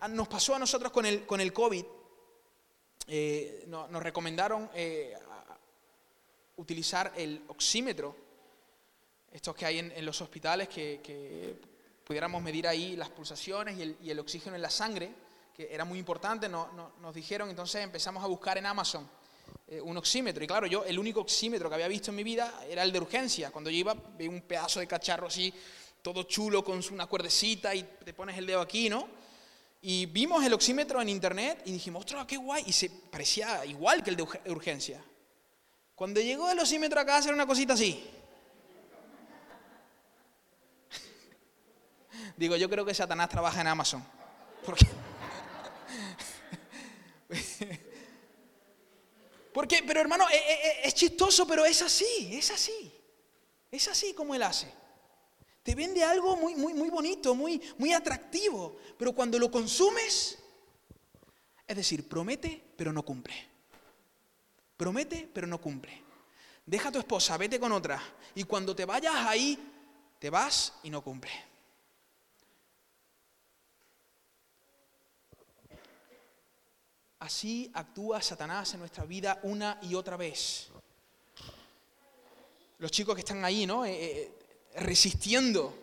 Ah, 0.00 0.08
nos 0.08 0.28
pasó 0.28 0.54
a 0.54 0.58
nosotros 0.58 0.92
con 0.92 1.04
el, 1.04 1.26
con 1.26 1.40
el 1.40 1.52
COVID. 1.52 1.84
Eh, 3.08 3.64
nos 3.68 4.02
recomendaron 4.02 4.70
eh, 4.74 5.14
utilizar 6.56 7.12
el 7.16 7.42
oxímetro, 7.48 8.16
estos 9.36 9.54
que 9.54 9.66
hay 9.66 9.78
en, 9.78 10.04
los 10.04 10.20
hospitales 10.20 10.68
que 10.68 11.60
pudiéramos 12.06 12.40
medir 12.40 12.68
ahí 12.68 12.94
las 12.94 13.10
pulsaciones 13.10 13.76
y 14.00 14.10
el, 14.10 14.18
oxígeno 14.20 14.54
en 14.54 14.62
la 14.62 14.70
sangre, 14.70 15.10
que 15.54 15.74
era 15.74 15.84
muy 15.84 15.98
importante, 15.98 16.48
no, 16.48 16.92
nos 17.00 17.12
dijeron, 17.12 17.50
entonces 17.50 17.82
empezamos 17.82 18.22
a 18.22 18.28
buscar 18.28 18.56
en 18.58 18.66
Amazon 18.66 19.08
eh, 19.66 19.80
un 19.80 19.96
oxímetro. 19.96 20.44
Y 20.44 20.46
claro, 20.46 20.68
yo 20.68 20.84
el 20.84 21.00
único 21.00 21.20
oxímetro 21.20 21.68
que 21.68 21.74
había 21.74 21.88
visto 21.88 22.12
en 22.12 22.16
mi 22.16 22.22
vida 22.22 22.62
era 22.68 22.84
el 22.84 22.92
de 22.92 23.00
urgencia. 23.00 23.50
Cuando 23.50 23.70
yo 23.70 23.78
iba, 23.78 23.94
vi 23.94 24.28
un 24.28 24.42
pedazo 24.42 24.78
de 24.78 24.86
cacharro 24.86 25.26
así, 25.26 25.52
todo 26.00 26.22
chulo, 26.22 26.62
con 26.62 26.80
una 26.92 27.06
cuerdecita 27.06 27.74
y 27.74 27.82
te 27.82 28.14
pones 28.14 28.38
el 28.38 28.46
dedo 28.46 28.60
aquí, 28.60 28.88
¿no? 28.88 29.08
Y 29.82 30.06
vimos 30.06 30.44
el 30.44 30.54
oxímetro 30.54 31.02
en 31.02 31.08
internet 31.08 31.62
y 31.64 31.72
dijimos, 31.72 32.04
ostras, 32.04 32.24
qué 32.26 32.36
guay. 32.36 32.62
Y 32.68 32.72
se 32.72 32.88
parecía 32.88 33.66
igual 33.66 34.04
que 34.04 34.10
el 34.10 34.16
de 34.16 34.22
urgencia. 34.46 35.02
Cuando 35.96 36.20
llegó 36.20 36.48
el 36.50 36.60
oxímetro 36.60 37.00
acá, 37.00 37.18
era 37.18 37.32
una 37.32 37.46
cosita 37.46 37.72
así. 37.72 38.04
Digo, 42.36 42.56
yo 42.56 42.68
creo 42.68 42.84
que 42.84 42.92
Satanás 42.94 43.28
trabaja 43.28 43.60
en 43.60 43.66
Amazon. 43.68 44.04
Porque, 49.52 49.82
pero 49.86 50.00
hermano, 50.00 50.28
es, 50.28 50.34
e, 50.34 50.38
e, 50.38 50.88
es, 50.88 50.94
chistoso, 50.94 51.46
pero 51.46 51.64
es 51.64 51.80
así, 51.80 52.30
es 52.32 52.50
así. 52.50 52.92
Es 53.70 53.88
así 53.88 54.12
como 54.12 54.34
él 54.34 54.42
hace. 54.42 54.70
Te 55.62 55.74
vende 55.74 56.04
algo 56.04 56.36
muy, 56.36 56.54
muy, 56.54 56.74
muy 56.74 56.90
bonito, 56.90 57.34
muy, 57.34 57.60
muy 57.78 57.92
atractivo, 57.92 58.76
pero 58.98 59.12
cuando 59.12 59.38
lo 59.38 59.50
consumes, 59.50 60.38
es 61.66 61.76
decir, 61.76 62.08
promete, 62.08 62.62
pero 62.76 62.92
no 62.92 63.02
cumple. 63.02 63.34
Promete, 64.76 65.28
pero 65.32 65.46
no 65.46 65.60
cumple. 65.60 66.04
Deja 66.64 66.90
a 66.90 66.92
tu 66.92 66.98
esposa, 66.98 67.36
vete 67.36 67.58
con 67.58 67.72
otra. 67.72 68.00
Y 68.34 68.44
cuando 68.44 68.76
te 68.76 68.84
vayas 68.84 69.14
ahí, 69.14 69.58
te 70.18 70.30
vas 70.30 70.74
y 70.82 70.90
no 70.90 71.02
cumple. 71.02 71.32
Así 77.18 77.70
actúa 77.72 78.20
Satanás 78.20 78.74
en 78.74 78.80
nuestra 78.80 79.04
vida 79.04 79.40
una 79.42 79.78
y 79.82 79.94
otra 79.94 80.16
vez. 80.16 80.68
Los 82.78 82.90
chicos 82.90 83.14
que 83.14 83.20
están 83.20 83.42
ahí, 83.44 83.66
¿no? 83.66 83.86
Eh, 83.86 83.94
eh, 83.94 84.32
resistiendo, 84.76 85.74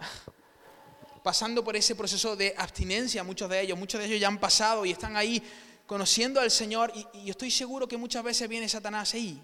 pasando 1.22 1.62
por 1.62 1.76
ese 1.76 1.94
proceso 1.94 2.34
de 2.34 2.52
abstinencia, 2.58 3.22
muchos 3.22 3.48
de 3.48 3.60
ellos, 3.60 3.78
muchos 3.78 4.00
de 4.00 4.06
ellos 4.06 4.20
ya 4.20 4.26
han 4.26 4.40
pasado 4.40 4.84
y 4.84 4.90
están 4.90 5.16
ahí 5.16 5.40
conociendo 5.86 6.40
al 6.40 6.50
Señor 6.50 6.92
y, 6.96 7.06
y 7.18 7.30
estoy 7.30 7.52
seguro 7.52 7.86
que 7.86 7.96
muchas 7.96 8.24
veces 8.24 8.48
viene 8.48 8.68
Satanás 8.68 9.14
ahí. 9.14 9.40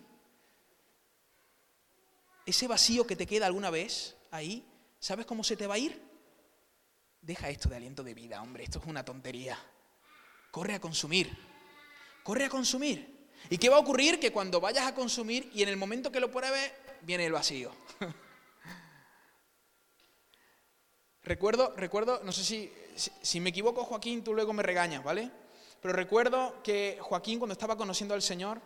Ese 2.44 2.66
vacío 2.66 3.06
que 3.06 3.14
te 3.14 3.26
queda 3.26 3.46
alguna 3.46 3.70
vez 3.70 4.16
ahí, 4.32 4.64
¿sabes 4.98 5.24
cómo 5.24 5.44
se 5.44 5.56
te 5.56 5.68
va 5.68 5.74
a 5.74 5.78
ir? 5.78 6.02
Deja 7.20 7.48
esto 7.48 7.68
de 7.68 7.76
aliento 7.76 8.02
de 8.02 8.14
vida, 8.14 8.42
hombre, 8.42 8.64
esto 8.64 8.80
es 8.80 8.86
una 8.86 9.04
tontería 9.04 9.56
corre 10.56 10.72
a 10.72 10.80
consumir, 10.80 11.36
corre 12.22 12.46
a 12.46 12.48
consumir. 12.48 13.28
¿Y 13.50 13.58
qué 13.58 13.68
va 13.68 13.76
a 13.76 13.78
ocurrir? 13.78 14.18
Que 14.18 14.32
cuando 14.32 14.58
vayas 14.58 14.86
a 14.86 14.94
consumir 14.94 15.50
y 15.52 15.62
en 15.62 15.68
el 15.68 15.76
momento 15.76 16.10
que 16.10 16.18
lo 16.18 16.30
pruebes, 16.30 16.72
viene 17.02 17.26
el 17.26 17.32
vacío. 17.32 17.70
recuerdo, 21.24 21.74
recuerdo, 21.76 22.22
no 22.24 22.32
sé 22.32 22.42
si, 22.42 22.72
si, 23.20 23.38
me 23.38 23.50
equivoco, 23.50 23.84
Joaquín, 23.84 24.24
tú 24.24 24.32
luego 24.32 24.54
me 24.54 24.62
regañas, 24.62 25.04
¿vale? 25.04 25.30
Pero 25.82 25.92
recuerdo 25.92 26.62
que 26.62 26.96
Joaquín, 27.02 27.38
cuando 27.38 27.52
estaba 27.52 27.76
conociendo 27.76 28.14
al 28.14 28.22
Señor, 28.22 28.58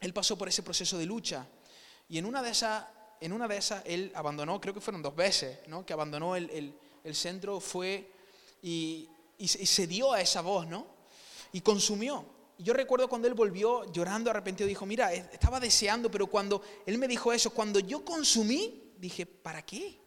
él 0.00 0.12
pasó 0.12 0.36
por 0.36 0.48
ese 0.48 0.62
proceso 0.62 0.98
de 0.98 1.06
lucha. 1.06 1.46
Y 2.10 2.18
en 2.18 2.26
una 2.26 2.42
de 2.42 2.50
esas, 2.50 2.84
en 3.22 3.32
una 3.32 3.48
de 3.48 3.56
esas 3.56 3.82
él 3.86 4.12
abandonó, 4.14 4.60
creo 4.60 4.74
que 4.74 4.82
fueron 4.82 5.00
dos 5.00 5.16
veces, 5.16 5.66
¿no? 5.66 5.86
Que 5.86 5.94
abandonó 5.94 6.36
el, 6.36 6.78
el, 7.04 7.14
centro, 7.14 7.58
fue 7.58 8.12
y, 8.60 9.08
y, 9.38 9.48
se 9.48 9.86
dio 9.86 10.12
a 10.12 10.20
esa 10.20 10.42
voz, 10.42 10.66
¿no? 10.66 10.94
Y 11.52 11.60
consumió 11.60 12.36
yo 12.58 12.72
recuerdo 12.72 13.08
cuando 13.08 13.28
él 13.28 13.34
volvió 13.34 13.90
llorando 13.92 14.30
arrepentido, 14.30 14.66
dijo, 14.66 14.86
mira, 14.86 15.12
estaba 15.12 15.60
deseando, 15.60 16.10
pero 16.10 16.26
cuando 16.26 16.62
él 16.86 16.98
me 16.98 17.08
dijo 17.08 17.32
eso, 17.32 17.50
cuando 17.50 17.80
yo 17.80 18.04
consumí, 18.04 18.94
dije, 18.96 19.26
¿para 19.26 19.62
qué? 19.62 20.00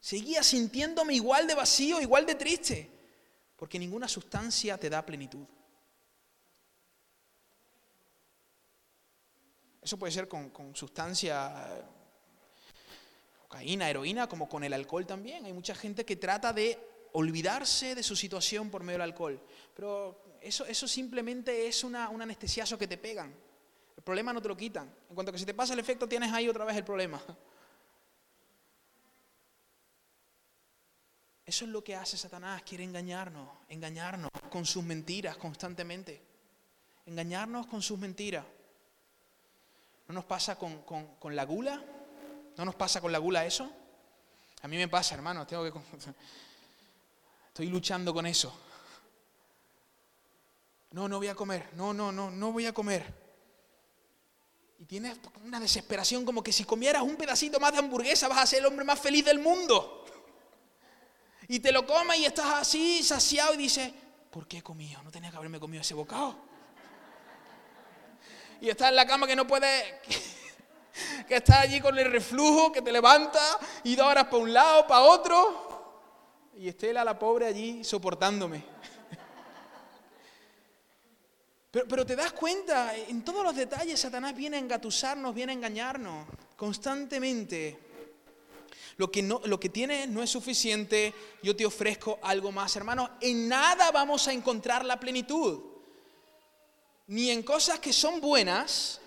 Seguía 0.00 0.42
sintiéndome 0.42 1.14
igual 1.14 1.46
de 1.46 1.54
vacío, 1.54 2.00
igual 2.00 2.26
de 2.26 2.34
triste, 2.34 2.90
porque 3.54 3.78
ninguna 3.78 4.08
sustancia 4.08 4.76
te 4.76 4.90
da 4.90 5.06
plenitud. 5.06 5.46
Eso 9.80 9.96
puede 9.96 10.12
ser 10.12 10.26
con, 10.26 10.50
con 10.50 10.74
sustancia, 10.74 11.86
cocaína, 13.42 13.88
heroína, 13.88 14.28
como 14.28 14.48
con 14.48 14.64
el 14.64 14.72
alcohol 14.72 15.06
también. 15.06 15.44
Hay 15.44 15.52
mucha 15.52 15.76
gente 15.76 16.04
que 16.04 16.16
trata 16.16 16.52
de 16.52 16.95
olvidarse 17.16 17.94
de 17.94 18.02
su 18.02 18.14
situación 18.14 18.70
por 18.70 18.82
medio 18.82 18.98
del 18.98 19.10
alcohol. 19.10 19.40
Pero 19.74 20.36
eso, 20.42 20.86
simplemente 20.86 21.66
es 21.66 21.82
una, 21.82 22.10
un 22.10 22.20
anestesiazo 22.20 22.76
que 22.76 22.86
te 22.86 22.98
pegan. 22.98 23.34
El 23.96 24.02
problema 24.02 24.34
no 24.34 24.42
te 24.42 24.48
lo 24.48 24.56
quitan. 24.56 24.92
En 25.08 25.14
cuanto 25.14 25.32
que 25.32 25.38
si 25.38 25.46
te 25.46 25.54
pasa 25.54 25.72
el 25.72 25.78
efecto, 25.78 26.06
tienes 26.06 26.30
ahí 26.30 26.46
otra 26.46 26.66
vez 26.66 26.76
el 26.76 26.84
problema. 26.84 27.20
Eso 31.46 31.64
es 31.64 31.70
lo 31.70 31.82
que 31.82 31.96
hace 31.96 32.18
Satanás, 32.18 32.62
quiere 32.64 32.84
engañarnos, 32.84 33.48
engañarnos 33.68 34.30
con 34.50 34.66
sus 34.66 34.84
mentiras 34.84 35.38
constantemente. 35.38 36.20
Engañarnos 37.06 37.66
con 37.66 37.80
sus 37.80 37.98
mentiras. 37.98 38.44
¿No 40.08 40.14
nos 40.14 40.24
pasa 40.26 40.58
con, 40.58 40.82
con 40.82 41.34
la 41.34 41.44
gula? 41.44 41.82
¿No 42.58 42.64
nos 42.64 42.74
pasa 42.74 43.00
con 43.00 43.10
la 43.10 43.18
gula 43.18 43.46
eso? 43.46 43.72
A 44.60 44.68
mí 44.68 44.76
me 44.76 44.88
pasa, 44.88 45.14
hermano, 45.14 45.46
tengo 45.46 45.64
que... 45.64 45.72
Estoy 47.56 47.68
luchando 47.68 48.12
con 48.12 48.26
eso. 48.26 48.54
No, 50.90 51.08
no 51.08 51.16
voy 51.16 51.28
a 51.28 51.34
comer. 51.34 51.70
No, 51.72 51.94
no, 51.94 52.12
no, 52.12 52.30
no 52.30 52.52
voy 52.52 52.66
a 52.66 52.74
comer. 52.74 53.02
Y 54.78 54.84
tienes 54.84 55.16
una 55.42 55.58
desesperación 55.58 56.26
como 56.26 56.42
que 56.42 56.52
si 56.52 56.64
comieras 56.64 57.00
un 57.00 57.16
pedacito 57.16 57.58
más 57.58 57.72
de 57.72 57.78
hamburguesa 57.78 58.28
vas 58.28 58.40
a 58.40 58.46
ser 58.46 58.58
el 58.58 58.66
hombre 58.66 58.84
más 58.84 59.00
feliz 59.00 59.24
del 59.24 59.38
mundo. 59.38 60.04
Y 61.48 61.60
te 61.60 61.72
lo 61.72 61.86
comes 61.86 62.18
y 62.18 62.26
estás 62.26 62.44
así 62.56 63.02
saciado 63.02 63.54
y 63.54 63.56
dices, 63.56 63.90
¿por 64.30 64.46
qué 64.46 64.58
he 64.58 64.62
comido? 64.62 65.02
No 65.02 65.10
tenía 65.10 65.30
que 65.30 65.38
haberme 65.38 65.58
comido 65.58 65.80
ese 65.80 65.94
bocado. 65.94 66.36
Y 68.60 68.68
estás 68.68 68.90
en 68.90 68.96
la 68.96 69.06
cama 69.06 69.26
que 69.26 69.34
no 69.34 69.46
puedes, 69.46 69.94
que, 71.26 71.36
estás 71.36 71.60
allí 71.60 71.80
con 71.80 71.98
el 71.98 72.12
reflujo, 72.12 72.70
que 72.70 72.82
te 72.82 72.92
levanta 72.92 73.40
y 73.82 73.96
dos 73.96 74.08
horas 74.08 74.24
para 74.24 74.36
un 74.36 74.52
lado, 74.52 74.86
para 74.86 75.00
otro. 75.00 75.65
Y 76.58 76.68
Estela, 76.68 77.04
la 77.04 77.18
pobre, 77.18 77.46
allí 77.46 77.84
soportándome. 77.84 78.64
Pero, 81.70 82.06
te 82.06 82.16
das 82.16 82.32
cuenta, 82.32 82.96
en 82.96 83.22
todos 83.22 83.44
los 83.44 83.54
detalles 83.54 84.00
Satanás 84.00 84.34
viene 84.34 84.56
a 84.56 84.60
engatusarnos, 84.60 85.34
viene 85.34 85.52
a 85.52 85.54
engañarnos 85.54 86.26
constantemente. 86.56 87.78
Lo 88.96 89.10
que, 89.10 89.20
no, 89.22 89.42
lo 89.44 89.60
que 89.60 89.68
tienes 89.68 90.08
no 90.08 90.22
es 90.22 90.30
suficiente, 90.30 91.12
yo 91.42 91.54
te 91.54 91.66
ofrezco 91.66 92.18
algo 92.22 92.50
más. 92.50 92.74
Hermano, 92.76 93.10
en 93.20 93.46
nada 93.46 93.90
vamos 93.90 94.26
a 94.26 94.32
encontrar 94.32 94.86
la 94.86 94.98
plenitud. 94.98 95.60
Ni 97.08 97.30
en 97.30 97.42
cosas 97.42 97.78
que 97.78 97.92
son 97.92 98.22
buenas, 98.22 99.02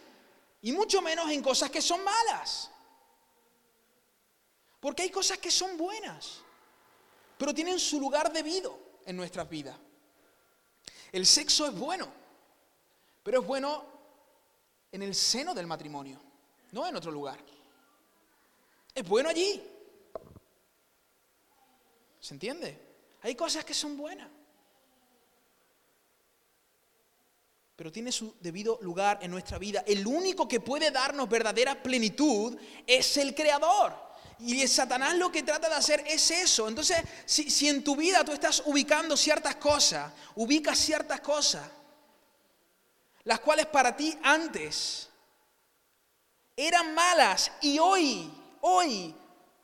y 0.62 0.72
mucho 0.72 1.02
menos 1.02 1.32
en 1.32 1.42
cosas 1.42 1.72
que 1.72 1.82
son 1.82 2.04
malas. 2.04 2.70
Porque 4.80 5.02
hay 5.02 5.10
cosas 5.10 5.40
que 5.40 5.50
son 5.50 5.76
buenas, 5.76 6.44
pero 7.40 7.54
tienen 7.54 7.80
su 7.80 8.02
lugar 8.02 8.34
debido 8.34 8.78
en 9.06 9.16
nuestras 9.16 9.50
vidas. 9.50 9.78
El 11.10 11.26
sexo 11.26 11.68
es 11.68 11.74
bueno, 11.74 12.12
pero 13.24 13.40
es 13.40 13.48
bueno 13.48 13.86
en 14.92 15.02
el 15.04 15.16
seno 15.16 15.54
del 15.56 15.66
matrimonio, 15.66 16.20
no 16.74 16.86
en 16.86 16.98
otro 16.98 17.12
lugar. 17.12 17.40
Es 18.94 19.08
bueno 19.08 19.30
allí. 19.30 19.64
¿Se 22.20 22.34
entiende? 22.34 22.78
Hay 23.22 23.36
cosas 23.36 23.64
que 23.64 23.74
son 23.74 23.96
buenas. 23.96 24.30
Pero 27.78 27.90
tiene 27.90 28.12
su 28.12 28.36
debido 28.42 28.80
lugar 28.82 29.20
en 29.22 29.32
nuestra 29.32 29.58
vida. 29.58 29.86
El 29.88 30.06
único 30.06 30.46
que 30.46 30.60
puede 30.60 30.92
darnos 30.92 31.30
verdadera 31.30 31.82
plenitud 31.82 32.60
es 32.86 33.16
el 33.16 33.34
Creador. 33.34 34.09
Y 34.40 34.66
Satanás 34.68 35.16
lo 35.16 35.32
que 35.32 35.44
trata 35.44 35.68
de 35.68 35.76
hacer 35.76 36.04
es 36.08 36.32
eso. 36.32 36.68
Entonces, 36.68 37.04
si, 37.26 37.50
si 37.50 37.68
en 37.68 37.84
tu 37.84 37.96
vida 37.96 38.24
tú 38.24 38.32
estás 38.32 38.64
ubicando 38.66 39.18
ciertas 39.18 39.56
cosas, 39.56 40.12
ubicas 40.36 40.78
ciertas 40.78 41.20
cosas, 41.20 41.70
las 43.24 43.40
cuales 43.42 43.66
para 43.66 43.96
ti 43.96 44.18
antes 44.24 45.10
eran 46.56 46.94
malas 46.94 47.52
y 47.62 47.80
hoy, 47.80 48.32
hoy 48.62 49.16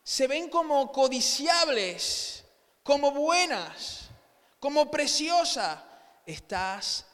se 0.02 0.26
ven 0.26 0.48
como 0.48 0.92
codiciables, 0.92 2.44
como 2.82 3.10
buenas, 3.10 4.08
como 4.60 4.90
preciosas, 4.90 5.78
estás 6.24 7.06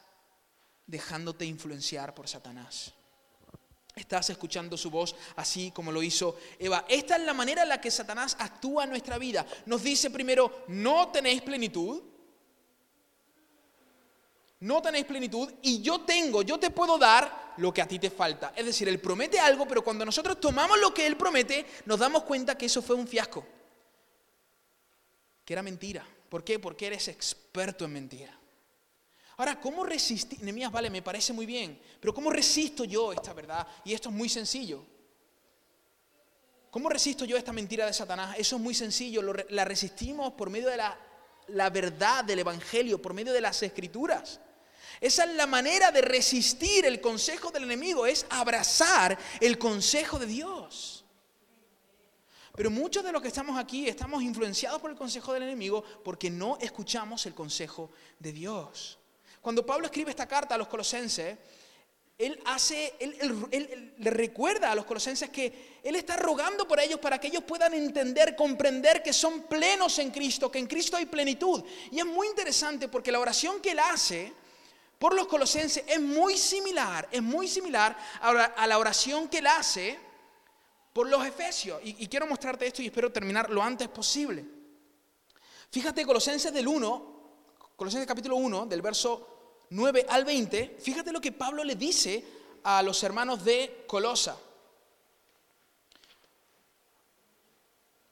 dejándote 0.86 1.44
influenciar 1.44 2.14
por 2.14 2.28
Satanás. 2.28 2.92
Estás 4.02 4.30
escuchando 4.30 4.76
su 4.76 4.90
voz 4.90 5.14
así 5.36 5.70
como 5.70 5.92
lo 5.92 6.02
hizo 6.02 6.36
Eva. 6.58 6.84
Esta 6.88 7.14
es 7.14 7.22
la 7.22 7.32
manera 7.32 7.62
en 7.62 7.68
la 7.68 7.80
que 7.80 7.88
Satanás 7.88 8.36
actúa 8.40 8.82
en 8.82 8.90
nuestra 8.90 9.16
vida. 9.16 9.46
Nos 9.66 9.82
dice 9.84 10.10
primero, 10.10 10.64
no 10.66 11.08
tenéis 11.08 11.40
plenitud 11.42 12.02
no 14.62 14.80
tenéis 14.80 15.06
plenitud 15.06 15.52
y 15.60 15.82
yo 15.82 16.02
tengo, 16.02 16.42
yo 16.42 16.56
te 16.56 16.70
puedo 16.70 16.96
dar 16.96 17.54
lo 17.56 17.74
que 17.74 17.82
a 17.82 17.88
ti 17.88 17.98
te 17.98 18.10
falta. 18.10 18.52
Es 18.54 18.64
decir, 18.64 18.88
Él 18.88 19.00
promete 19.00 19.40
algo, 19.40 19.66
pero 19.66 19.82
cuando 19.82 20.04
nosotros 20.04 20.38
tomamos 20.40 20.78
lo 20.78 20.94
que 20.94 21.04
Él 21.04 21.16
promete, 21.16 21.66
nos 21.84 21.98
damos 21.98 22.22
cuenta 22.22 22.56
que 22.56 22.66
eso 22.66 22.80
fue 22.80 22.94
un 22.94 23.08
fiasco, 23.08 23.44
que 25.44 25.52
era 25.52 25.62
mentira. 25.62 26.06
¿Por 26.28 26.44
qué? 26.44 26.60
Porque 26.60 26.86
eres 26.86 27.08
experto 27.08 27.84
en 27.84 27.92
mentira. 27.92 28.38
Ahora, 29.42 29.58
¿cómo 29.58 29.82
resistir? 29.82 30.40
Nemías, 30.40 30.70
vale, 30.70 30.88
me 30.88 31.02
parece 31.02 31.32
muy 31.32 31.46
bien, 31.46 31.76
pero 31.98 32.14
¿cómo 32.14 32.30
resisto 32.30 32.84
yo 32.84 33.12
esta 33.12 33.32
verdad? 33.32 33.66
Y 33.84 33.92
esto 33.92 34.08
es 34.08 34.14
muy 34.14 34.28
sencillo. 34.28 34.86
¿Cómo 36.70 36.88
resisto 36.88 37.24
yo 37.24 37.36
esta 37.36 37.52
mentira 37.52 37.84
de 37.84 37.92
Satanás? 37.92 38.36
Eso 38.38 38.54
es 38.54 38.62
muy 38.62 38.72
sencillo, 38.72 39.20
la 39.48 39.64
resistimos 39.64 40.34
por 40.34 40.48
medio 40.48 40.68
de 40.68 40.76
la, 40.76 40.96
la 41.48 41.70
verdad 41.70 42.24
del 42.24 42.38
Evangelio, 42.38 43.02
por 43.02 43.14
medio 43.14 43.32
de 43.32 43.40
las 43.40 43.60
Escrituras. 43.64 44.38
Esa 45.00 45.24
es 45.24 45.34
la 45.34 45.48
manera 45.48 45.90
de 45.90 46.02
resistir 46.02 46.86
el 46.86 47.00
consejo 47.00 47.50
del 47.50 47.64
enemigo, 47.64 48.06
es 48.06 48.24
abrazar 48.30 49.18
el 49.40 49.58
consejo 49.58 50.20
de 50.20 50.26
Dios. 50.26 51.04
Pero 52.54 52.70
muchos 52.70 53.02
de 53.02 53.10
los 53.10 53.20
que 53.20 53.26
estamos 53.26 53.58
aquí 53.58 53.88
estamos 53.88 54.22
influenciados 54.22 54.80
por 54.80 54.92
el 54.92 54.96
consejo 54.96 55.32
del 55.32 55.42
enemigo 55.42 55.82
porque 56.04 56.30
no 56.30 56.58
escuchamos 56.60 57.26
el 57.26 57.34
consejo 57.34 57.90
de 58.20 58.30
Dios. 58.30 59.00
Cuando 59.42 59.66
Pablo 59.66 59.86
escribe 59.86 60.10
esta 60.10 60.26
carta 60.26 60.54
a 60.54 60.58
los 60.58 60.68
colosenses, 60.68 61.36
él 62.16 62.40
hace, 62.44 62.94
él, 63.00 63.94
le 63.98 64.10
recuerda 64.10 64.70
a 64.70 64.74
los 64.74 64.84
colosenses 64.84 65.28
que 65.30 65.80
él 65.82 65.96
está 65.96 66.16
rogando 66.16 66.68
por 66.68 66.78
ellos 66.78 67.00
para 67.00 67.18
que 67.18 67.26
ellos 67.26 67.42
puedan 67.42 67.74
entender, 67.74 68.36
comprender 68.36 69.02
que 69.02 69.12
son 69.12 69.42
plenos 69.42 69.98
en 69.98 70.10
Cristo, 70.10 70.50
que 70.50 70.60
en 70.60 70.66
Cristo 70.66 70.96
hay 70.96 71.06
plenitud. 71.06 71.64
Y 71.90 71.98
es 71.98 72.06
muy 72.06 72.28
interesante 72.28 72.88
porque 72.88 73.10
la 73.10 73.18
oración 73.18 73.60
que 73.60 73.72
él 73.72 73.80
hace 73.80 74.32
por 74.98 75.14
los 75.14 75.26
colosenses 75.26 75.82
es 75.88 76.00
muy 76.00 76.38
similar, 76.38 77.08
es 77.10 77.22
muy 77.22 77.48
similar 77.48 77.96
a 78.20 78.66
la 78.68 78.78
oración 78.78 79.28
que 79.28 79.38
él 79.38 79.48
hace 79.48 79.98
por 80.92 81.08
los 81.08 81.26
efesios. 81.26 81.80
Y, 81.82 82.06
quiero 82.06 82.26
mostrarte 82.26 82.66
esto 82.66 82.82
y 82.82 82.86
espero 82.86 83.10
terminar 83.10 83.50
lo 83.50 83.62
antes 83.62 83.88
posible. 83.88 84.44
Fíjate, 85.70 86.04
Colosenses 86.04 86.52
del 86.52 86.68
1, 86.68 87.12
Colosenses 87.74 88.06
capítulo 88.06 88.36
1, 88.36 88.66
del 88.66 88.82
verso 88.82 89.31
9 89.72 90.04
al 90.06 90.26
20, 90.26 90.76
fíjate 90.80 91.12
lo 91.12 91.20
que 91.20 91.32
Pablo 91.32 91.64
le 91.64 91.76
dice 91.76 92.22
a 92.62 92.82
los 92.82 93.02
hermanos 93.02 93.42
de 93.42 93.84
Colosa. 93.86 94.38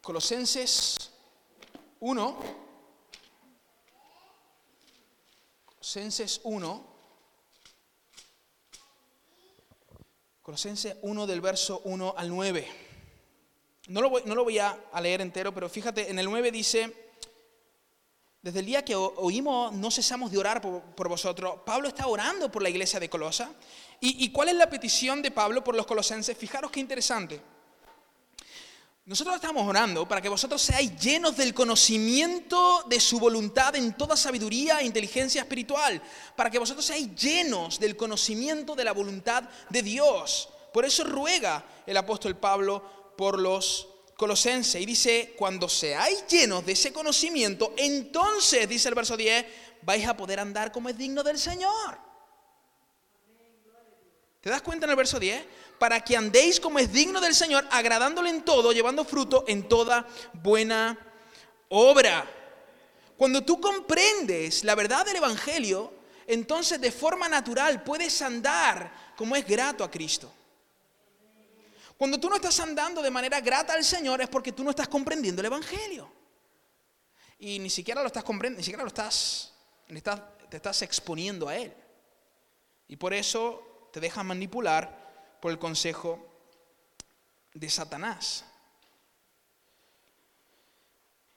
Colosenses 0.00 1.10
1, 2.00 2.38
Colosenses 5.66 6.40
1, 6.44 6.86
Colosenses 10.40 10.96
1 11.02 11.26
del 11.26 11.40
verso 11.42 11.82
1 11.84 12.14
al 12.16 12.30
9. 12.30 12.68
No 13.88 14.00
lo 14.00 14.08
voy, 14.08 14.22
no 14.24 14.34
lo 14.34 14.44
voy 14.44 14.58
a, 14.58 14.78
leer 15.02 15.20
entero, 15.20 15.52
pero 15.52 15.68
fíjate, 15.68 16.10
en 16.10 16.18
el 16.18 16.24
9 16.24 16.50
dice, 16.52 17.09
desde 18.42 18.60
el 18.60 18.66
día 18.66 18.84
que 18.84 18.94
oímos, 18.94 19.72
no 19.74 19.90
cesamos 19.90 20.30
de 20.30 20.38
orar 20.38 20.62
por, 20.62 21.08
vosotros. 21.08 21.56
Pablo 21.64 21.88
está 21.88 22.06
orando 22.06 22.50
por 22.50 22.62
la 22.62 22.70
iglesia 22.70 22.98
de 22.98 23.10
Colosa. 23.10 23.50
¿Y, 24.00 24.24
¿Y 24.24 24.30
cuál 24.30 24.48
es 24.48 24.54
la 24.54 24.70
petición 24.70 25.20
de 25.20 25.30
Pablo 25.30 25.62
por 25.62 25.74
los 25.74 25.86
colosenses? 25.86 26.36
Fijaros 26.36 26.70
qué 26.70 26.80
interesante. 26.80 27.40
Nosotros 29.04 29.34
estamos 29.34 29.66
orando 29.66 30.06
para 30.06 30.22
que 30.22 30.28
vosotros 30.28 30.62
seáis 30.62 30.96
llenos 30.96 31.36
del 31.36 31.52
conocimiento 31.52 32.84
de 32.86 33.00
su 33.00 33.18
voluntad 33.18 33.74
en 33.74 33.94
toda 33.94 34.16
sabiduría 34.16 34.80
e 34.80 34.86
inteligencia 34.86 35.42
espiritual, 35.42 36.00
para 36.36 36.48
que 36.48 36.58
vosotros 36.60 36.86
seáis 36.86 37.14
llenos 37.16 37.80
del 37.80 37.96
conocimiento 37.96 38.76
de 38.76 38.84
la 38.84 38.92
voluntad 38.92 39.44
de 39.68 39.82
Dios. 39.82 40.48
Por 40.72 40.84
eso 40.84 41.04
ruega 41.04 41.64
el 41.86 41.96
apóstol 41.96 42.36
Pablo 42.36 43.14
por 43.16 43.38
los 43.38 43.88
colosenses 44.20 44.82
y 44.82 44.84
dice, 44.84 45.34
cuando 45.34 45.66
seáis 45.66 46.26
llenos 46.26 46.66
de 46.66 46.72
ese 46.72 46.92
conocimiento, 46.92 47.72
entonces, 47.78 48.68
dice 48.68 48.90
el 48.90 48.94
verso 48.94 49.16
10, 49.16 49.46
vais 49.80 50.06
a 50.06 50.14
poder 50.14 50.40
andar 50.40 50.70
como 50.70 50.90
es 50.90 50.98
digno 50.98 51.22
del 51.22 51.38
Señor. 51.38 51.98
¿Te 54.42 54.50
das 54.50 54.60
cuenta 54.60 54.84
en 54.84 54.90
el 54.90 54.96
verso 54.96 55.18
10? 55.18 55.42
para 55.80 56.04
que 56.04 56.14
andéis 56.14 56.60
como 56.60 56.78
es 56.78 56.92
digno 56.92 57.22
del 57.22 57.34
Señor, 57.34 57.66
agradándole 57.70 58.28
en 58.28 58.42
todo, 58.42 58.70
llevando 58.70 59.02
fruto 59.06 59.46
en 59.48 59.66
toda 59.66 60.06
buena 60.34 60.98
obra. 61.70 62.30
Cuando 63.16 63.42
tú 63.42 63.58
comprendes 63.58 64.62
la 64.62 64.74
verdad 64.74 65.06
del 65.06 65.16
Evangelio, 65.16 65.90
entonces 66.26 66.82
de 66.82 66.92
forma 66.92 67.30
natural 67.30 67.82
puedes 67.82 68.20
andar 68.20 68.92
como 69.16 69.34
es 69.36 69.46
grato 69.46 69.82
a 69.82 69.90
Cristo. 69.90 70.30
Cuando 72.00 72.18
tú 72.18 72.30
no 72.30 72.36
estás 72.36 72.58
andando 72.60 73.02
de 73.02 73.10
manera 73.10 73.42
grata 73.42 73.74
al 73.74 73.84
Señor 73.84 74.22
es 74.22 74.28
porque 74.30 74.52
tú 74.52 74.64
no 74.64 74.70
estás 74.70 74.88
comprendiendo 74.88 75.42
el 75.42 75.46
Evangelio. 75.48 76.10
Y 77.38 77.58
ni 77.58 77.68
siquiera 77.68 78.00
lo 78.00 78.06
estás 78.06 78.24
comprendiendo, 78.24 78.60
ni 78.60 78.64
siquiera 78.64 78.82
lo 78.84 78.88
estás, 78.88 79.52
te 80.48 80.56
estás 80.56 80.80
exponiendo 80.80 81.46
a 81.46 81.58
Él. 81.58 81.74
Y 82.88 82.96
por 82.96 83.12
eso 83.12 83.90
te 83.92 84.00
dejas 84.00 84.24
manipular 84.24 85.36
por 85.42 85.52
el 85.52 85.58
consejo 85.58 86.26
de 87.52 87.68
Satanás. 87.68 88.46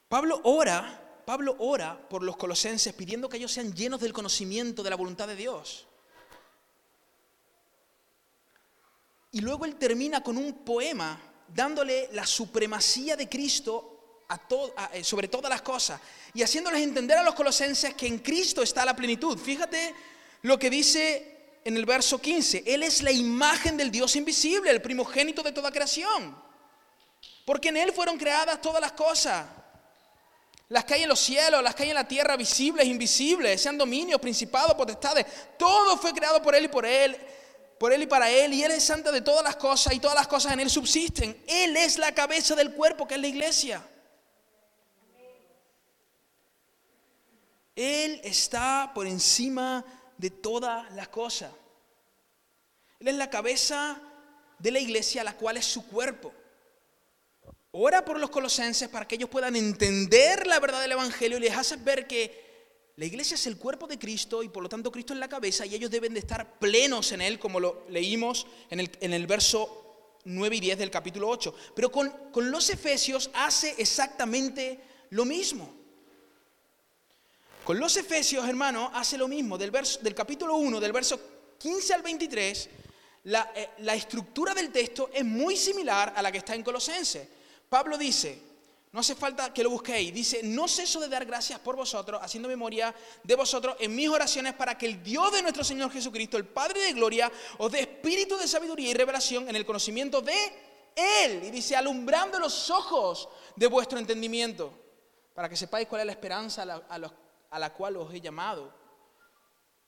Pablo 0.08 0.40
ora, 0.46 1.22
Pablo 1.26 1.58
ora 1.60 2.08
por 2.08 2.24
los 2.24 2.38
colosenses 2.38 2.94
pidiendo 2.94 3.28
que 3.28 3.36
ellos 3.36 3.52
sean 3.52 3.74
llenos 3.74 4.00
del 4.00 4.14
conocimiento 4.14 4.82
de 4.82 4.92
la 4.92 4.96
voluntad 4.96 5.28
de 5.28 5.36
Dios. 5.36 5.88
Y 9.34 9.42
luego 9.42 9.66
él 9.66 9.76
termina 9.76 10.24
con 10.24 10.38
un 10.38 10.54
poema 10.64 11.20
dándole 11.48 12.10
la 12.14 12.26
supremacía 12.26 13.16
de 13.16 13.28
Cristo 13.28 14.24
eh, 14.94 15.04
sobre 15.04 15.28
todas 15.28 15.50
las 15.50 15.62
cosas 15.62 16.00
y 16.34 16.42
haciéndoles 16.42 16.82
entender 16.82 17.18
a 17.18 17.24
los 17.24 17.36
colosenses 17.36 17.94
que 17.94 18.08
en 18.08 18.20
Cristo 18.20 18.64
está 18.64 18.86
la 18.86 18.96
plenitud. 18.96 19.38
Fíjate 19.38 19.94
lo 20.44 20.58
que 20.58 20.70
dice 20.70 21.60
en 21.64 21.78
el 21.78 21.86
verso 21.86 22.20
15, 22.20 22.64
Él 22.66 22.84
es 22.84 23.02
la 23.02 23.12
imagen 23.12 23.76
del 23.76 23.92
Dios 23.92 24.16
invisible, 24.16 24.70
el 24.70 24.82
primogénito 24.82 25.42
de 25.42 25.52
toda 25.52 25.72
creación. 25.72 26.36
Porque 27.46 27.70
en 27.70 27.78
Él 27.78 27.92
fueron 27.92 28.18
creadas 28.18 28.62
todas 28.62 28.82
las 28.82 28.92
cosas. 28.92 29.46
Las 30.70 30.86
que 30.86 30.96
hay 30.96 31.04
en 31.04 31.10
los 31.10 31.20
cielos, 31.20 31.64
las 31.64 31.76
que 31.76 31.84
hay 31.84 31.90
en 31.90 31.96
la 31.96 32.08
tierra, 32.08 32.36
visibles, 32.36 32.86
invisibles, 32.86 33.62
sean 33.62 33.78
dominios, 33.78 34.20
principados, 34.20 34.76
potestades. 34.76 35.26
Todo 35.58 35.98
fue 35.98 36.14
creado 36.14 36.42
por 36.42 36.56
Él 36.56 36.66
y 36.66 36.70
por 36.70 36.86
Él, 36.86 37.18
por 37.80 37.94
Él 37.94 38.04
y 38.04 38.08
para 38.08 38.30
Él. 38.30 38.54
Y 38.54 38.64
Él 38.64 38.72
es 38.72 38.84
santo 38.84 39.12
de 39.12 39.22
todas 39.22 39.44
las 39.44 39.56
cosas 39.56 39.94
y 39.94 40.00
todas 40.00 40.16
las 40.16 40.28
cosas 40.28 40.54
en 40.54 40.60
Él 40.60 40.70
subsisten. 40.70 41.44
Él 41.48 41.76
es 41.78 41.98
la 41.98 42.14
cabeza 42.14 42.56
del 42.56 42.74
cuerpo 42.74 43.08
que 43.08 43.16
es 43.16 43.22
la 43.22 43.28
iglesia. 43.28 43.84
Él 47.76 48.22
está 48.24 48.92
por 48.94 49.08
encima 49.08 49.84
de 50.18 50.30
todas 50.30 50.92
las 50.94 51.08
cosas. 51.08 51.52
Él 53.00 53.08
es 53.08 53.16
la 53.16 53.30
cabeza 53.30 54.00
de 54.60 54.72
la 54.72 54.80
iglesia, 54.80 55.24
la 55.24 55.36
cual 55.36 55.58
es 55.58 55.66
su 55.66 55.88
cuerpo. 55.88 56.34
Ora 57.72 58.06
por 58.06 58.20
los 58.20 58.30
colosenses 58.30 58.88
para 58.88 59.08
que 59.08 59.16
ellos 59.16 59.30
puedan 59.30 59.56
entender 59.56 60.46
la 60.46 60.60
verdad 60.60 60.82
del 60.82 60.92
Evangelio 60.92 61.40
y 61.40 61.42
les 61.42 61.58
haces 61.58 61.84
ver 61.84 62.08
que 62.08 62.43
la 62.96 63.06
iglesia 63.06 63.36
es 63.36 63.48
el 63.48 63.58
cuerpo 63.58 63.88
de 63.88 63.98
Cristo 63.98 64.44
y 64.44 64.50
por 64.50 64.62
lo 64.62 64.70
tanto 64.70 64.92
Cristo 64.92 65.14
es 65.14 65.20
la 65.20 65.28
cabeza 65.28 65.66
y 65.66 65.74
ellos 65.74 65.90
deben 65.90 66.14
de 66.14 66.20
estar 66.20 66.60
plenos 66.60 67.12
en 67.12 67.22
Él, 67.22 67.40
como 67.40 67.60
lo 67.60 67.86
leímos 67.90 68.46
en 68.70 68.80
el, 68.80 68.92
en 69.02 69.14
el 69.14 69.26
verso 69.26 70.20
9 70.26 70.56
y 70.56 70.60
10 70.60 70.78
del 70.78 70.92
capítulo 70.92 71.28
8. 71.30 71.56
Pero 71.76 71.92
con, 71.92 72.10
con 72.32 72.52
los 72.52 72.70
efesios 72.70 73.32
hace 73.34 73.74
exactamente 73.80 74.80
lo 75.10 75.26
mismo. 75.26 75.84
Con 77.64 77.80
los 77.80 77.96
Efesios, 77.96 78.48
hermano, 78.48 78.92
hace 78.94 79.18
lo 79.18 79.28
mismo. 79.28 79.58
Del, 79.58 79.72
verso, 79.72 80.00
del 80.02 80.14
capítulo 80.14 80.58
1, 80.58 80.82
del 80.82 80.92
verso 80.92 81.20
15 81.58 81.94
al 81.94 82.02
23, 82.02 82.70
la, 83.24 83.54
eh, 83.56 83.70
la 83.80 83.96
estructura 83.96 84.54
del 84.54 84.70
texto 84.70 85.10
es 85.14 85.24
muy 85.24 85.56
similar 85.56 86.14
a 86.14 86.22
la 86.22 86.30
que 86.30 86.40
está 86.40 86.56
en 86.56 86.64
Colosense. 86.64 87.28
Pablo 87.70 87.98
dice, 87.98 88.38
no 88.94 89.02
hace 89.02 89.16
falta 89.16 89.52
que 89.54 89.64
lo 89.64 89.72
busquéis, 89.72 90.14
dice, 90.14 90.42
no 90.44 90.68
ceso 90.68 91.00
de 91.00 91.10
dar 91.10 91.26
gracias 91.26 91.60
por 91.60 91.76
vosotros, 91.76 92.22
haciendo 92.24 92.48
memoria 92.48 92.94
de 93.24 93.36
vosotros 93.36 93.76
en 93.80 93.94
mis 93.94 94.08
oraciones 94.08 94.54
para 94.54 94.78
que 94.78 94.86
el 94.86 95.04
Dios 95.04 95.32
de 95.34 95.42
nuestro 95.42 95.64
Señor 95.64 95.92
Jesucristo, 95.92 96.38
el 96.38 96.46
Padre 96.46 96.80
de 96.80 96.94
Gloria, 96.94 97.32
os 97.58 97.72
dé 97.72 97.82
espíritu 97.82 98.38
de 98.38 98.48
sabiduría 98.48 98.92
y 98.92 98.94
revelación 98.94 99.50
en 99.50 99.56
el 99.56 99.66
conocimiento 99.66 100.22
de 100.22 100.36
Él. 100.96 101.44
Y 101.44 101.52
dice, 101.52 101.76
alumbrando 101.76 102.40
los 102.40 102.70
ojos 102.70 103.28
de 103.56 103.68
vuestro 103.68 104.00
entendimiento, 104.00 104.72
para 105.34 105.50
que 105.50 105.58
sepáis 105.58 105.88
cuál 105.88 106.02
es 106.02 106.06
la 106.06 106.14
esperanza 106.14 106.62
a 106.62 106.98
los 107.00 107.12
a 107.54 107.60
la 107.60 107.72
cual 107.72 107.98
os 107.98 108.12
he 108.14 108.20
llamado. 108.20 108.74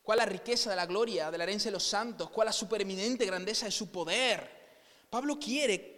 Cuál 0.03 0.19
la 0.19 0.25
riqueza 0.25 0.69
de 0.69 0.75
la 0.75 0.85
gloria, 0.85 1.31
de 1.31 1.37
la 1.37 1.45
herencia 1.45 1.69
de 1.69 1.73
los 1.73 1.83
santos, 1.83 2.29
cuál 2.29 2.45
la 2.45 2.53
supereminente 2.53 3.25
grandeza 3.25 3.65
de 3.65 3.71
su 3.71 3.91
poder. 3.91 5.07
Pablo 5.09 5.39
quiere 5.39 5.94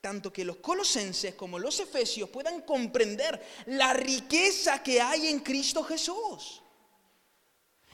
tanto 0.00 0.32
que 0.32 0.44
los 0.44 0.56
colosenses 0.56 1.34
como 1.34 1.58
los 1.58 1.78
efesios 1.80 2.30
puedan 2.30 2.62
comprender 2.62 3.40
la 3.66 3.92
riqueza 3.92 4.82
que 4.82 5.00
hay 5.00 5.28
en 5.28 5.40
Cristo 5.40 5.82
Jesús. 5.84 6.62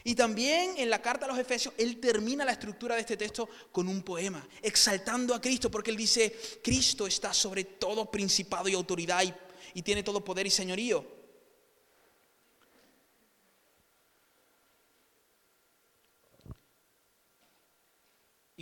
Y 0.04 0.14
también 0.14 0.74
en 0.76 0.88
la 0.88 1.02
carta 1.02 1.24
a 1.24 1.28
los 1.28 1.36
Efesios, 1.36 1.74
él 1.76 1.98
termina 1.98 2.44
la 2.44 2.52
estructura 2.52 2.94
de 2.94 3.00
este 3.00 3.16
texto 3.16 3.48
con 3.72 3.88
un 3.88 4.02
poema, 4.02 4.46
exaltando 4.62 5.34
a 5.34 5.40
Cristo, 5.40 5.68
porque 5.68 5.90
él 5.90 5.96
dice, 5.96 6.61
Cristo 6.62 7.09
está 7.09 7.34
sobre 7.34 7.64
todo 7.64 8.09
principado 8.09 8.68
y 8.68 8.74
autoridad 8.74 9.24
y, 9.24 9.34
y 9.74 9.82
tiene 9.82 10.04
todo 10.04 10.24
poder 10.24 10.46
y 10.46 10.50
señorío. 10.50 11.16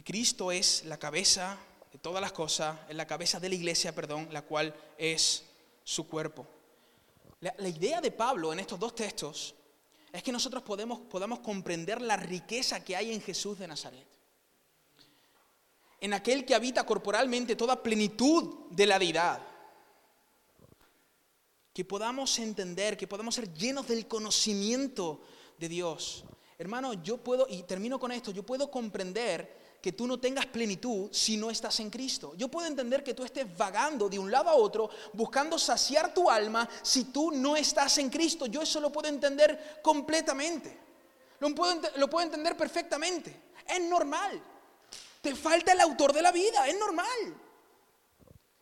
Cristo 0.04 0.52
es 0.52 0.84
la 0.84 0.98
cabeza 0.98 1.58
de 1.94 2.00
todas 2.00 2.20
las 2.20 2.32
cosas, 2.32 2.76
es 2.88 2.96
la 2.96 3.06
cabeza 3.06 3.38
de 3.38 3.48
la 3.48 3.54
iglesia, 3.54 3.94
perdón, 3.94 4.26
la 4.32 4.42
cual 4.42 4.74
es 4.98 5.44
su 5.84 6.08
cuerpo. 6.08 6.44
La, 7.38 7.68
idea 7.68 8.00
de 8.00 8.10
Pablo 8.10 8.52
en 8.52 8.58
estos 8.58 8.80
dos 8.80 8.96
textos 8.96 9.54
es 10.12 10.20
que 10.20 10.32
nosotros 10.32 10.64
podemos, 10.64 10.98
podamos 11.02 11.38
comprender 11.38 12.02
la 12.02 12.16
riqueza 12.16 12.82
que 12.82 12.96
hay 12.96 13.12
en 13.12 13.22
Jesús 13.22 13.60
de 13.60 13.68
Nazaret. 13.68 14.08
En 16.00 16.12
aquel 16.14 16.44
que 16.44 16.56
habita 16.56 16.84
corporalmente 16.84 17.54
toda 17.54 17.80
plenitud 17.80 18.66
de 18.70 18.86
la 18.86 18.98
deidad. 18.98 19.40
Que 21.72 21.84
podamos 21.84 22.36
entender, 22.40 22.96
que 22.96 23.06
podamos 23.06 23.36
ser 23.36 23.54
llenos 23.54 23.86
del 23.86 24.08
conocimiento 24.08 25.20
de 25.58 25.68
Dios. 25.68 26.24
Hermano, 26.58 26.94
yo 27.04 27.18
puedo, 27.18 27.46
y 27.48 27.62
termino 27.62 28.00
con 28.00 28.10
esto, 28.10 28.32
yo 28.32 28.42
puedo 28.42 28.68
comprender 28.68 29.62
que 29.84 29.92
tú 29.92 30.06
no 30.06 30.18
tengas 30.18 30.46
plenitud 30.46 31.10
si 31.12 31.36
no 31.36 31.50
estás 31.50 31.78
en 31.80 31.90
Cristo. 31.90 32.32
Yo 32.38 32.48
puedo 32.48 32.66
entender 32.66 33.04
que 33.04 33.12
tú 33.12 33.22
estés 33.22 33.54
vagando 33.54 34.08
de 34.08 34.18
un 34.18 34.30
lado 34.30 34.48
a 34.48 34.54
otro, 34.54 34.88
buscando 35.12 35.58
saciar 35.58 36.14
tu 36.14 36.30
alma 36.30 36.66
si 36.80 37.04
tú 37.12 37.30
no 37.30 37.54
estás 37.54 37.98
en 37.98 38.08
Cristo. 38.08 38.46
Yo 38.46 38.62
eso 38.62 38.80
lo 38.80 38.90
puedo 38.90 39.10
entender 39.10 39.82
completamente. 39.82 40.74
Lo 41.38 41.54
puedo, 41.54 42.22
entender 42.22 42.56
perfectamente. 42.56 43.42
Es 43.68 43.82
normal. 43.82 44.42
Te 45.20 45.34
falta 45.34 45.72
el 45.72 45.80
autor 45.82 46.14
de 46.14 46.22
la 46.22 46.32
vida, 46.32 46.66
es 46.66 46.78
normal. 46.78 47.42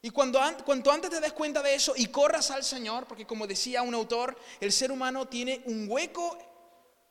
Y 0.02 0.10
cuando, 0.10 0.40
cuanto 0.64 0.90
antes 0.90 1.08
te 1.08 1.20
des 1.20 1.34
cuenta 1.34 1.62
de 1.62 1.76
eso 1.76 1.94
y 1.96 2.08
corras 2.08 2.50
al 2.50 2.64
Señor, 2.64 3.06
porque 3.06 3.28
como 3.28 3.46
decía 3.46 3.82
un 3.82 3.94
autor, 3.94 4.36
el 4.58 4.72
ser 4.72 4.90
humano 4.90 5.28
tiene 5.28 5.62
un 5.66 5.86
hueco 5.88 6.36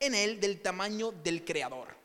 en 0.01 0.15
él 0.15 0.41
del 0.41 0.61
tamaño 0.61 1.13
del 1.13 1.45
Creador. 1.45 2.00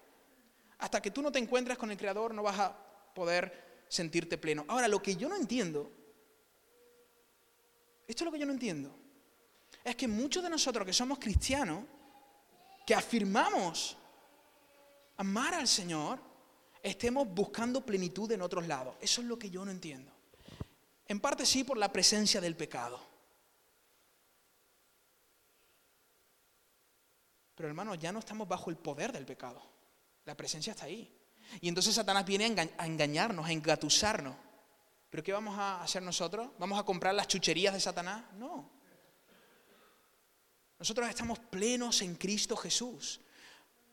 Hasta 0.78 1.00
que 1.00 1.10
tú 1.10 1.22
no 1.22 1.32
te 1.32 1.38
encuentres 1.38 1.78
con 1.78 1.90
el 1.90 1.96
Creador 1.96 2.34
no 2.34 2.42
vas 2.42 2.58
a 2.58 2.76
poder 3.14 3.84
sentirte 3.88 4.38
pleno. 4.38 4.64
Ahora, 4.68 4.88
lo 4.88 5.02
que 5.02 5.16
yo 5.16 5.28
no 5.28 5.36
entiendo, 5.36 5.90
esto 8.06 8.24
es 8.24 8.26
lo 8.26 8.32
que 8.32 8.38
yo 8.38 8.46
no 8.46 8.52
entiendo, 8.52 8.94
es 9.82 9.96
que 9.96 10.08
muchos 10.08 10.42
de 10.42 10.50
nosotros 10.50 10.84
que 10.84 10.92
somos 10.92 11.18
cristianos, 11.18 11.84
que 12.86 12.94
afirmamos 12.94 13.96
amar 15.16 15.54
al 15.54 15.66
Señor, 15.66 16.20
estemos 16.82 17.26
buscando 17.28 17.84
plenitud 17.84 18.30
en 18.32 18.42
otros 18.42 18.66
lados. 18.66 18.96
Eso 19.00 19.20
es 19.20 19.26
lo 19.26 19.38
que 19.38 19.50
yo 19.50 19.64
no 19.64 19.70
entiendo. 19.70 20.12
En 21.08 21.20
parte 21.20 21.46
sí 21.46 21.64
por 21.64 21.78
la 21.78 21.90
presencia 21.92 22.40
del 22.40 22.56
pecado. 22.56 23.00
Pero 27.54 27.68
hermanos, 27.68 27.98
ya 27.98 28.12
no 28.12 28.18
estamos 28.18 28.46
bajo 28.46 28.70
el 28.70 28.76
poder 28.76 29.12
del 29.12 29.24
pecado. 29.24 29.75
La 30.26 30.34
presencia 30.34 30.72
está 30.72 30.84
ahí. 30.84 31.10
Y 31.60 31.68
entonces 31.68 31.94
Satanás 31.94 32.26
viene 32.26 32.54
a 32.76 32.86
engañarnos, 32.86 33.46
a 33.46 33.52
engatusarnos. 33.52 34.36
¿Pero 35.08 35.22
qué 35.22 35.32
vamos 35.32 35.56
a 35.58 35.82
hacer 35.82 36.02
nosotros? 36.02 36.50
¿Vamos 36.58 36.78
a 36.78 36.82
comprar 36.82 37.14
las 37.14 37.28
chucherías 37.28 37.72
de 37.72 37.80
Satanás? 37.80 38.24
No. 38.34 38.68
Nosotros 40.78 41.08
estamos 41.08 41.38
plenos 41.38 42.02
en 42.02 42.16
Cristo 42.16 42.56
Jesús. 42.56 43.20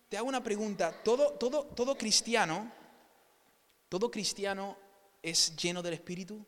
Te 0.10 0.18
hago 0.18 0.28
una 0.28 0.44
pregunta. 0.44 1.04
¿Todo, 1.04 1.34
todo, 1.34 1.66
todo 1.68 1.98
cristiano, 1.98 2.72
todo 3.88 4.12
cristiano 4.12 4.78
es 5.22 5.56
lleno 5.56 5.82
del 5.82 5.94
Espíritu? 5.94 6.46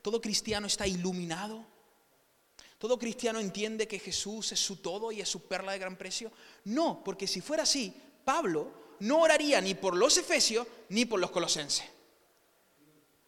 ¿Todo 0.00 0.20
cristiano 0.20 0.68
está 0.68 0.86
iluminado? 0.86 1.66
¿Todo 2.78 2.96
cristiano 2.96 3.40
entiende 3.40 3.88
que 3.88 3.98
Jesús 3.98 4.52
es 4.52 4.60
su 4.60 4.76
todo 4.76 5.10
y 5.10 5.20
es 5.20 5.28
su 5.28 5.48
perla 5.48 5.72
de 5.72 5.80
gran 5.80 5.96
precio? 5.96 6.30
No, 6.64 7.02
porque 7.04 7.26
si 7.26 7.40
fuera 7.40 7.64
así, 7.64 7.94
Pablo 8.28 8.70
no 9.00 9.20
oraría 9.20 9.58
ni 9.58 9.74
por 9.74 9.96
los 9.96 10.18
efesios 10.18 10.66
ni 10.90 11.06
por 11.06 11.18
los 11.18 11.30
colosenses. 11.30 11.86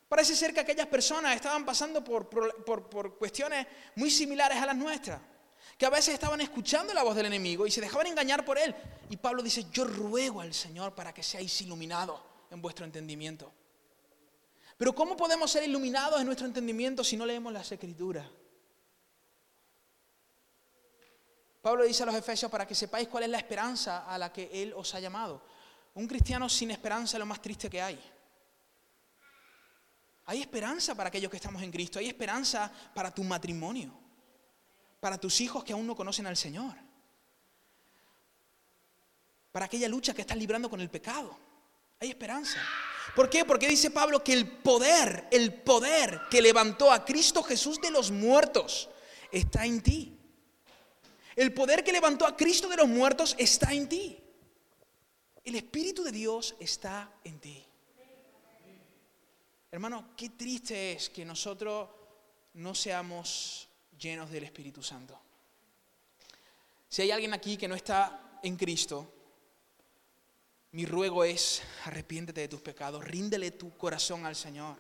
Parece 0.07 0.37
ser 0.37 0.53
que 0.53 0.61
aquellas 0.61 0.89
personas 0.89 1.35
estaban 1.35 1.65
pasando 1.65 2.05
por, 2.05 2.29
por, 2.29 3.17
cuestiones 3.17 3.67
muy 3.97 4.11
similares 4.11 4.59
a 4.59 4.67
las 4.67 4.77
nuestras, 4.77 5.19
que 5.79 5.87
a 5.87 5.89
veces 5.89 6.13
estaban 6.13 6.43
escuchando 6.43 6.93
la 6.93 7.03
voz 7.03 7.17
del 7.17 7.25
enemigo 7.25 7.67
y 7.67 7.71
se 7.71 7.81
dejaban 7.81 8.09
engañar 8.09 8.45
por 8.45 8.59
él. 8.59 8.77
Y 9.09 9.17
Pablo 9.17 9.43
dice, 9.43 9.65
yo 9.73 9.85
ruego 9.85 10.43
al 10.43 10.53
Señor 10.53 10.95
para 10.95 11.15
que 11.15 11.23
seáis 11.23 11.63
iluminados 11.63 12.21
en 12.51 12.61
vuestro 12.61 12.85
entendimiento. 12.85 13.51
Pero 14.77 14.95
¿cómo 14.95 15.17
podemos 15.17 15.51
ser 15.51 15.63
iluminados 15.63 16.21
en 16.21 16.27
nuestro 16.27 16.47
entendimiento 16.47 17.03
si 17.03 17.17
no 17.17 17.25
leemos 17.25 17.55
las 17.55 17.73
escrituras? 17.73 18.27
Pablo 21.61 21.85
dice 21.85 22.03
a 22.03 22.07
los 22.07 22.15
Efesios 22.15 22.51
para 22.51 22.67
que 22.67 22.75
sepáis 22.75 23.09
cuál 23.09 23.25
es 23.25 23.31
la 23.31 23.39
esperanza 23.39 24.07
a 24.07 24.17
la 24.17 24.33
que 24.33 24.51
Él 24.53 24.73
os 24.75 24.95
ha 24.95 25.01
llamado. 25.01 25.43
Un 25.95 26.07
cristiano 26.07 26.49
sin 26.49 26.71
esperanza 26.71 27.17
es 27.17 27.19
lo 27.19 27.27
más 27.27 27.43
triste 27.43 27.69
que 27.69 27.83
hay. 27.83 28.01
Hay 30.27 30.41
esperanza 30.41 30.95
para 30.95 31.09
aquellos 31.09 31.31
que 31.31 31.37
estamos 31.37 31.61
en 31.63 31.73
Cristo, 31.73 31.99
hay 31.99 32.07
esperanza 32.07 32.71
para 32.95 33.13
tu 33.13 33.25
matrimonio, 33.25 33.93
para 35.01 35.19
tus 35.19 35.41
hijos 35.41 35.65
que 35.65 35.73
aún 35.73 35.87
no 35.87 35.97
conocen 35.97 36.27
al 36.27 36.37
Señor, 36.37 36.77
para 39.51 39.67
aquella 39.67 39.89
lucha 39.89 40.15
que 40.15 40.21
estás 40.21 40.39
librando 40.39 40.71
con 40.71 40.81
el 40.81 40.89
pecado. 40.89 41.37
Hay 41.99 42.11
esperanza. 42.11 42.59
¿Por 43.17 43.29
qué? 43.29 43.45
Porque 43.45 43.69
dice 43.69 43.91
Pablo 43.91 44.23
que 44.23 44.33
el 44.33 44.49
poder, 44.49 45.27
el 45.33 45.53
poder 45.53 46.21
que 46.31 46.41
levantó 46.41 46.93
a 46.93 47.05
Cristo 47.05 47.43
Jesús 47.43 47.81
de 47.81 47.91
los 47.91 48.11
muertos 48.11 48.89
está 49.33 49.67
en 49.67 49.83
ti. 49.83 50.20
El 51.41 51.55
poder 51.55 51.83
que 51.83 51.91
levantó 51.91 52.27
a 52.27 52.37
Cristo 52.37 52.69
de 52.69 52.77
los 52.77 52.87
muertos 52.87 53.35
está 53.39 53.73
en 53.73 53.89
ti. 53.89 54.23
El 55.43 55.55
Espíritu 55.55 56.05
de 56.05 56.13
Dios 56.13 56.55
está 56.61 57.11
en 57.25 57.41
ti. 57.41 57.65
Hermano, 59.71 60.11
qué 60.19 60.29
triste 60.29 60.93
es 60.93 61.09
que 61.09 61.25
nosotros 61.25 61.89
no 62.53 62.75
seamos 62.75 63.71
llenos 63.99 64.31
del 64.31 64.45
Espíritu 64.45 64.83
Santo. 64.83 65.19
Si 66.91 67.01
hay 67.01 67.11
alguien 67.11 67.33
aquí 67.33 67.57
que 67.57 67.69
no 67.69 67.75
está 67.75 68.39
en 68.43 68.57
Cristo, 68.57 69.11
mi 70.73 70.85
ruego 70.85 71.25
es 71.25 71.63
arrepiéntete 71.87 72.43
de 72.43 72.49
tus 72.49 72.61
pecados, 72.61 73.03
ríndele 73.03 73.53
tu 73.53 73.75
corazón 73.79 74.27
al 74.27 74.37
Señor. 74.37 74.77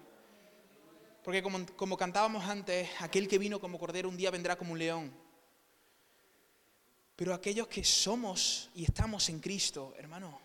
Porque 1.24 1.42
como, 1.42 1.64
como 1.74 1.96
cantábamos 1.96 2.44
antes, 2.44 2.90
aquel 2.98 3.28
que 3.28 3.38
vino 3.38 3.58
como 3.58 3.78
cordero 3.78 4.10
un 4.10 4.18
día 4.18 4.30
vendrá 4.30 4.58
como 4.58 4.72
un 4.72 4.78
león. 4.78 5.29
Pero 7.20 7.34
aquellos 7.34 7.68
que 7.68 7.84
somos 7.84 8.70
y 8.74 8.84
estamos 8.84 9.28
en 9.28 9.40
Cristo, 9.40 9.92
hermano, 9.98 10.40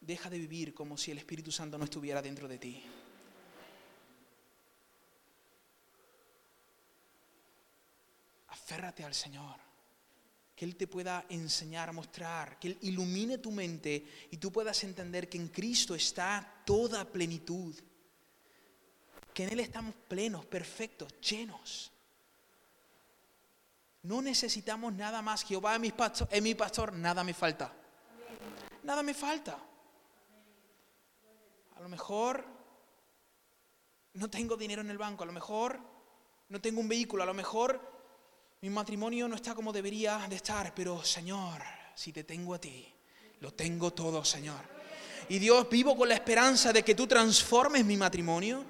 deja 0.00 0.30
de 0.30 0.38
vivir 0.38 0.72
como 0.72 0.96
si 0.96 1.10
el 1.10 1.18
Espíritu 1.18 1.50
Santo 1.50 1.76
no 1.76 1.86
estuviera 1.86 2.22
dentro 2.22 2.46
de 2.46 2.58
ti. 2.58 2.84
Aférrate 8.46 9.02
al 9.02 9.12
Señor. 9.12 9.56
Que 10.54 10.66
Él 10.66 10.76
te 10.76 10.86
pueda 10.86 11.26
enseñar, 11.28 11.92
mostrar, 11.92 12.60
que 12.60 12.68
Él 12.68 12.78
ilumine 12.82 13.38
tu 13.38 13.50
mente 13.50 14.28
y 14.30 14.36
tú 14.36 14.52
puedas 14.52 14.84
entender 14.84 15.28
que 15.28 15.38
en 15.38 15.48
Cristo 15.48 15.96
está 15.96 16.62
toda 16.64 17.04
plenitud. 17.10 17.74
Que 19.34 19.42
en 19.42 19.48
Él 19.50 19.58
estamos 19.58 19.96
plenos, 20.06 20.46
perfectos, 20.46 21.12
llenos. 21.20 21.90
No 24.02 24.22
necesitamos 24.22 24.92
nada 24.94 25.22
más. 25.22 25.44
Jehová 25.44 25.74
es 25.74 26.42
mi 26.42 26.54
pastor, 26.54 26.92
nada 26.94 27.22
me 27.22 27.34
falta. 27.34 27.72
Nada 28.82 29.02
me 29.02 29.14
falta. 29.14 29.58
A 31.76 31.80
lo 31.80 31.88
mejor 31.88 32.44
no 34.14 34.28
tengo 34.28 34.56
dinero 34.56 34.82
en 34.82 34.90
el 34.90 34.98
banco, 34.98 35.22
a 35.22 35.26
lo 35.26 35.32
mejor 35.32 35.78
no 36.48 36.60
tengo 36.60 36.80
un 36.80 36.88
vehículo, 36.88 37.22
a 37.22 37.26
lo 37.26 37.34
mejor 37.34 37.80
mi 38.60 38.68
matrimonio 38.68 39.28
no 39.28 39.36
está 39.36 39.54
como 39.54 39.72
debería 39.72 40.26
de 40.28 40.36
estar, 40.36 40.74
pero 40.74 41.02
Señor, 41.02 41.62
si 41.94 42.12
te 42.12 42.24
tengo 42.24 42.54
a 42.54 42.60
ti, 42.60 42.92
lo 43.40 43.54
tengo 43.54 43.92
todo, 43.92 44.24
Señor. 44.24 44.60
Y 45.28 45.38
Dios, 45.38 45.68
vivo 45.70 45.96
con 45.96 46.08
la 46.08 46.16
esperanza 46.16 46.72
de 46.72 46.82
que 46.82 46.94
tú 46.94 47.06
transformes 47.06 47.84
mi 47.84 47.96
matrimonio, 47.96 48.64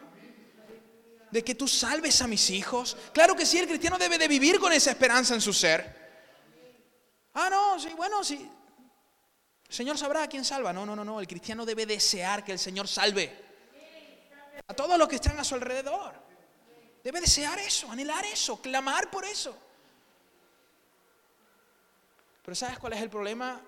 de 1.30 1.44
que 1.44 1.54
tú 1.54 1.68
salves 1.68 2.20
a 2.22 2.26
mis 2.26 2.50
hijos. 2.50 2.96
Claro 3.12 3.36
que 3.36 3.46
sí, 3.46 3.58
el 3.58 3.66
cristiano 3.66 3.98
debe 3.98 4.18
de 4.18 4.28
vivir 4.28 4.58
con 4.58 4.72
esa 4.72 4.90
esperanza 4.90 5.34
en 5.34 5.40
su 5.40 5.52
ser. 5.52 5.98
Ah, 7.34 7.48
no, 7.48 7.78
sí, 7.78 7.88
bueno, 7.96 8.24
sí, 8.24 8.50
el 9.70 9.74
Señor 9.74 9.96
sabrá 9.96 10.24
a 10.24 10.28
quién 10.28 10.44
salva. 10.44 10.72
No, 10.72 10.84
no, 10.84 10.96
no, 10.96 11.04
no. 11.04 11.20
El 11.20 11.28
cristiano 11.28 11.64
debe 11.64 11.86
desear 11.86 12.44
que 12.44 12.50
el 12.50 12.58
Señor 12.58 12.88
salve 12.88 13.32
a 14.66 14.74
todos 14.74 14.98
los 14.98 15.08
que 15.08 15.14
están 15.14 15.38
a 15.38 15.44
su 15.44 15.54
alrededor. 15.54 16.12
Debe 17.04 17.20
desear 17.20 17.56
eso, 17.60 17.88
anhelar 17.88 18.24
eso, 18.24 18.60
clamar 18.60 19.10
por 19.10 19.24
eso. 19.24 19.56
Pero 22.44 22.54
¿sabes 22.56 22.80
cuál 22.80 22.94
es 22.94 23.00
el 23.00 23.08
problema? 23.08 23.60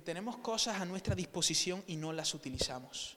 Tenemos 0.00 0.38
cosas 0.38 0.80
a 0.80 0.84
nuestra 0.84 1.14
disposición 1.14 1.82
y 1.86 1.96
no 1.96 2.12
las 2.12 2.34
utilizamos. 2.34 3.16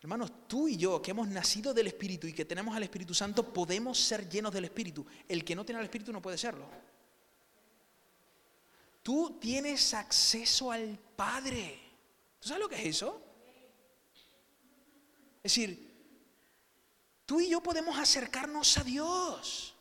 Hermanos, 0.00 0.48
tú 0.48 0.66
y 0.66 0.76
yo, 0.76 1.02
que 1.02 1.10
hemos 1.10 1.28
nacido 1.28 1.74
del 1.74 1.88
Espíritu 1.88 2.26
y 2.26 2.32
que 2.32 2.46
tenemos 2.46 2.74
al 2.74 2.82
Espíritu 2.82 3.12
Santo, 3.12 3.52
podemos 3.52 3.98
ser 3.98 4.28
llenos 4.28 4.52
del 4.52 4.64
Espíritu. 4.64 5.04
El 5.28 5.44
que 5.44 5.54
no 5.54 5.64
tiene 5.64 5.78
al 5.78 5.84
Espíritu 5.84 6.12
no 6.12 6.22
puede 6.22 6.38
serlo. 6.38 6.66
Tú 9.02 9.38
tienes 9.40 9.92
acceso 9.92 10.70
al 10.70 10.98
Padre. 11.16 11.78
¿Tú 12.38 12.48
sabes 12.48 12.62
lo 12.62 12.68
que 12.68 12.76
es 12.76 12.96
eso? 12.96 13.22
Es 15.42 15.54
decir, 15.54 15.90
tú 17.26 17.40
y 17.40 17.50
yo 17.50 17.62
podemos 17.62 17.98
acercarnos 17.98 18.78
a 18.78 18.84
Dios. 18.84 19.74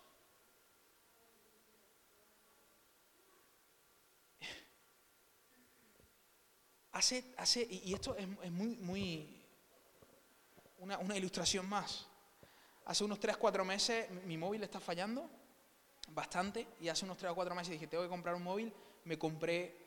Hace, 6.99 7.23
hace, 7.37 7.65
y 7.65 7.93
esto 7.93 8.13
es, 8.17 8.27
muy, 8.51 8.75
muy, 8.75 9.41
una, 10.79 11.15
ilustración 11.15 11.65
más. 11.65 12.05
Hace 12.83 13.05
unos 13.05 13.21
3, 13.21 13.37
4 13.37 13.63
meses 13.63 14.11
mi 14.25 14.37
móvil 14.37 14.63
está 14.63 14.81
fallando 14.81 15.29
bastante 16.09 16.67
y 16.81 16.89
hace 16.89 17.05
unos 17.05 17.17
3 17.17 17.31
o 17.31 17.35
4 17.35 17.55
meses 17.55 17.71
dije, 17.71 17.87
tengo 17.87 18.03
que 18.03 18.09
comprar 18.09 18.35
un 18.35 18.43
móvil, 18.43 18.73
me 19.05 19.17
compré, 19.17 19.77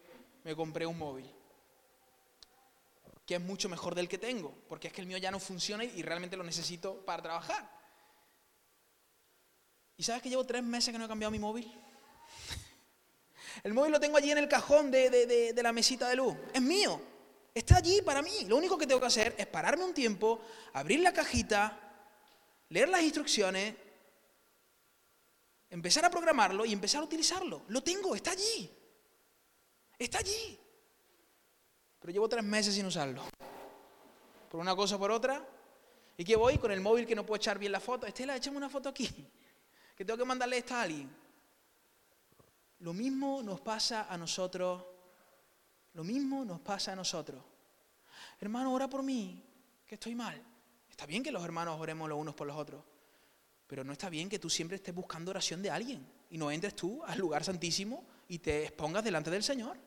me 0.43 0.57
compré 0.57 0.87
un 0.87 0.97
móvil 0.97 1.31
que 3.27 3.35
es 3.35 3.43
mucho 3.43 3.69
mejor 3.69 3.95
del 3.95 4.09
que 4.09 4.17
tengo, 4.17 4.51
porque 4.67 4.89
es 4.89 4.95
que 4.95 5.03
el 5.03 5.07
mío 5.07 5.19
ya 5.19 5.31
no 5.31 5.39
funciona 5.39 5.85
y 5.85 6.01
realmente 6.01 6.39
lo 6.39 6.45
necesito 6.45 7.05
para 7.05 7.23
trabajar. 7.23 7.71
¿Y 9.99 10.03
sabes 10.03 10.23
que 10.23 10.31
llevo 10.31 10.47
tres 10.47 10.63
meses 10.63 10.93
que 10.93 10.99
no 10.99 11.05
he 11.05 11.09
cambiado 11.09 11.31
mi 11.31 11.39
móvil? 11.39 11.71
El 13.63 13.75
móvil 13.75 13.93
lo 13.93 14.01
tengo 14.01 14.17
allí 14.17 14.31
en 14.31 14.39
el 14.39 14.49
cajón 14.49 14.91
de, 14.91 15.11
de 15.55 15.63
la 15.63 15.73
mesita 15.73 16.09
de 16.09 16.17
luz. 16.17 16.35
Es 16.53 16.63
mío. 16.63 17.01
Está 17.55 17.77
allí 17.77 18.01
para 18.03 18.23
mí. 18.23 18.45
Lo 18.47 18.57
único 18.57 18.79
que 18.79 18.87
tengo 18.87 19.01
que 19.01 19.07
hacer 19.07 19.35
es 19.37 19.47
pararme 19.47 19.85
un 19.85 19.93
tiempo, 19.93 20.41
abrir 20.73 21.01
la 21.01 21.13
cajita, 21.13 21.79
leer 22.71 22.89
las 22.89 23.03
instrucciones, 23.03 23.75
empezar 25.69 26.05
a 26.05 26.11
programarlo 26.11 26.65
y 26.65 26.73
empezar 26.73 27.03
a 27.03 27.05
utilizarlo. 27.05 27.63
Lo 27.69 27.83
tengo, 27.83 28.15
está 28.15 28.31
allí. 28.31 28.71
Está 29.99 30.19
allí. 30.19 30.59
Pero 32.01 32.13
llevo 32.13 32.29
tres 32.29 32.43
meses 32.43 32.75
sin 32.75 32.87
usarlo. 32.87 33.23
Por 34.51 34.61
una 34.61 34.75
cosa 34.75 34.97
o 34.97 34.99
por 34.99 35.11
otra. 35.11 35.47
¿Y 36.17 36.25
qué 36.25 36.37
voy? 36.37 36.59
Con 36.59 36.73
el 36.73 36.81
móvil 36.81 37.07
que 37.07 37.15
no 37.15 37.25
puedo 37.25 37.37
echar 37.37 37.59
bien 37.59 37.73
la 37.73 37.81
foto. 37.81 38.07
Estela, 38.07 38.37
échame 38.37 38.57
una 38.57 38.69
foto 38.69 38.89
aquí. 38.89 39.09
que 39.97 40.05
tengo 40.05 40.19
que 40.19 40.25
mandarle 40.25 40.59
esto 40.59 40.75
a 40.75 40.83
alguien. 40.83 41.22
Lo 42.83 42.93
mismo 42.93 43.43
nos 43.45 43.61
pasa 43.61 44.09
a 44.13 44.19
nosotros, 44.19 44.85
lo 45.95 46.03
mismo 46.03 46.45
nos 46.45 46.61
pasa 46.61 46.93
a 46.93 46.97
nosotros. 46.97 47.41
Hermano, 48.41 48.73
ora 48.73 48.91
por 48.91 49.05
mí, 49.05 49.41
que 49.87 49.95
estoy 49.95 50.17
mal. 50.17 50.43
Está 50.91 51.07
bien 51.07 51.23
que 51.23 51.31
los 51.31 51.45
hermanos 51.45 51.81
oremos 51.81 52.09
los 52.09 52.19
unos 52.19 52.35
por 52.35 52.45
los 52.45 52.57
otros, 52.57 52.83
pero 53.69 53.85
no 53.85 53.93
está 53.93 54.09
bien 54.09 54.29
que 54.29 54.41
tú 54.41 54.51
siempre 54.51 54.77
estés 54.77 54.93
buscando 54.93 55.31
oración 55.31 55.63
de 55.63 55.71
alguien 55.71 56.05
y 56.29 56.37
no 56.37 56.51
entres 56.51 56.75
tú 56.75 57.01
al 57.05 57.21
lugar 57.21 57.45
santísimo 57.45 58.05
y 58.27 58.41
te 58.41 58.65
expongas 58.65 59.05
delante 59.05 59.31
del 59.31 59.45
Señor. 59.45 59.79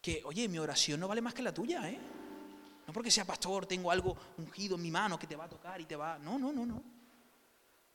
Que, 0.00 0.22
oye, 0.24 0.48
mi 0.48 0.58
oración 0.58 0.98
no 0.98 1.06
vale 1.06 1.20
más 1.20 1.32
que 1.32 1.42
la 1.42 1.54
tuya, 1.54 1.88
¿eh? 1.88 1.98
No 2.88 2.92
porque 2.92 3.12
sea 3.12 3.24
pastor, 3.24 3.66
tengo 3.66 3.92
algo 3.92 4.16
ungido 4.38 4.74
en 4.74 4.82
mi 4.82 4.90
mano 4.90 5.16
que 5.16 5.28
te 5.28 5.36
va 5.36 5.44
a 5.44 5.48
tocar 5.48 5.80
y 5.80 5.84
te 5.84 5.94
va... 5.94 6.18
No, 6.18 6.40
no, 6.40 6.52
no, 6.52 6.66
no. 6.66 6.97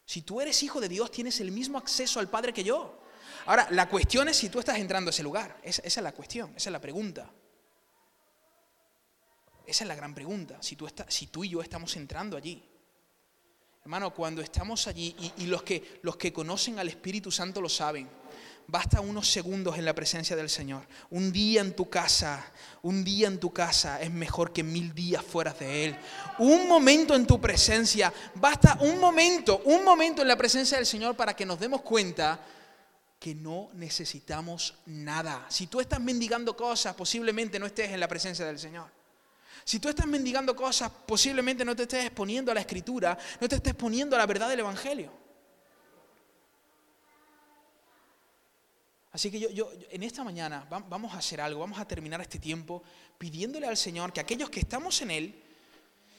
Si 0.05 0.21
tú 0.21 0.41
eres 0.41 0.61
hijo 0.63 0.81
de 0.81 0.89
Dios, 0.89 1.11
tienes 1.11 1.39
el 1.39 1.51
mismo 1.51 1.77
acceso 1.77 2.19
al 2.19 2.29
Padre 2.29 2.53
que 2.53 2.63
yo. 2.63 2.99
Ahora, 3.45 3.67
la 3.71 3.89
cuestión 3.89 4.27
es 4.29 4.37
si 4.37 4.49
tú 4.49 4.59
estás 4.59 4.77
entrando 4.77 5.09
a 5.09 5.11
ese 5.11 5.23
lugar. 5.23 5.59
Esa, 5.63 5.81
es 5.81 5.97
la 5.97 6.11
cuestión, 6.11 6.53
esa 6.55 6.69
es 6.69 6.73
la 6.73 6.81
pregunta. 6.81 7.31
Esa 9.65 9.83
es 9.83 9.87
la 9.87 9.95
gran 9.95 10.13
pregunta, 10.13 10.61
si 10.61 10.75
tú, 10.75 10.89
si 11.07 11.27
tú 11.27 11.43
y 11.43 11.49
yo 11.49 11.61
estamos 11.61 11.95
entrando 11.95 12.35
allí. 12.35 12.61
Hermano, 13.81 14.13
cuando 14.13 14.41
estamos 14.41 14.87
allí, 14.87 15.15
y, 15.37 15.45
los, 15.45 15.63
que, 15.63 15.99
los 16.03 16.15
que 16.15 16.31
conocen 16.31 16.79
al 16.79 16.87
Espíritu 16.87 17.31
Santo 17.31 17.59
lo 17.59 17.69
saben, 17.69 18.09
basta 18.67 19.01
unos 19.01 19.29
segundos 19.29 19.77
en 19.77 19.85
la 19.85 19.93
presencia 19.93 20.35
del 20.35 20.49
Señor. 20.49 20.87
Un 21.09 21.31
día 21.31 21.61
en 21.61 21.75
tu 21.75 21.89
casa, 21.89 22.43
un 22.81 23.03
día 23.03 23.27
en 23.27 23.39
tu 23.39 23.51
casa 23.51 24.01
es 24.01 24.11
mejor 24.11 24.51
que 24.53 24.63
mil 24.63 24.93
días 24.93 25.23
fuera 25.23 25.53
de 25.53 25.85
Él. 25.85 25.95
Un 26.39 26.67
momento 26.67 27.15
en 27.15 27.25
tu 27.25 27.39
presencia, 27.39 28.13
basta 28.35 28.77
un 28.81 28.99
momento, 28.99 29.61
un 29.65 29.83
momento 29.83 30.21
en 30.21 30.27
la 30.27 30.37
presencia 30.37 30.77
del 30.77 30.85
Señor 30.85 31.15
para 31.15 31.35
que 31.35 31.45
nos 31.45 31.59
demos 31.59 31.81
cuenta 31.81 32.39
que 33.19 33.33
no 33.33 33.69
necesitamos 33.73 34.75
nada. 34.85 35.45
Si 35.49 35.67
tú 35.67 35.79
estás 35.79 36.01
mendigando 36.01 36.57
cosas, 36.57 36.93
posiblemente 36.93 37.57
no 37.57 37.65
estés 37.65 37.91
en 37.91 37.99
la 37.99 38.07
presencia 38.07 38.45
del 38.45 38.59
Señor. 38.59 38.91
Si 39.63 39.79
tú 39.79 39.87
estás 39.87 40.07
mendigando 40.07 40.55
cosas, 40.55 40.91
posiblemente 41.05 41.63
no 41.63 41.75
te 41.75 41.83
estés 41.83 42.05
exponiendo 42.05 42.51
a 42.51 42.55
la 42.55 42.59
escritura, 42.59 43.17
no 43.39 43.47
te 43.47 43.55
estés 43.55 43.71
exponiendo 43.71 44.15
a 44.15 44.19
la 44.19 44.25
verdad 44.25 44.49
del 44.49 44.59
Evangelio. 44.59 45.22
Así 49.13 49.31
que 49.31 49.39
yo, 49.39 49.49
yo, 49.49 49.71
en 49.89 50.03
esta 50.03 50.23
mañana 50.23 50.67
vamos 50.69 51.13
a 51.13 51.19
hacer 51.19 51.39
algo, 51.39 51.61
vamos 51.61 51.79
a 51.79 51.87
terminar 51.87 52.19
este 52.19 52.39
tiempo 52.39 52.83
pidiéndole 53.17 53.67
al 53.67 53.77
Señor 53.77 54.11
que 54.11 54.19
aquellos 54.19 54.49
que 54.49 54.59
estamos 54.59 55.01
en 55.01 55.11
Él, 55.11 55.43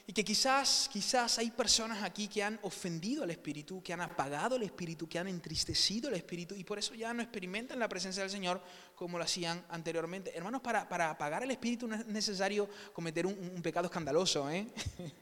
y 0.07 0.13
que 0.13 0.23
quizás, 0.23 0.91
quizás 0.93 1.39
hay 1.39 1.51
personas 1.51 2.03
aquí 2.03 2.29
que 2.29 2.43
han 2.43 2.59
ofendido 2.63 3.23
al 3.23 3.31
Espíritu, 3.31 3.83
que 3.83 3.95
han 3.95 4.03
apagado 4.03 4.57
el 4.57 4.63
Espíritu, 4.63 5.09
que 5.09 5.19
han 5.19 5.29
entristecido 5.29 6.11
el 6.11 6.17
Espíritu 6.17 6.55
y 6.55 6.63
por 6.63 6.79
eso 6.79 6.95
ya 6.95 7.15
no 7.15 7.23
experimentan 7.23 7.79
la 7.79 7.89
presencia 7.89 8.23
del 8.23 8.31
Señor 8.31 8.61
como 8.95 9.17
lo 9.17 9.25
hacían 9.25 9.65
anteriormente. 9.71 10.37
Hermanos, 10.37 10.61
para, 10.61 10.87
para 10.87 11.11
apagar 11.11 11.43
el 11.43 11.51
Espíritu 11.51 11.89
no 11.89 11.95
es 11.95 12.07
necesario 12.07 12.69
cometer 12.93 13.25
un, 13.27 13.63
pecado 13.63 13.87
escandaloso. 13.87 14.51
¿eh? 14.51 14.67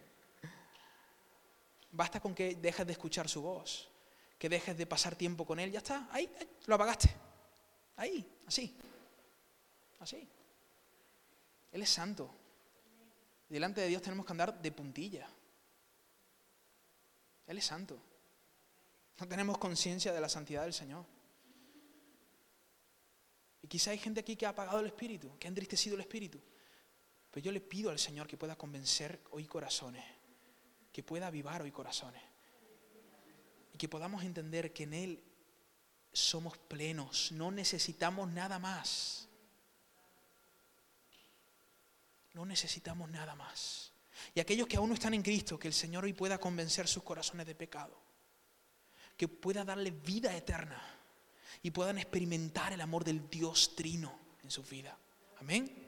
Basta 1.93 2.19
con 2.19 2.35
que 2.35 2.57
dejes 2.57 2.85
de 2.85 2.93
escuchar 2.93 3.29
su 3.29 3.41
voz, 3.41 3.89
que 4.37 4.49
dejes 4.49 4.77
de 4.77 4.87
pasar 4.87 5.15
tiempo 5.15 5.47
con 5.47 5.61
Él. 5.61 5.71
Ya 5.71 5.79
está, 5.79 6.09
ahí, 6.11 6.29
ahí 6.41 6.49
lo 6.67 6.75
apagaste. 6.75 7.32
Ahí, 8.03 8.27
así. 8.47 8.75
Así. 10.01 10.29
Él 11.71 11.83
es 11.83 11.89
santo 11.89 12.43
delante 13.53 13.83
de 13.83 13.89
Dios 13.89 14.01
tenemos 14.01 14.25
que 14.25 14.33
andar 14.33 14.61
de 14.61 14.73
puntilla. 14.73 15.29
Él 17.47 17.59
es 17.59 17.65
santo. 17.65 18.01
No 19.19 19.29
tenemos 19.29 19.59
conciencia 19.59 20.13
de 20.13 20.21
la 20.21 20.29
santidad 20.29 20.63
del 20.63 20.73
Señor. 20.73 21.05
Y 23.61 23.69
quizá 23.69 23.91
hay 23.91 23.99
gente 23.99 24.21
aquí 24.21 24.37
que 24.37 24.47
ha 24.47 24.51
apagado 24.51 24.81
el 24.81 24.87
espíritu, 24.87 25.39
que 25.39 25.47
ha 25.47 25.51
entristecido 25.51 25.97
el 25.97 26.01
espíritu. 26.01 26.41
Pero 27.31 27.45
yo 27.45 27.53
le 27.53 27.61
pido 27.61 27.91
al 27.91 27.99
Señor 27.99 28.27
que 28.27 28.39
pueda 28.39 28.57
convencer 28.57 29.21
hoy 29.31 29.47
corazones, 29.47 30.05
que 30.91 31.03
pueda 31.03 31.27
avivar 31.27 31.61
hoy 31.61 31.71
corazones. 31.71 32.23
Y 33.75 33.77
que 33.77 33.89
podamos 33.89 34.25
entender 34.25 34.73
que 34.73 34.85
en 34.85 34.95
Él 34.95 35.23
somos 36.13 36.59
plenos, 36.59 37.33
no 37.33 37.51
necesitamos 37.51 38.31
nada 38.31 38.59
más. 38.59 39.29
No 42.35 42.47
necesitamos 42.47 43.11
nada 43.11 43.35
más. 43.35 43.93
Y 44.35 44.41
aquellos 44.41 44.67
que 44.67 44.77
aún 44.77 44.89
no 44.89 44.95
están 44.95 45.15
en 45.15 45.23
Cristo, 45.23 45.59
que 45.59 45.69
el 45.69 45.75
Señor 45.75 46.05
hoy 46.05 46.13
pueda 46.13 46.39
convencer 46.39 46.89
sus 46.89 47.03
corazones 47.03 47.47
de 47.47 47.55
pecado. 47.55 48.01
Que 49.17 49.29
pueda 49.29 49.65
darle 49.65 49.91
vida 49.91 50.35
eterna. 50.35 50.81
Y 51.63 51.71
puedan 51.71 51.99
experimentar 51.99 52.73
el 52.73 52.81
amor 52.81 53.05
del 53.05 53.29
Dios 53.29 53.77
trino 53.77 54.19
en 54.43 54.51
su 54.51 54.63
vida. 54.63 54.97
Amén. 55.41 55.82